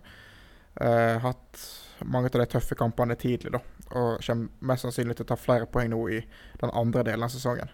Uh, 0.77 1.16
hatt 1.25 1.62
mange 2.05 2.29
av 2.29 2.42
de 2.42 2.46
tøffe 2.53 2.77
kampene 2.77 3.16
tidlig, 3.16 3.55
da, 3.55 3.62
og 3.96 4.20
kommer 4.20 4.68
mest 4.68 4.85
sannsynlig 4.85 5.16
til 5.16 5.25
å 5.25 5.31
ta 5.31 5.38
flere 5.40 5.68
poeng 5.72 5.88
nå 5.88 6.01
i 6.12 6.18
den 6.61 6.72
andre 6.77 7.07
delen 7.09 7.25
av 7.25 7.33
sesongen. 7.33 7.72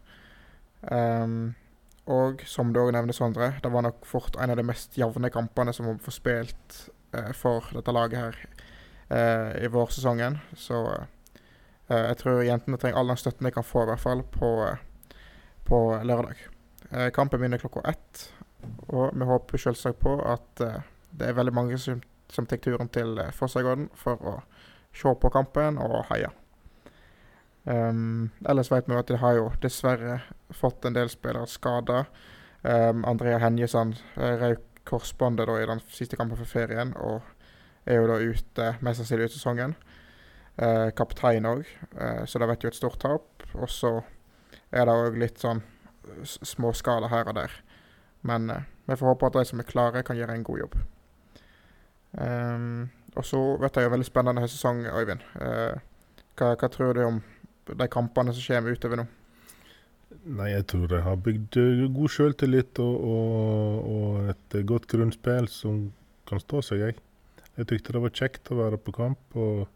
Um, 0.87 1.55
og 2.11 2.45
som 2.47 2.71
du 2.73 2.79
òg 2.83 2.93
nevner, 2.95 3.15
Sondre, 3.15 3.53
det 3.63 3.73
var 3.75 3.85
nok 3.87 4.07
fort 4.07 4.39
en 4.39 4.55
av 4.55 4.59
de 4.59 4.67
mest 4.67 4.95
jevne 4.99 5.31
kampene 5.35 5.75
som 5.75 5.91
var 5.91 6.15
spilt 6.15 6.79
uh, 7.17 7.33
for 7.35 7.67
dette 7.75 7.95
laget 7.95 8.23
her 8.23 8.41
uh, 9.11 9.51
i 9.59 9.71
vårsesongen. 9.71 10.39
Så 10.55 10.79
jeg 11.93 12.17
tror 12.23 12.39
jentene 12.47 12.79
trenger 12.81 13.03
all 13.03 13.11
den 13.11 13.19
støtten 13.21 13.45
de 13.45 13.51
kan 13.53 13.67
få, 13.67 13.83
i 13.83 13.91
hvert 13.91 14.01
fall, 14.01 14.23
på, 14.33 14.53
på 15.69 15.81
lørdag. 16.09 16.39
Eh, 16.93 17.11
kampen 17.11 17.41
begynner 17.41 17.59
klokka 17.59 17.81
ett, 17.89 18.33
og 18.89 19.15
vi 19.17 19.25
håper 19.25 19.59
selvsagt 19.59 20.01
på 20.03 20.19
at 20.29 20.61
eh, 20.61 20.83
det 21.17 21.31
er 21.31 21.39
veldig 21.39 21.55
mange 21.57 21.79
som, 21.81 22.03
som 22.29 22.47
tar 22.47 22.61
turen 22.61 22.91
til 22.93 23.17
eh, 23.19 23.31
Fossagården 23.33 23.89
for 23.97 24.21
å 24.21 24.35
se 24.93 25.15
på 25.17 25.31
kampen 25.33 25.81
og 25.81 26.03
heie. 26.11 26.29
Um, 27.65 28.29
ellers 28.45 28.69
vet 28.73 28.91
vi 28.91 28.99
at 28.99 29.09
de 29.09 29.17
har 29.23 29.39
jo 29.39 29.49
dessverre 29.63 30.19
fått 30.53 30.85
en 30.85 30.97
del 30.99 31.09
spillere 31.09 31.49
skada. 31.49 32.05
Um, 32.61 33.07
Andrea 33.09 33.39
Henjesand 33.41 34.03
røyk 34.19 34.83
korsbåndet 34.85 35.49
i 35.63 35.69
den 35.71 35.81
siste 35.95 36.19
kampen 36.19 36.37
for 36.37 36.51
ferien 36.51 36.91
og 36.99 37.23
er 37.87 38.01
jo 38.01 38.09
da 38.11 38.19
ute, 38.19 38.73
mest 38.83 39.01
sannsynlig 39.01 39.31
ut 39.31 39.37
sesongen. 39.39 39.77
Uh, 40.59 40.91
kaptein 40.99 41.47
òg, 41.49 41.63
uh, 41.97 42.27
så 42.27 42.43
det 42.43 42.51
vet 42.51 42.67
jo 42.67 42.73
et 42.75 42.83
stort 42.83 43.01
tap. 43.01 43.47
Og 43.55 43.71
så 43.71 44.01
er 44.75 44.91
det 44.91 44.99
òg 45.07 45.23
litt 45.23 45.41
sånn 45.41 45.63
småskala 46.25 47.11
her 47.13 47.31
og 47.31 47.39
der. 47.39 47.55
Men 48.23 48.51
uh, 48.51 48.65
vi 48.87 48.97
får 48.97 49.07
håpe 49.13 49.29
at 49.29 49.39
de 49.39 49.45
som 49.49 49.63
er 49.63 49.69
klare, 49.69 50.03
kan 50.07 50.19
gjøre 50.19 50.35
en 50.37 50.45
god 50.47 50.59
jobb. 50.65 50.77
Um, 52.13 52.91
og 53.17 53.25
så 53.25 53.41
vet 53.61 53.77
jeg 53.77 53.87
jo 53.87 53.95
veldig 53.95 54.09
spennende 54.09 54.49
sesong, 54.49 54.85
Øyvind. 54.87 55.25
Uh, 55.37 55.79
hva, 56.39 56.55
hva, 56.55 56.69
tror 56.73 56.95
du 56.97 57.03
om 57.07 57.21
de 57.69 57.89
kampene 57.93 58.35
som 58.35 58.47
kommer 58.47 58.77
utover 58.77 59.03
nå? 59.03 59.07
Nei, 60.29 60.51
jeg 60.53 60.67
tror 60.69 60.91
de 60.91 61.01
har 61.03 61.23
bygd 61.25 61.59
uh, 61.61 61.85
god 61.95 62.15
selvtillit 62.17 62.83
og, 62.85 63.07
og, 63.13 63.93
og, 63.95 64.33
et 64.35 64.59
godt 64.69 64.89
grunnspill 64.91 65.49
som 65.51 65.87
kan 66.29 66.43
stå 66.43 66.63
seg, 66.65 66.87
jeg. 66.87 66.99
Jeg 67.59 67.69
tykte 67.69 67.95
det 67.95 68.01
var 68.01 68.17
kjekt 68.17 68.53
å 68.53 68.61
være 68.61 68.81
på 68.81 68.95
kamp. 68.97 69.37
og 69.37 69.67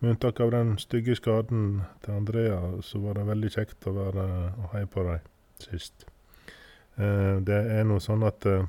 Med 0.00 0.12
unntak 0.12 0.40
av 0.44 0.52
den 0.52 0.74
stygge 0.80 1.16
skaden 1.16 1.80
til 2.04 2.18
Andrea, 2.18 2.58
så 2.84 3.00
var 3.00 3.16
det 3.16 3.30
veldig 3.30 3.54
kjekt 3.54 3.88
å 3.88 3.96
være 3.96 4.26
og 4.52 4.68
heie 4.74 4.90
på 4.90 5.06
dem 5.06 5.24
sist. 5.64 6.06
Uh, 6.96 7.38
det 7.44 7.56
er 7.76 7.86
nå 7.88 8.00
sånn 8.00 8.24
at 8.26 8.46
uh, 8.48 8.66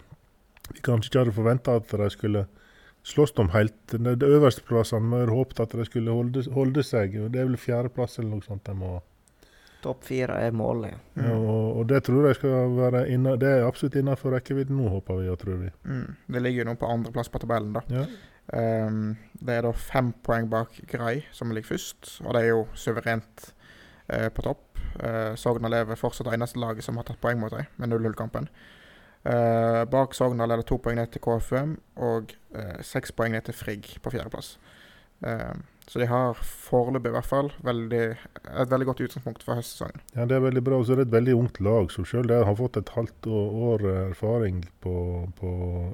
vi 0.74 0.84
kanskje 0.84 1.12
ikke 1.12 1.26
hadde 1.26 1.36
forventa 1.36 1.78
at 1.80 1.92
de 1.92 2.10
skulle 2.12 2.46
slåss 3.08 3.38
om 3.40 3.52
helt 3.54 3.76
de, 3.94 4.16
de 4.20 4.32
øverste 4.38 4.66
plassene. 4.68 5.08
Vi 5.14 5.22
hadde 5.24 5.36
håpet 5.36 5.62
at 5.64 5.76
de 5.80 5.86
skulle 5.88 6.16
holde, 6.16 6.44
holde 6.52 6.84
seg. 6.84 7.16
og 7.22 7.32
Det 7.32 7.42
er 7.42 7.48
vel 7.48 7.60
fjerdeplass 7.62 8.20
eller 8.20 8.36
noe 8.36 8.48
sånt 8.48 8.66
de 8.68 8.76
må 8.78 8.98
Topp 9.78 10.08
fire 10.08 10.40
er 10.42 10.56
målet. 10.58 10.96
Mm. 11.14 11.22
Ja, 11.22 11.36
og, 11.38 11.66
og, 11.78 11.84
det 11.90 12.00
tror 12.08 12.26
jeg 12.26 12.40
skal 12.40 12.72
være 12.80 13.04
inna, 13.14 13.36
det 13.38 13.52
er 13.52 13.68
absolutt 13.68 13.96
innenfor 14.00 14.34
rekkevidde 14.34 14.74
nå, 14.74 14.88
håper 14.90 15.20
vi 15.22 15.30
og 15.30 15.38
tror 15.44 15.60
vi. 15.62 15.70
Mm. 15.86 16.16
Det 16.34 16.42
ligger 16.42 16.64
jo 16.64 16.66
nå 16.72 16.74
på 16.82 16.90
andreplass 16.90 17.30
på 17.30 17.42
tabellen, 17.44 17.78
da. 17.78 17.84
Ja. 17.94 18.08
Um, 18.48 19.12
det 19.38 19.58
er 19.58 19.68
da 19.68 19.74
fem 19.76 20.10
poeng 20.24 20.48
bak 20.50 20.80
Grei, 20.90 21.20
som 21.36 21.54
ligger 21.54 21.76
først. 21.76 22.18
Og 22.26 22.34
det 22.34 22.42
er 22.42 22.50
jo 22.56 22.64
suverent 22.74 23.52
uh, 24.14 24.30
på 24.34 24.46
topp. 24.46 24.66
Eh, 24.98 25.36
Sogndal 25.38 25.76
er 25.78 26.00
fortsatt 26.00 26.26
det 26.26 26.34
eneste 26.38 26.58
laget 26.62 26.86
som 26.86 26.98
har 26.98 27.06
tatt 27.06 27.20
poeng 27.22 27.38
mot 27.42 27.54
dem, 27.54 27.68
med 27.78 27.92
0-0-kampen. 27.92 28.48
Uh, 29.28 29.34
eh, 29.34 29.84
bak 29.92 30.16
Sogndal 30.18 30.52
er 30.52 30.62
det 30.62 30.68
to 30.70 30.80
poeng 30.82 30.98
ned 30.98 31.12
til 31.14 31.22
KFUM 31.22 31.76
og 32.02 32.34
uh, 32.56 32.80
seks 32.86 33.14
poeng 33.14 33.36
ned 33.36 33.46
til 33.46 33.58
Frigg 33.58 33.98
på 34.02 34.14
fjerdeplass. 34.14 34.56
Eh, 35.26 35.54
så 35.88 36.00
de 36.00 36.06
har 36.06 36.38
foreløpig 36.44 37.10
i 37.10 37.16
hvert 37.16 37.26
fall 37.26 37.50
veldig, 37.66 38.02
et 38.62 38.72
veldig 38.72 38.88
godt 38.90 39.02
utgangspunkt 39.06 39.46
for 39.46 39.58
høstsesongen. 39.58 40.02
Ja, 40.16 40.26
Det 40.26 40.36
er 40.36 40.44
veldig 40.44 40.64
bra. 40.64 40.78
Og 40.78 40.86
så 40.86 40.94
er 40.94 41.02
det 41.02 41.08
et 41.08 41.16
veldig 41.16 41.36
ungt 41.36 41.62
lag. 41.64 41.92
Så 41.92 42.04
selv 42.06 42.28
det 42.28 42.46
har 42.46 42.56
fått 42.56 42.78
et 42.78 42.90
halvt 42.90 43.28
år, 43.28 43.56
år 43.72 43.86
erfaring 44.10 44.66
på, 44.82 44.96
på, 45.40 45.52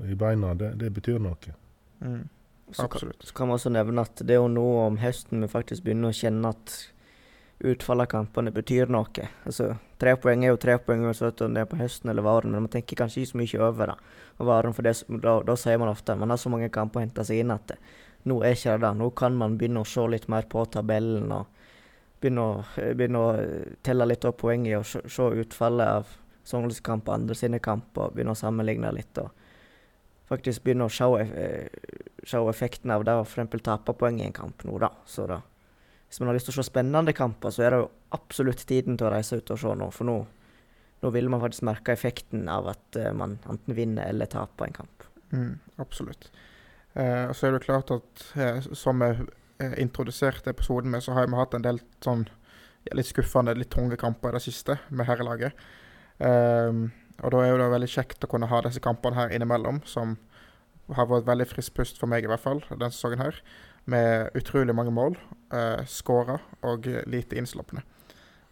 i 0.10 0.16
beina, 0.16 0.54
det, 0.54 0.74
det 0.82 0.94
betyr 0.94 1.22
noe. 1.22 1.54
Mm, 2.02 2.28
Så 2.74 2.88
kan, 2.88 3.14
så 3.22 3.34
kan 3.34 3.48
man 3.48 3.60
også 3.60 3.70
nevne 3.70 4.02
at 4.02 4.18
det 4.18 4.34
er 4.34 4.42
jo 4.42 4.50
nå 4.50 4.66
om 4.88 4.98
høsten 4.98 5.46
vi 5.46 5.48
faktisk 5.48 5.86
begynner 5.86 6.10
å 6.10 6.18
kjenne 6.18 6.52
at 6.56 6.76
utfallet 7.64 8.08
av 8.08 8.12
kampene 8.12 8.52
betyr 8.54 8.92
noe. 8.92 9.28
Altså, 9.48 9.74
Tre 10.04 10.18
poeng 10.20 10.42
er 10.44 10.52
jo 10.52 10.60
tre 10.60 10.74
poeng 10.84 11.06
uansett 11.08 11.42
om 11.46 11.54
det 11.56 11.62
er 11.64 11.68
på 11.72 11.78
høsten 11.80 12.10
eller 12.12 12.26
våren, 12.26 12.52
men 12.52 12.66
man 12.66 12.72
tenker 12.72 12.98
kanskje 13.00 13.22
ikke 13.22 13.30
så 13.30 13.38
mye 13.40 13.60
over 13.64 13.92
det. 13.94 13.94
Og 14.42 14.50
varen 14.50 14.74
for 14.76 14.84
det, 14.84 14.98
da, 15.24 15.38
da 15.48 15.56
sier 15.56 15.80
man 15.80 15.92
ofte 15.94 16.18
man 16.20 16.34
har 16.34 16.42
så 16.42 16.52
mange 16.52 16.68
kamper 16.74 17.00
å 17.00 17.04
hente 17.06 17.24
seg 17.24 17.40
inn 17.40 17.54
at 17.56 17.72
nå 18.28 18.42
er 18.44 18.58
ikke 18.58 18.74
det 18.74 18.84
det. 18.84 18.92
Nå 19.00 19.08
kan 19.16 19.38
man 19.40 19.56
begynne 19.60 19.84
å 19.84 19.88
se 19.88 20.04
litt 20.12 20.28
mer 20.32 20.50
på 20.52 20.66
tabellen 20.74 21.32
og 21.32 21.70
begynne 22.20 22.44
å, 22.50 22.58
begynne 23.00 23.22
å 23.22 23.32
telle 23.86 24.10
litt 24.10 24.28
opp 24.28 24.42
poengene 24.44 24.82
og 24.82 24.90
se, 24.90 25.06
se 25.08 25.30
utfallet 25.46 25.96
av 26.02 26.20
Sogndals 26.44 26.84
kamp 26.84 27.08
og 27.08 27.16
andre 27.16 27.40
sine 27.40 27.62
kamper 27.64 28.10
og 28.10 28.18
begynne 28.18 28.36
å 28.36 28.42
sammenligne 28.44 28.92
litt. 28.92 29.24
og 29.24 29.32
faktisk 30.34 30.64
begynne 30.66 30.88
å 30.88 30.92
se, 30.92 31.06
eh, 31.22 31.68
se 32.26 32.38
effekten 32.38 32.92
av 32.92 33.04
det 33.06 33.16
å 33.16 33.24
eksempel 33.24 33.62
tape 33.64 33.94
poeng 33.94 34.20
i 34.20 34.26
en 34.26 34.36
kamp 34.36 34.64
nå, 34.64 34.80
da. 34.80 34.90
Så 35.06 35.28
da, 35.28 35.42
hvis 36.14 36.22
man 36.22 36.30
har 36.30 36.36
lyst 36.38 36.46
til 36.46 36.54
å 36.54 36.60
se 36.60 36.68
spennende 36.68 37.14
kamper, 37.18 37.50
så 37.50 37.64
er 37.66 37.74
det 37.74 37.78
jo 37.82 37.86
absolutt 38.14 38.60
tiden 38.70 39.00
til 39.02 39.08
å 39.08 39.14
reise 39.16 39.40
ut 39.40 39.50
og 39.50 39.58
se 39.58 39.72
nå. 39.74 39.88
For 39.90 40.06
nå, 40.06 40.20
nå 41.02 41.12
vil 41.16 41.30
man 41.34 41.42
faktisk 41.42 41.66
merke 41.66 41.96
effekten 41.96 42.44
av 42.54 42.70
at 42.70 43.00
eh, 43.02 43.10
man 43.18 43.40
enten 43.50 43.74
vinner 43.74 44.12
eller 44.14 44.30
taper 44.30 44.68
en 44.68 44.76
kamp. 44.78 45.08
Mm, 45.34 45.56
absolutt. 45.82 46.30
Eh, 46.94 47.32
så 47.34 47.48
er 47.48 47.56
det 47.56 47.64
klart 47.66 47.90
at 47.96 48.28
eh, 48.38 48.62
som 48.78 49.02
jeg 49.02 49.26
eh, 49.58 49.74
introduserte 49.82 50.54
episoden 50.54 50.94
med, 50.94 51.02
så 51.02 51.18
har 51.18 51.26
vi 51.26 51.40
hatt 51.40 51.58
en 51.58 51.66
del 51.66 51.82
sånn 52.06 52.28
ja, 52.86 52.94
litt 52.94 53.10
skuffende, 53.10 53.58
litt 53.58 53.74
tunge 53.74 53.98
kamper 53.98 54.36
i 54.36 54.38
det 54.38 54.46
siste 54.46 54.78
med 54.94 55.10
herrelaget. 55.10 55.58
Ehm, 56.22 56.92
og 57.26 57.34
da 57.34 57.42
er 57.42 57.58
det 57.58 57.74
veldig 57.74 57.90
kjekt 57.90 58.26
å 58.26 58.30
kunne 58.30 58.54
ha 58.54 58.62
disse 58.62 58.86
kampene 58.86 59.18
her 59.18 59.34
innimellom, 59.34 59.82
som 59.90 60.20
har 60.94 61.10
vært 61.10 61.26
veldig 61.26 61.50
frisk 61.50 61.74
pust 61.80 61.98
for 61.98 62.12
meg 62.12 62.26
i 62.26 62.30
hvert 62.30 62.44
fall 62.44 62.62
denne 62.70 62.94
sesongen 62.94 63.26
her. 63.26 63.42
Med 63.86 64.32
utrolig 64.36 64.76
mange 64.76 64.92
mål, 64.96 65.18
uh, 65.54 65.84
skåra 65.86 66.38
og 66.64 66.88
lite 67.08 67.36
innslupne. 67.36 67.84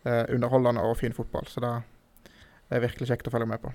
Eh, 0.05 0.25
underholdende 0.33 0.81
og 0.81 0.97
fin 0.97 1.13
fotball, 1.13 1.45
så 1.47 1.61
det 1.61 1.71
er 2.73 2.81
virkelig 2.81 3.07
kjekt 3.11 3.27
å 3.29 3.33
følge 3.35 3.45
med 3.51 3.61
på. 3.61 3.69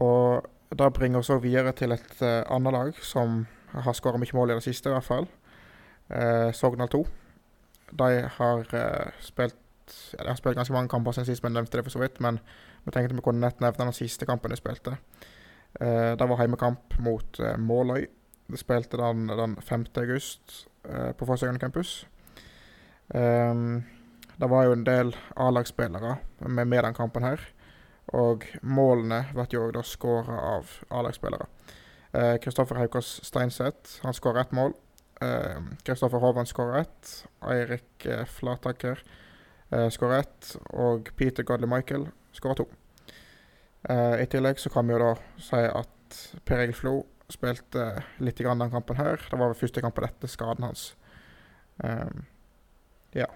Og 0.00 0.46
det 0.72 0.92
bringer 0.96 1.20
oss 1.20 1.30
videre 1.42 1.74
til 1.76 1.92
et 1.92 2.22
eh, 2.24 2.40
annet 2.48 2.72
lag 2.72 3.02
som 3.04 3.42
har 3.74 3.96
skåra 3.96 4.16
mye 4.16 4.38
mål 4.38 4.54
i 4.54 4.56
det 4.56 4.64
siste, 4.64 4.88
i 4.88 4.96
hvert 4.96 5.04
fall. 5.04 5.28
Uh, 6.06 6.52
Sogndal 6.54 6.88
2. 6.88 7.02
De 7.98 8.10
har 8.38 8.74
eh, 8.78 9.16
spilt 9.20 9.56
ja, 10.14 10.22
De 10.22 10.30
har 10.30 10.38
spilt 10.38 10.56
ganske 10.58 10.74
mange 10.74 10.90
kamper 10.90 11.14
siden 11.14 11.26
sist, 11.28 11.42
men 11.44 11.54
nevnte 11.54 11.78
det 11.78 11.84
for 11.86 11.94
så 11.94 12.00
vidt. 12.00 12.20
Men 12.22 12.38
vi 12.86 12.94
tenkte 12.94 13.14
vi 13.14 13.22
kunne 13.26 13.42
nett 13.42 13.60
nevne 13.60 13.90
den 13.90 13.94
siste 13.94 14.26
kampen 14.26 14.54
de 14.54 14.58
spilte. 14.58 14.96
Uh, 15.76 16.14
det 16.16 16.30
var 16.30 16.40
heimekamp 16.40 16.96
mot 17.04 17.42
uh, 17.42 17.52
Måløy. 17.58 18.06
De 18.46 18.58
spilte 18.60 18.98
den, 19.00 19.26
den 19.26 19.56
5. 19.62 19.86
august 19.96 20.66
eh, 20.84 21.12
på 21.12 21.26
Fossøyane 21.26 21.58
campus. 21.58 22.06
Um, 23.08 23.84
det 24.36 24.48
var 24.50 24.66
jo 24.66 24.72
en 24.74 24.86
del 24.86 25.12
A-lagsspillere 25.36 26.16
med, 26.38 26.64
med 26.64 26.84
den 26.84 26.94
kampen 26.94 27.24
her. 27.24 27.42
Og 28.14 28.44
målene 28.62 29.24
ble 29.34 29.46
jo 29.50 29.70
da 29.74 29.82
skåra 29.82 30.38
av 30.56 30.78
A-lagsspillere. 30.90 31.48
Kristoffer 32.40 32.78
Haukås 32.80 33.18
Steinseth 33.26 33.98
han 34.02 34.14
skåra 34.14 34.40
ett 34.40 34.52
mål. 34.52 34.72
Kristoffer 35.82 36.18
Hovland 36.18 36.48
skåra 36.48 36.80
ett. 36.80 37.26
Eirik 37.40 38.06
uh, 38.06 38.24
Flataker 38.24 39.02
uh, 39.74 39.88
skåra 39.88 40.18
ett. 40.18 40.56
Og 40.70 41.10
Peter 41.16 41.42
Godley 41.42 41.68
Michael 41.68 42.08
skåra 42.32 42.54
to. 42.54 42.68
Uh, 43.90 44.22
I 44.22 44.26
tillegg 44.26 44.58
så 44.60 44.70
kan 44.70 44.86
vi 44.86 44.96
jo 44.96 45.02
da 45.02 45.12
si 45.38 45.62
at 45.66 46.18
Per 46.44 46.62
Egil 46.64 46.74
Flo 46.74 46.94
spilte 47.32 47.88
litt 48.22 48.38
grann 48.38 48.62
den 48.62 48.72
kampen 48.72 48.98
her. 49.00 49.18
Det 49.18 49.38
var 49.38 49.50
første 49.50 49.66
første 49.66 49.84
kampen 49.84 50.06
etter 50.06 50.30
skaden 50.30 50.66
hans. 50.68 50.88
Um, 51.82 52.24
ja. 53.16 53.28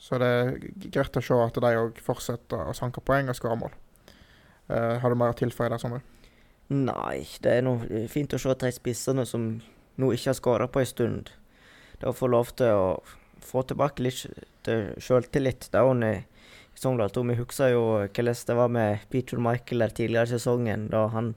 Så 0.00 0.18
det 0.20 0.28
er 0.28 0.54
greit 0.88 1.16
å 1.16 1.24
se 1.24 1.38
at 1.44 1.60
de 1.60 1.72
òg 1.80 2.00
fortsetter 2.04 2.70
å 2.70 2.76
sanke 2.76 3.02
poeng 3.04 3.28
og 3.28 3.36
skåre 3.36 3.58
mål. 3.60 3.76
Uh, 4.70 4.96
har 5.02 5.10
du 5.10 5.18
mer 5.18 5.34
å 5.34 5.38
tilføye 5.38 5.72
der, 5.72 5.80
Sondre? 5.82 6.00
Nei, 6.70 7.26
det 7.42 7.56
er 7.58 7.64
noe 7.66 8.06
fint 8.08 8.32
å 8.36 8.38
se 8.38 8.54
tre 8.54 8.70
spissene 8.72 9.24
som 9.26 9.56
nå 10.00 10.12
ikke 10.14 10.30
har 10.30 10.38
skåra 10.38 10.68
på 10.70 10.82
en 10.82 10.88
stund, 10.88 11.32
da 12.00 12.12
får 12.16 12.32
lov 12.32 12.52
til 12.56 12.78
å 12.78 12.84
få 13.44 13.64
tilbake 13.68 14.04
litt 14.04 14.44
til 14.64 14.92
sjøltillit. 15.02 15.68
Hun 15.74 16.04
er 16.06 16.20
i 16.20 16.78
Sogndal 16.78 17.12
2. 17.12 17.24
Vi 17.28 17.38
husker 17.40 17.72
jo 17.74 17.82
hvordan 18.06 18.44
det 18.46 18.56
var 18.56 18.72
med 18.72 19.06
Peter 19.12 19.40
Michael 19.40 19.84
der 19.84 19.96
tidligere 19.96 20.30
i 20.30 20.32
sesongen. 20.36 20.88
da 20.92 21.08
han 21.12 21.34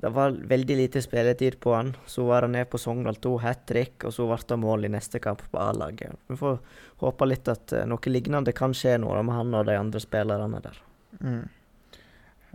Det 0.00 0.08
var 0.14 0.30
veldig 0.30 0.76
lite 0.76 1.02
spilletid 1.02 1.60
på 1.60 1.74
han. 1.74 1.96
Så 2.06 2.24
var 2.24 2.42
han 2.42 2.52
ned 2.52 2.70
på 2.70 2.78
Sogndal 2.78 3.16
2, 3.16 3.38
hat 3.42 3.64
trick, 3.66 4.04
og 4.06 4.14
så 4.14 4.28
ble 4.30 4.38
det 4.48 4.58
mål 4.62 4.86
i 4.86 4.90
neste 4.94 5.18
kamp 5.18 5.42
på 5.50 5.58
A-laget. 5.58 6.14
Vi 6.30 6.36
får 6.38 6.60
håpe 7.02 7.26
litt 7.26 7.50
at 7.50 7.74
uh, 7.74 7.82
noe 7.88 8.12
lignende 8.12 8.54
kan 8.54 8.74
skje 8.74 8.94
nå 9.02 9.10
med 9.18 9.34
han 9.34 9.56
og 9.58 9.66
de 9.66 9.74
andre 9.74 10.02
spillerne 10.02 10.62
der. 10.62 10.78
Mm. 11.18 11.42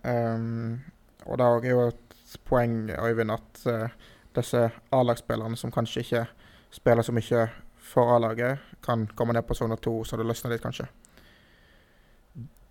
Um, 0.04 0.80
og 1.28 1.40
det 1.40 1.50
er 1.50 1.68
jo 1.74 1.84
et 1.90 2.40
poeng, 2.48 2.78
Øyvind, 2.96 3.36
at 3.36 3.66
uh, 3.68 4.14
disse 4.40 4.70
A-lagsspillerne 4.96 5.60
som 5.60 5.72
kanskje 5.72 6.06
ikke 6.06 6.26
spiller 6.72 7.04
så 7.04 7.12
mye 7.12 7.48
for 7.84 8.16
A-laget, 8.16 8.64
kan 8.84 9.04
komme 9.20 9.36
ned 9.36 9.44
på 9.44 9.58
Sogndal 9.60 9.84
2, 9.84 9.98
så 10.08 10.20
det 10.20 10.30
løsner 10.32 10.56
litt, 10.56 10.64
kanskje. 10.64 10.88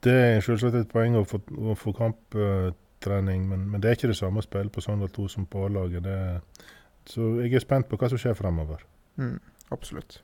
Det 0.02 0.16
er 0.16 0.40
selvsagt 0.40 0.80
et 0.80 0.90
poeng 0.90 1.20
å 1.20 1.26
få, 1.28 1.38
å 1.60 1.76
få 1.78 1.92
kamptrening, 3.02 3.48
men, 3.48 3.70
men, 3.70 3.80
det 3.80 3.88
er 3.88 3.96
ikke 3.96 4.10
det 4.12 4.18
samme 4.18 4.40
å 4.40 4.46
spille 4.46 4.70
på 4.70 4.80
Sogndal 4.80 5.10
2 5.10 5.28
som 5.28 5.46
på 5.46 5.66
A-laget. 5.66 6.06
Så 7.08 7.40
jeg 7.42 7.54
er 7.54 7.64
spent 7.64 7.88
på 7.88 7.98
hva 7.98 8.08
som 8.10 8.20
skjer 8.20 8.36
fremover. 8.38 8.84
Mm, 9.18 9.40
absolutt. 9.74 10.22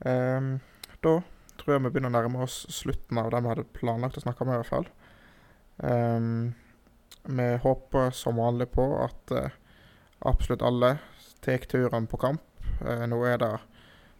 Um, 0.00 0.58
da 1.04 1.18
tror 1.58 1.74
jeg 1.74 1.82
vi 1.82 1.90
begynner 1.90 2.12
å 2.12 2.16
nærme 2.16 2.44
oss 2.46 2.62
slutten 2.72 3.18
av 3.18 3.30
det 3.32 3.42
vi 3.42 3.50
hadde 3.52 3.66
planlagt 3.76 4.18
å 4.18 4.24
snakke 4.24 4.44
om, 4.44 4.52
i 4.52 4.60
hvert 4.60 4.72
fall. 4.72 4.88
Um, 5.78 6.54
vi 7.28 7.48
håper 7.62 8.14
som 8.16 8.38
vanlig 8.40 8.70
på 8.72 8.86
at 9.02 9.34
uh, 9.34 9.50
absolutt 10.26 10.64
alle 10.64 10.96
tar 11.44 11.66
turen 11.68 12.08
på 12.08 12.20
kamp. 12.22 12.44
Uh, 12.80 13.04
nå 13.10 13.20
er 13.28 13.42
det 13.42 13.52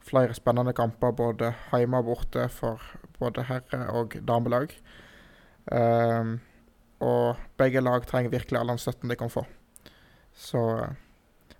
flere 0.09 0.37
spennende 0.37 0.75
kamper 0.77 1.13
både 1.17 1.53
hjemme 1.73 2.01
og 2.01 2.13
borte 2.13 2.49
for 2.53 2.83
både 3.19 3.47
herre- 3.49 3.89
og 3.97 4.19
damelag. 4.29 4.73
Um, 5.69 6.39
og 7.05 7.39
begge 7.61 7.83
lag 7.85 8.07
trenger 8.07 8.33
virkelig 8.33 8.61
all 8.61 8.73
den 8.73 8.81
støtten 8.83 9.11
de 9.11 9.19
kan 9.19 9.31
få. 9.33 9.45
Så 10.39 10.65
uh, 10.81 10.89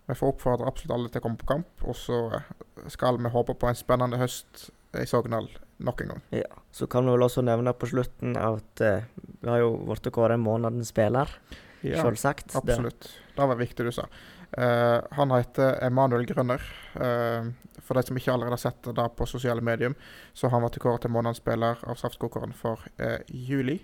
vi 0.09 0.17
får 0.17 0.35
oppfordre 0.35 0.69
absolutt 0.69 0.97
alle 0.97 1.13
til 1.13 1.21
å 1.21 1.27
komme 1.27 1.41
på 1.41 1.49
kamp. 1.51 1.87
Og 1.87 1.97
så 1.99 2.19
skal 2.91 3.21
vi 3.21 3.33
håpe 3.33 3.55
på 3.59 3.69
en 3.69 3.79
spennende 3.79 4.21
høst 4.21 4.69
i 4.97 5.05
Sogndal 5.07 5.51
nok 5.85 6.01
en 6.01 6.15
gang. 6.15 6.23
Ja, 6.35 6.49
Så 6.73 6.87
kan 6.87 7.07
vi 7.07 7.13
vel 7.13 7.23
også 7.27 7.45
nevne 7.45 7.75
på 7.77 7.91
slutten 7.91 8.37
at 8.41 8.83
uh, 8.83 9.05
vi 9.41 9.51
har 9.51 9.63
jo 9.63 9.75
blitt 9.85 10.11
kåret 10.15 10.41
månedens 10.41 10.91
spiller. 10.95 11.31
Ja, 11.85 12.03
Selvsagt. 12.03 12.57
absolutt. 12.57 13.13
Det 13.37 13.47
var 13.47 13.59
viktig 13.61 13.87
du 13.87 13.93
sa. 13.95 14.09
Uh, 14.57 15.05
han 15.15 15.31
heter 15.37 15.79
Emanuel 15.85 16.27
Grønner. 16.27 16.63
Uh, 16.97 17.53
for 17.85 17.97
de 17.97 18.05
som 18.05 18.17
ikke 18.19 18.33
allerede 18.33 18.57
har 18.57 18.65
sett 18.65 18.89
det 18.97 19.07
på 19.17 19.27
sosiale 19.27 19.63
medier, 19.65 19.95
så 20.35 20.49
har 20.49 20.57
han 20.57 20.67
vært 20.67 20.81
kåret 20.83 21.05
til 21.05 21.13
månedens 21.15 21.41
spiller 21.41 21.79
av 21.89 22.01
Saftkokeren 22.01 22.53
for 22.57 22.83
uh, 23.01 23.21
juli. 23.29 23.79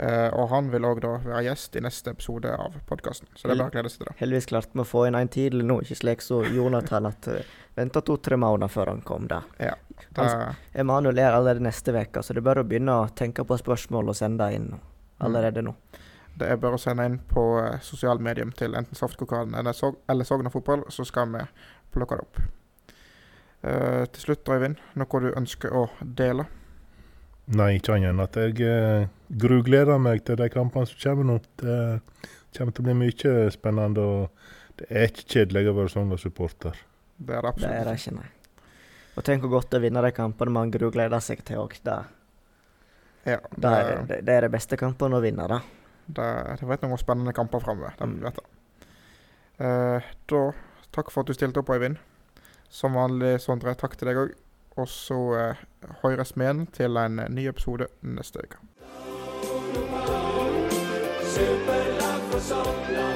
Og 0.00 0.46
han 0.48 0.70
vil 0.72 0.86
òg 0.88 1.00
da 1.04 1.10
være 1.20 1.42
gjest 1.44 1.74
i 1.76 1.82
neste 1.84 2.14
episode 2.14 2.48
av 2.56 2.76
podkasten. 2.88 3.28
Så 3.34 3.48
det 3.48 3.54
er 3.54 3.58
bare 3.60 3.72
å 3.72 3.74
glede 3.74 3.90
seg 3.92 4.00
til 4.00 4.08
det. 4.08 4.14
Heldigvis 4.20 4.46
klarte 4.48 4.72
vi 4.72 4.80
å 4.80 4.88
få 4.88 5.02
inn 5.08 5.18
en 5.18 5.28
tidlig 5.32 5.66
nå, 5.66 5.80
ikke 5.84 5.98
slik 5.98 6.24
så 6.24 6.38
Jonathan 6.48 7.08
at 7.10 7.28
uh, 7.28 7.56
venta 7.76 8.00
to-tre 8.06 8.38
måneder 8.40 8.72
før 8.72 8.92
han 8.94 9.02
kom 9.04 9.26
da. 9.28 9.42
Ja, 9.60 9.74
Han, 10.16 10.30
det, 10.30 10.54
Emanuel 10.80 11.20
er 11.20 11.36
allerede 11.36 11.64
neste 11.66 11.92
uke, 11.92 12.22
så 12.22 12.32
det 12.32 12.40
er 12.40 12.46
bare 12.48 12.64
å 12.64 12.68
begynne 12.70 12.94
å 13.02 13.10
tenke 13.16 13.44
på 13.44 13.58
spørsmål 13.60 14.14
og 14.14 14.16
sende 14.16 14.48
inn 14.56 14.70
allerede 15.20 15.60
nå. 15.66 15.74
det 16.40 16.48
er 16.48 16.56
bare 16.62 16.78
å 16.78 16.80
sende 16.80 17.04
inn 17.04 17.18
på 17.28 17.42
uh, 17.60 17.76
sosiale 17.84 18.22
medium 18.24 18.54
til 18.56 18.78
enten 18.78 18.96
Saftkokalen 18.96 19.58
eller, 19.58 19.76
Sog 19.76 20.00
eller 20.08 20.24
Sogn 20.24 20.48
og 20.48 20.54
Fotball, 20.54 20.86
så 20.88 21.04
skal 21.04 21.28
vi 21.34 21.44
plukke 21.92 22.16
det 22.16 22.24
opp. 22.24 22.40
Uh, 23.60 24.06
til 24.14 24.30
slutt, 24.30 24.48
Øyvind, 24.48 24.80
noe 24.96 25.20
du 25.20 25.28
ønsker 25.34 25.76
å 25.76 25.90
dele? 26.00 26.48
Nei, 27.50 27.72
ikke 27.80 27.96
annet 27.96 28.12
enn 28.12 28.22
at 28.22 28.36
jeg 28.38 28.60
eh, 28.62 29.06
grugleder 29.42 29.98
meg 29.98 30.22
til 30.26 30.36
de 30.38 30.46
kampene 30.52 30.86
som 30.86 31.00
kommer 31.02 31.26
nå. 31.26 31.38
Det 31.58 31.78
kommer 32.56 32.74
til 32.76 32.84
å 32.84 32.86
bli 32.86 32.94
mye 33.00 33.32
spennende, 33.50 34.04
og 34.04 34.78
det 34.78 34.86
er 34.90 35.08
ikke 35.10 35.26
kjedelig 35.34 35.70
å 35.72 35.74
være 35.80 35.92
Sogndal-supporter. 35.96 36.78
Det 37.20 37.34
er 37.36 37.42
det 37.48 37.54
Det 37.58 37.72
er 37.74 37.84
det 37.90 37.96
ikke, 37.98 38.14
nei. 38.20 38.28
Og 39.18 39.24
tenk 39.26 39.42
hvor 39.42 39.50
godt 39.56 39.70
det 39.72 39.76
er 39.80 39.82
å 39.82 39.86
vinne 39.88 40.02
de 40.06 40.12
kampene 40.16 40.54
man 40.54 40.70
grugleder 40.72 41.20
seg 41.24 41.42
til 41.44 41.58
òg. 41.64 41.74
Det, 41.84 41.98
Ja, 43.26 43.36
det, 43.56 43.70
er- 43.70 44.06
det, 44.08 44.20
det 44.24 44.34
er 44.38 44.46
de 44.46 44.52
beste 44.54 44.78
kampene 44.80 45.18
å 45.18 45.20
vinne, 45.24 45.44
da. 45.50 45.58
Det, 46.06 46.28
det 46.62 46.68
vet 46.70 46.82
noen 46.86 46.98
spennende 47.02 47.34
kamper 47.36 47.60
framover. 47.60 47.98
Det 47.98 48.06
Mm. 48.06 48.46
Eh, 49.60 50.00
da 50.30 50.38
takk 50.94 51.10
for 51.12 51.20
at 51.20 51.26
du 51.28 51.34
stilte 51.36 51.60
opp, 51.60 51.68
Øyvind. 51.68 51.98
Som 52.72 52.94
vanlig, 52.96 53.34
Sondre, 53.44 53.74
takk 53.76 53.96
til 53.98 54.08
deg 54.08 54.16
òg. 54.16 54.30
Og 54.80 54.88
så 54.88 55.18
eh, 55.36 55.56
høres 56.02 56.32
vi 56.36 56.46
igjen 56.46 56.66
til 56.72 56.96
en 56.96 57.20
ny 57.28 57.48
episode 57.50 57.90
neste 58.00 58.44
uke. 58.46 58.56
Superlag 61.34 62.22
for 62.30 62.40
Sogndal, 62.48 63.09